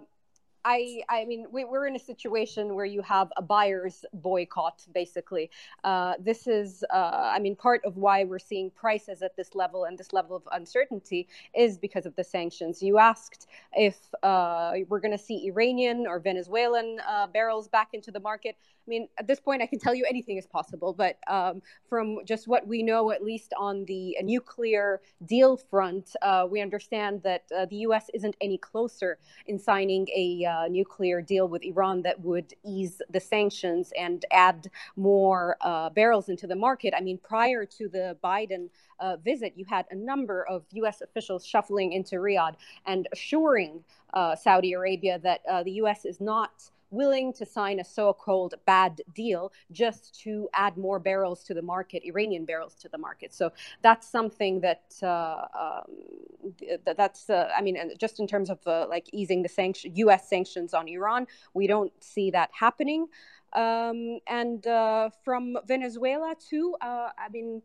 I, 0.64 1.02
I 1.08 1.24
mean, 1.24 1.46
we, 1.50 1.64
are 1.64 1.86
in 1.86 1.96
a 1.96 2.00
situation 2.00 2.74
where 2.74 2.84
you 2.84 3.00
have 3.02 3.32
a 3.36 3.42
buyer's 3.42 4.04
boycott, 4.12 4.86
basically. 4.92 5.50
Uh, 5.84 6.14
this 6.20 6.46
is, 6.46 6.84
uh, 6.92 7.30
I 7.34 7.38
mean, 7.38 7.56
part 7.56 7.82
of 7.84 7.96
why 7.96 8.24
we're 8.24 8.38
seeing 8.38 8.70
prices 8.70 9.22
at 9.22 9.36
this 9.36 9.54
level 9.54 9.84
and 9.84 9.96
this 9.96 10.12
level 10.12 10.36
of 10.36 10.42
uncertainty 10.52 11.28
is 11.54 11.78
because 11.78 12.04
of 12.04 12.14
the 12.16 12.24
sanctions. 12.24 12.82
You 12.82 12.98
asked 12.98 13.48
if 13.72 13.96
uh, 14.22 14.72
we're 14.88 15.00
going 15.00 15.16
to 15.16 15.22
see 15.22 15.46
Iranian 15.46 16.06
or 16.06 16.18
Venezuelan 16.20 16.98
uh, 17.08 17.26
barrels 17.28 17.68
back 17.68 17.88
into 17.92 18.11
the 18.11 18.20
market. 18.20 18.56
I 18.61 18.88
mean, 18.90 19.08
at 19.18 19.26
this 19.26 19.40
point, 19.40 19.62
I 19.62 19.66
can 19.66 19.78
tell 19.78 19.94
you 19.94 20.04
anything 20.08 20.36
is 20.36 20.46
possible, 20.46 20.92
but 20.92 21.16
um, 21.28 21.62
from 21.88 22.18
just 22.24 22.48
what 22.48 22.66
we 22.66 22.82
know, 22.82 23.12
at 23.12 23.22
least 23.22 23.54
on 23.58 23.84
the 23.84 24.16
nuclear 24.22 25.00
deal 25.26 25.56
front, 25.56 26.16
uh, 26.22 26.46
we 26.50 26.61
understand 26.61 27.22
that 27.22 27.44
uh, 27.56 27.66
the 27.66 27.76
U.S. 27.76 28.11
isn't 28.14 28.36
any 28.40 28.58
closer 28.58 29.18
in 29.46 29.58
signing 29.58 30.08
a 30.14 30.44
uh, 30.51 30.68
nuclear 30.68 31.22
deal 31.22 31.48
with 31.48 31.62
Iran 31.62 32.03
that 32.03 32.20
would 32.20 32.53
ease 32.64 33.01
the 33.11 33.20
sanctions 33.20 33.92
and 33.98 34.24
add 34.30 34.70
more 34.96 35.57
uh, 35.61 35.90
barrels 35.90 36.28
into 36.28 36.46
the 36.46 36.57
market. 36.57 36.92
I 36.96 37.01
mean, 37.01 37.18
prior 37.18 37.64
to 37.64 37.88
the 37.88 38.16
Biden 38.22 38.68
uh, 38.98 39.16
visit, 39.16 39.55
you 39.57 39.64
had 39.68 39.86
a 39.90 39.94
number 39.94 40.46
of 40.46 40.64
U.S. 40.72 41.01
officials 41.01 41.46
shuffling 41.46 41.92
into 41.92 42.16
Riyadh 42.16 42.57
and 42.86 43.09
assuring 43.12 43.84
uh, 44.14 44.34
Saudi 44.36 44.72
Arabia 44.72 45.18
that 45.20 45.40
the 45.64 45.72
U.S. 45.82 46.05
is 46.05 46.20
not 46.20 46.70
willing 46.91 47.32
to 47.34 47.47
sign 47.47 47.80
a 47.80 47.84
so-called 47.84 48.55
bad 48.66 49.01
deal 49.14 49.53
just 49.72 50.20
to 50.22 50.49
add 50.53 50.76
more 50.76 50.99
barrels 50.99 51.43
to 51.45 51.55
the 51.55 51.62
market, 51.62 52.03
Iranian 52.05 52.45
barrels 52.45 52.74
to 52.74 52.88
the 52.88 52.99
market. 52.99 53.32
So 53.32 53.53
that's 53.82 54.09
something 54.09 54.61
that 54.61 54.84
uh, 55.03 55.47
um, 55.59 56.55
that's 56.97 57.30
uh, 57.30 57.51
I 57.57 57.62
mean, 57.62 57.76
just 57.99 58.20
in 58.20 58.26
terms 58.26 58.51
of 58.51 58.59
uh, 58.66 58.86
like 58.88 59.09
easing 59.12 59.43
the 59.43 59.49
sanction, 59.49 59.93
U.S. 59.97 60.28
sanctions 60.28 60.74
on 60.74 60.88
Iran, 60.88 61.26
we 61.55 61.66
don't 61.66 61.93
see 62.03 62.30
that 62.32 62.51
happening. 62.53 63.07
Um, 63.53 64.20
and 64.28 64.64
uh, 64.66 65.11
from 65.24 65.59
Venezuela 65.66 66.34
too, 66.38 66.76
uh, 66.80 67.11
I 67.18 67.28
mean, 67.32 67.62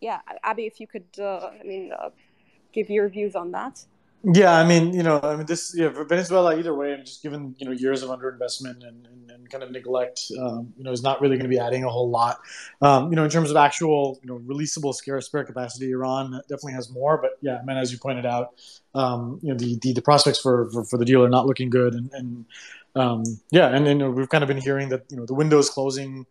yeah, 0.00 0.20
Abhi, 0.44 0.66
if 0.66 0.80
you 0.80 0.86
could, 0.86 1.06
uh, 1.18 1.50
I 1.60 1.62
mean, 1.64 1.92
give 2.72 2.90
your 2.90 3.08
views 3.08 3.34
on 3.34 3.52
that. 3.52 3.84
Yeah, 4.24 4.52
I 4.52 4.66
mean, 4.66 4.92
you 4.92 5.04
know, 5.04 5.20
I 5.22 5.36
mean, 5.36 5.46
this 5.46 5.72
yeah, 5.76 5.90
Venezuela 6.08 6.58
either 6.58 6.74
way, 6.74 6.92
and 6.92 7.06
just 7.06 7.22
given 7.22 7.54
you 7.58 7.66
know 7.66 7.72
years 7.72 8.02
of 8.02 8.10
underinvestment 8.10 8.84
and, 8.84 9.06
and, 9.06 9.30
and 9.30 9.48
kind 9.48 9.62
of 9.62 9.70
neglect, 9.70 10.20
um, 10.40 10.72
you 10.76 10.82
know, 10.82 10.90
is 10.90 11.04
not 11.04 11.20
really 11.20 11.36
going 11.36 11.48
to 11.48 11.54
be 11.56 11.58
adding 11.58 11.84
a 11.84 11.88
whole 11.88 12.10
lot. 12.10 12.38
Um, 12.82 13.10
you 13.10 13.16
know, 13.16 13.22
in 13.22 13.30
terms 13.30 13.48
of 13.48 13.56
actual 13.56 14.18
you 14.22 14.28
know 14.28 14.40
releasable 14.40 14.92
spare 14.92 15.20
spare 15.20 15.44
capacity, 15.44 15.92
Iran 15.92 16.32
definitely 16.48 16.72
has 16.72 16.90
more. 16.90 17.16
But 17.22 17.38
yeah, 17.42 17.58
I 17.62 17.64
mean, 17.64 17.76
as 17.76 17.92
you 17.92 17.98
pointed 17.98 18.26
out, 18.26 18.54
um, 18.92 19.38
you 19.40 19.50
know, 19.52 19.58
the, 19.58 19.78
the, 19.82 19.92
the 19.92 20.02
prospects 20.02 20.40
for, 20.40 20.68
for, 20.72 20.84
for 20.84 20.98
the 20.98 21.04
deal 21.04 21.22
are 21.22 21.28
not 21.28 21.46
looking 21.46 21.70
good, 21.70 21.94
and, 21.94 22.10
and 22.12 22.44
um, 22.96 23.22
yeah, 23.52 23.68
and 23.68 23.86
then 23.86 24.14
we've 24.16 24.28
kind 24.28 24.42
of 24.42 24.48
been 24.48 24.60
hearing 24.60 24.88
that 24.88 25.04
you 25.10 25.16
know 25.16 25.26
the 25.26 25.34
window 25.34 25.58
is 25.58 25.70
closing 25.70 26.26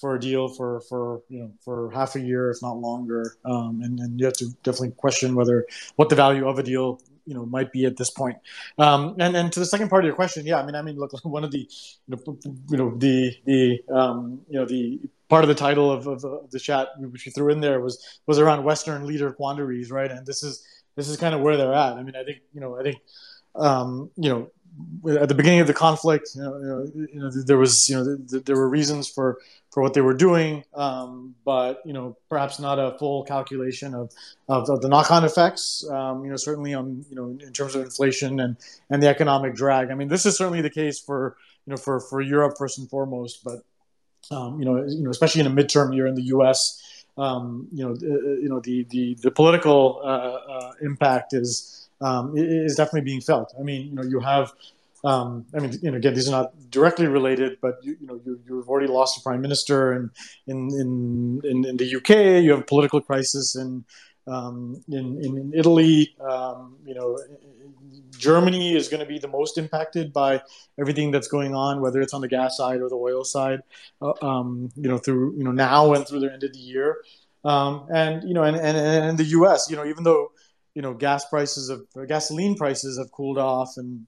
for 0.00 0.14
a 0.14 0.20
deal 0.20 0.48
for 0.48 0.80
for 0.82 1.22
you 1.28 1.40
know 1.40 1.52
for 1.64 1.90
half 1.90 2.16
a 2.16 2.20
year 2.20 2.50
if 2.50 2.62
not 2.62 2.78
longer 2.78 3.36
um, 3.44 3.80
and, 3.84 4.00
and 4.00 4.18
you 4.18 4.26
have 4.26 4.34
to 4.34 4.46
definitely 4.64 4.90
question 4.90 5.36
whether 5.36 5.64
what 5.96 6.08
the 6.08 6.16
value 6.16 6.48
of 6.48 6.58
a 6.58 6.62
deal 6.62 6.98
you 7.26 7.34
know 7.34 7.46
might 7.46 7.72
be 7.72 7.84
at 7.84 7.96
this 7.96 8.10
point. 8.10 8.36
Um, 8.78 9.16
and 9.18 9.36
and 9.36 9.52
to 9.52 9.60
the 9.60 9.66
second 9.66 9.88
part 9.88 10.04
of 10.04 10.06
your 10.06 10.14
question, 10.14 10.46
yeah, 10.46 10.58
I 10.58 10.66
mean, 10.66 10.74
I 10.74 10.82
mean, 10.82 10.96
look, 10.96 11.12
one 11.24 11.44
of 11.44 11.50
the 11.50 11.68
you 12.06 12.16
know, 12.16 12.38
you 12.68 12.76
know 12.76 12.96
the 12.96 13.36
the 13.44 13.80
um, 13.94 14.40
you 14.48 14.58
know 14.58 14.66
the 14.66 15.00
part 15.28 15.44
of 15.44 15.48
the 15.48 15.54
title 15.54 15.90
of, 15.90 16.06
of, 16.06 16.24
of, 16.24 16.50
the 16.50 16.60
chat 16.60 16.88
which 16.98 17.24
you 17.24 17.32
threw 17.32 17.50
in 17.50 17.60
there 17.60 17.80
was 17.80 18.20
was 18.26 18.38
around 18.38 18.64
Western 18.64 19.06
leader 19.06 19.32
quandaries, 19.32 19.90
right? 19.90 20.10
And 20.10 20.26
this 20.26 20.42
is 20.42 20.66
this 20.96 21.08
is 21.08 21.16
kind 21.16 21.34
of 21.34 21.40
where 21.40 21.56
they're 21.56 21.72
at. 21.72 21.94
I 21.94 22.02
mean, 22.02 22.16
I 22.16 22.24
think 22.24 22.40
you 22.52 22.60
know, 22.60 22.78
I 22.78 22.82
think 22.82 22.98
um, 23.54 24.10
you 24.16 24.28
know 24.30 24.50
at 25.08 25.28
the 25.28 25.34
beginning 25.34 25.60
of 25.60 25.66
the 25.66 25.74
conflict, 25.74 26.30
you 26.34 26.42
know, 26.42 26.90
you 26.94 27.20
know, 27.20 27.30
there 27.30 27.58
was, 27.58 27.88
you 27.88 27.96
know, 27.96 28.16
there 28.40 28.56
were 28.56 28.68
reasons 28.68 29.08
for 29.08 29.38
for 29.70 29.82
what 29.82 29.94
they 29.94 30.00
were 30.02 30.14
doing, 30.14 30.64
um, 30.74 31.34
but 31.44 31.80
you 31.86 31.94
know, 31.94 32.16
perhaps 32.28 32.58
not 32.58 32.78
a 32.78 32.96
full 32.98 33.24
calculation 33.24 33.94
of 33.94 34.12
of, 34.48 34.68
of 34.68 34.82
the 34.82 34.88
knock-on 34.88 35.24
effects. 35.24 35.84
Um, 35.90 36.24
you 36.24 36.30
know, 36.30 36.36
certainly 36.36 36.74
on 36.74 37.04
you 37.08 37.16
know 37.16 37.36
in 37.44 37.52
terms 37.52 37.74
of 37.74 37.82
inflation 37.82 38.40
and 38.40 38.56
and 38.90 39.02
the 39.02 39.08
economic 39.08 39.54
drag. 39.54 39.90
I 39.90 39.94
mean, 39.94 40.08
this 40.08 40.26
is 40.26 40.36
certainly 40.36 40.60
the 40.60 40.70
case 40.70 41.00
for 41.00 41.36
you 41.66 41.70
know 41.72 41.76
for 41.76 42.00
for 42.00 42.20
Europe 42.20 42.54
first 42.58 42.78
and 42.78 42.88
foremost, 42.88 43.42
but 43.44 43.62
um, 44.30 44.58
you 44.58 44.64
know, 44.64 44.84
you 44.86 45.02
know, 45.02 45.10
especially 45.10 45.40
in 45.40 45.46
a 45.46 45.50
midterm 45.50 45.94
year 45.94 46.06
in 46.06 46.14
the 46.14 46.24
U.S. 46.24 47.04
Um, 47.18 47.68
you 47.72 47.84
know, 47.84 47.92
uh, 47.92 48.40
you 48.40 48.48
know, 48.48 48.60
the 48.60 48.84
the 48.90 49.16
the 49.20 49.30
political 49.30 50.00
uh, 50.02 50.06
uh, 50.06 50.72
impact 50.80 51.34
is 51.34 51.81
um, 52.02 52.32
is 52.36 52.76
definitely 52.76 53.02
being 53.02 53.20
felt. 53.20 53.54
I 53.58 53.62
mean, 53.62 53.86
you 53.88 53.94
know, 53.94 54.02
you 54.02 54.20
have, 54.20 54.52
um, 55.04 55.46
I 55.54 55.60
mean, 55.60 55.72
you 55.82 55.90
know, 55.90 55.96
again, 55.96 56.14
these 56.14 56.28
are 56.28 56.32
not 56.42 56.70
directly 56.70 57.06
related, 57.06 57.58
but 57.60 57.78
you, 57.82 57.96
you 58.00 58.06
know, 58.06 58.20
you, 58.24 58.40
you've 58.46 58.68
already 58.68 58.88
lost 58.88 59.18
a 59.18 59.22
prime 59.22 59.40
minister, 59.40 59.92
and 59.92 60.10
in, 60.46 60.68
in 60.74 61.40
in 61.44 61.64
in 61.64 61.76
the 61.76 61.96
UK, 61.96 62.42
you 62.42 62.50
have 62.50 62.60
a 62.60 62.64
political 62.64 63.00
crisis, 63.00 63.54
and 63.54 63.84
um, 64.26 64.82
in, 64.88 65.18
in, 65.22 65.36
in 65.36 65.52
Italy, 65.54 66.14
um, 66.20 66.76
you 66.84 66.94
know, 66.94 67.18
Germany 68.16 68.76
is 68.76 68.88
going 68.88 69.00
to 69.00 69.06
be 69.06 69.18
the 69.18 69.28
most 69.28 69.58
impacted 69.58 70.12
by 70.12 70.42
everything 70.78 71.10
that's 71.10 71.28
going 71.28 71.54
on, 71.54 71.80
whether 71.80 72.00
it's 72.00 72.14
on 72.14 72.20
the 72.20 72.28
gas 72.28 72.56
side 72.56 72.80
or 72.80 72.88
the 72.88 72.96
oil 72.96 73.24
side, 73.24 73.60
uh, 74.00 74.12
um, 74.22 74.70
you 74.76 74.88
know, 74.88 74.98
through 74.98 75.36
you 75.36 75.44
know 75.44 75.52
now 75.52 75.92
and 75.92 76.06
through 76.06 76.20
the 76.20 76.32
end 76.32 76.44
of 76.44 76.52
the 76.52 76.58
year. 76.58 76.98
Um, 77.44 77.88
and 77.92 78.22
you 78.28 78.34
know, 78.34 78.44
and, 78.44 78.56
and, 78.56 78.76
and 78.76 79.18
the 79.18 79.24
U.S. 79.24 79.68
You 79.68 79.76
know, 79.76 79.84
even 79.84 80.04
though 80.04 80.31
you 80.74 80.82
know 80.82 80.94
gas 80.94 81.24
prices 81.26 81.68
of 81.68 81.86
gasoline 82.08 82.54
prices 82.54 82.98
have 82.98 83.10
cooled 83.12 83.38
off 83.38 83.74
and 83.76 84.06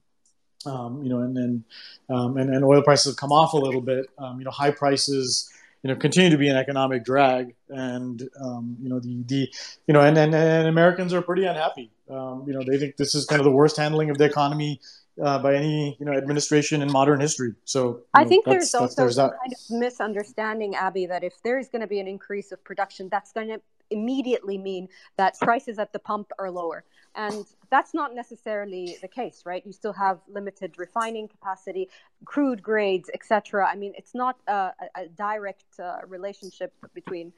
um, 0.65 1.03
you 1.03 1.09
know 1.09 1.19
and 1.19 1.35
then 1.35 1.63
um, 2.09 2.37
and, 2.37 2.53
and 2.53 2.63
oil 2.65 2.81
prices 2.81 3.13
have 3.13 3.17
come 3.17 3.31
off 3.31 3.53
a 3.53 3.57
little 3.57 3.81
bit. 3.81 4.07
Um, 4.17 4.39
you 4.39 4.45
know 4.45 4.51
high 4.51 4.71
prices 4.71 5.49
you 5.83 5.89
know 5.89 5.95
continue 5.95 6.31
to 6.31 6.37
be 6.37 6.49
an 6.49 6.57
economic 6.57 7.05
drag 7.05 7.53
and 7.69 8.27
um, 8.41 8.75
you 8.81 8.89
know 8.89 8.99
the 8.99 9.23
the 9.27 9.53
you 9.87 9.93
know 9.93 10.01
and, 10.01 10.17
and, 10.17 10.33
and 10.33 10.67
Americans 10.67 11.13
are 11.13 11.21
pretty 11.21 11.45
unhappy. 11.45 11.91
Um, 12.09 12.43
you 12.47 12.53
know 12.53 12.63
they 12.65 12.77
think 12.77 12.97
this 12.97 13.13
is 13.13 13.25
kind 13.25 13.39
of 13.39 13.45
the 13.45 13.51
worst 13.51 13.77
handling 13.77 14.09
of 14.09 14.17
the 14.17 14.25
economy 14.25 14.79
uh, 15.21 15.39
by 15.39 15.55
any 15.55 15.95
you 15.99 16.05
know 16.05 16.13
administration 16.13 16.81
in 16.81 16.91
modern 16.91 17.19
history. 17.19 17.53
So 17.65 18.01
I 18.13 18.23
know, 18.23 18.29
think 18.29 18.45
there's 18.45 18.73
also 18.73 19.03
there's 19.03 19.15
some 19.15 19.29
kind 19.29 19.53
of 19.53 19.59
misunderstanding, 19.69 20.73
Abhi, 20.73 21.07
that 21.07 21.23
if 21.23 21.33
there 21.43 21.59
is 21.59 21.69
going 21.69 21.81
to 21.81 21.87
be 21.87 21.99
an 21.99 22.07
increase 22.07 22.51
of 22.51 22.63
production, 22.63 23.09
that's 23.09 23.31
going 23.31 23.49
to 23.49 23.61
immediately 23.91 24.57
mean 24.57 24.87
that 25.17 25.37
prices 25.39 25.79
at 25.79 25.93
the 25.93 25.99
pump 25.99 26.31
are 26.39 26.49
lower. 26.49 26.83
And 27.15 27.45
that's 27.69 27.93
not 27.93 28.13
necessarily 28.13 28.97
the 29.01 29.07
case, 29.07 29.43
right? 29.45 29.65
You 29.65 29.71
still 29.71 29.93
have 29.93 30.19
limited 30.27 30.77
refining 30.77 31.29
capacity, 31.29 31.89
crude 32.25 32.61
grades, 32.61 33.09
etc. 33.13 33.67
I 33.67 33.75
mean, 33.75 33.93
it's 33.97 34.13
not 34.13 34.37
a, 34.47 34.71
a 34.95 35.07
direct 35.15 35.79
uh, 35.79 35.99
relationship 36.07 36.73
between 36.93 37.31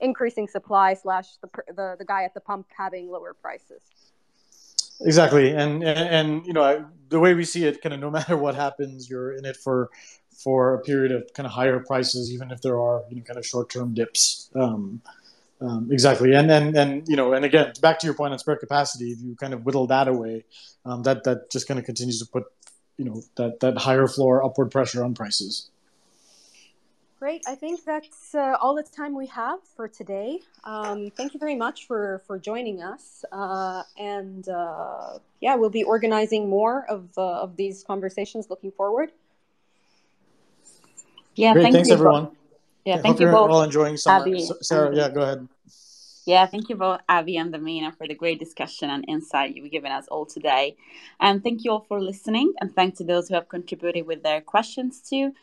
increasing 0.00 0.48
supply 0.48 0.94
slash 0.94 1.36
the, 1.42 1.48
the 1.74 1.96
the 1.98 2.04
guy 2.04 2.24
at 2.24 2.34
the 2.34 2.40
pump 2.40 2.66
having 2.76 3.10
lower 3.10 3.34
prices. 3.34 3.82
Exactly, 5.00 5.50
and, 5.50 5.82
and 5.84 5.98
and 5.98 6.46
you 6.46 6.52
know 6.52 6.84
the 7.08 7.20
way 7.20 7.34
we 7.34 7.44
see 7.44 7.64
it, 7.64 7.80
kind 7.82 7.94
of 7.94 8.00
no 8.00 8.10
matter 8.10 8.36
what 8.36 8.54
happens, 8.54 9.08
you're 9.08 9.32
in 9.32 9.44
it 9.44 9.56
for 9.56 9.90
for 10.36 10.74
a 10.74 10.80
period 10.80 11.12
of 11.12 11.32
kind 11.34 11.46
of 11.46 11.52
higher 11.52 11.80
prices, 11.80 12.32
even 12.32 12.50
if 12.50 12.60
there 12.62 12.80
are 12.80 13.02
you 13.10 13.16
know 13.16 13.22
kind 13.22 13.38
of 13.38 13.46
short 13.46 13.68
term 13.68 13.94
dips. 13.94 14.50
Um, 14.54 15.00
um, 15.60 15.88
exactly, 15.90 16.34
and 16.34 16.50
and 16.50 16.76
and 16.76 17.08
you 17.08 17.16
know, 17.16 17.32
and 17.32 17.44
again, 17.44 17.72
back 17.80 17.98
to 18.00 18.06
your 18.06 18.14
point 18.14 18.32
on 18.32 18.38
spare 18.38 18.56
capacity, 18.56 19.10
if 19.10 19.20
you 19.20 19.34
kind 19.34 19.52
of 19.52 19.64
whittle 19.64 19.86
that 19.88 20.06
away, 20.06 20.44
um, 20.84 21.02
that 21.02 21.24
that 21.24 21.50
just 21.50 21.66
kind 21.66 21.80
of 21.80 21.86
continues 21.86 22.20
to 22.20 22.26
put 22.26 22.44
you 22.96 23.04
know 23.04 23.22
that 23.36 23.60
that 23.60 23.78
higher 23.78 24.06
floor 24.06 24.44
upward 24.44 24.70
pressure 24.70 25.04
on 25.04 25.14
prices. 25.14 25.70
Great. 27.18 27.42
I 27.48 27.56
think 27.56 27.84
that's 27.84 28.32
uh, 28.36 28.56
all 28.60 28.76
the 28.76 28.84
time 28.84 29.16
we 29.16 29.26
have 29.26 29.58
for 29.74 29.88
today. 29.88 30.38
Um, 30.62 31.10
thank 31.10 31.34
you 31.34 31.40
very 31.40 31.56
much 31.56 31.88
for 31.88 32.22
for 32.28 32.38
joining 32.38 32.80
us, 32.80 33.24
uh, 33.32 33.82
and 33.98 34.48
uh, 34.48 35.18
yeah, 35.40 35.56
we'll 35.56 35.70
be 35.70 35.82
organizing 35.82 36.48
more 36.48 36.86
of 36.88 37.08
uh, 37.18 37.42
of 37.42 37.56
these 37.56 37.82
conversations 37.82 38.48
looking 38.48 38.70
forward. 38.70 39.10
Yeah, 41.34 41.54
Great. 41.54 41.72
Thanks, 41.72 41.88
you 41.88 41.94
everyone. 41.94 42.37
Yeah, 42.88 42.96
Hope 42.96 43.02
thank 43.02 43.20
you 43.20 43.26
you're 43.26 43.34
both. 43.34 43.50
all 43.50 43.62
enjoying 43.62 43.98
summer. 43.98 44.24
Abhi 44.24 44.36
S- 44.36 44.66
Sarah, 44.68 44.96
yeah, 44.96 45.10
go 45.10 45.20
ahead. 45.20 45.48
Yeah, 46.24 46.46
thank 46.46 46.70
you 46.70 46.76
both, 46.76 47.00
Abhi 47.08 47.38
and 47.38 47.54
Amena, 47.54 47.92
for 47.92 48.08
the 48.08 48.14
great 48.14 48.38
discussion 48.38 48.88
and 48.90 49.04
insight 49.08 49.54
you've 49.54 49.70
given 49.70 49.92
us 49.92 50.06
all 50.08 50.24
today. 50.26 50.76
And 51.20 51.42
thank 51.42 51.64
you 51.64 51.72
all 51.72 51.84
for 51.86 52.00
listening. 52.00 52.54
And 52.60 52.74
thanks 52.74 52.98
to 52.98 53.04
those 53.04 53.28
who 53.28 53.34
have 53.34 53.48
contributed 53.50 54.06
with 54.06 54.22
their 54.22 54.40
questions 54.40 55.00
too. 55.00 55.34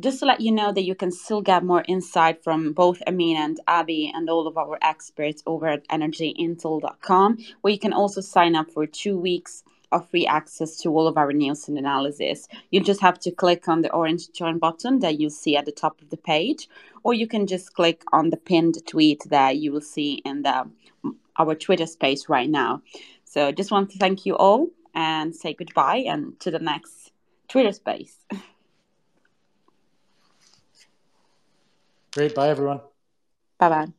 Just 0.00 0.20
to 0.20 0.26
let 0.26 0.40
you 0.42 0.52
know 0.52 0.72
that 0.72 0.84
you 0.84 0.94
can 0.94 1.12
still 1.12 1.42
get 1.42 1.64
more 1.64 1.84
insight 1.88 2.44
from 2.44 2.72
both 2.74 3.02
Amena 3.06 3.40
and 3.40 3.60
Abhi 3.68 4.10
and 4.12 4.28
all 4.28 4.46
of 4.46 4.58
our 4.58 4.78
experts 4.82 5.42
over 5.46 5.68
at 5.68 5.88
energyintel.com, 5.88 7.38
where 7.62 7.72
you 7.72 7.78
can 7.78 7.94
also 7.94 8.20
sign 8.20 8.54
up 8.56 8.70
for 8.70 8.86
two 8.86 9.18
weeks 9.18 9.64
of 9.92 10.08
free 10.08 10.26
access 10.26 10.76
to 10.78 10.88
all 10.90 11.06
of 11.06 11.16
our 11.16 11.32
news 11.32 11.68
and 11.68 11.78
analysis. 11.78 12.48
You 12.70 12.80
just 12.80 13.00
have 13.00 13.18
to 13.20 13.30
click 13.30 13.68
on 13.68 13.82
the 13.82 13.92
orange 13.92 14.32
join 14.32 14.58
button 14.58 15.00
that 15.00 15.20
you 15.20 15.30
see 15.30 15.56
at 15.56 15.66
the 15.66 15.72
top 15.72 16.00
of 16.00 16.10
the 16.10 16.16
page, 16.16 16.68
or 17.04 17.14
you 17.14 17.26
can 17.26 17.46
just 17.46 17.74
click 17.74 18.02
on 18.12 18.30
the 18.30 18.36
pinned 18.36 18.84
tweet 18.86 19.22
that 19.28 19.58
you 19.58 19.72
will 19.72 19.80
see 19.80 20.22
in 20.24 20.42
the 20.42 20.68
our 21.38 21.54
Twitter 21.54 21.86
space 21.86 22.28
right 22.28 22.50
now. 22.50 22.82
So 23.24 23.52
just 23.52 23.70
want 23.70 23.90
to 23.90 23.98
thank 23.98 24.26
you 24.26 24.36
all 24.36 24.68
and 24.94 25.34
say 25.34 25.54
goodbye 25.54 26.04
and 26.06 26.38
to 26.40 26.50
the 26.50 26.58
next 26.58 27.12
Twitter 27.48 27.72
space. 27.72 28.16
Great. 32.12 32.34
Bye, 32.34 32.50
everyone. 32.50 32.80
bye 33.58 33.68
bye. 33.68 33.92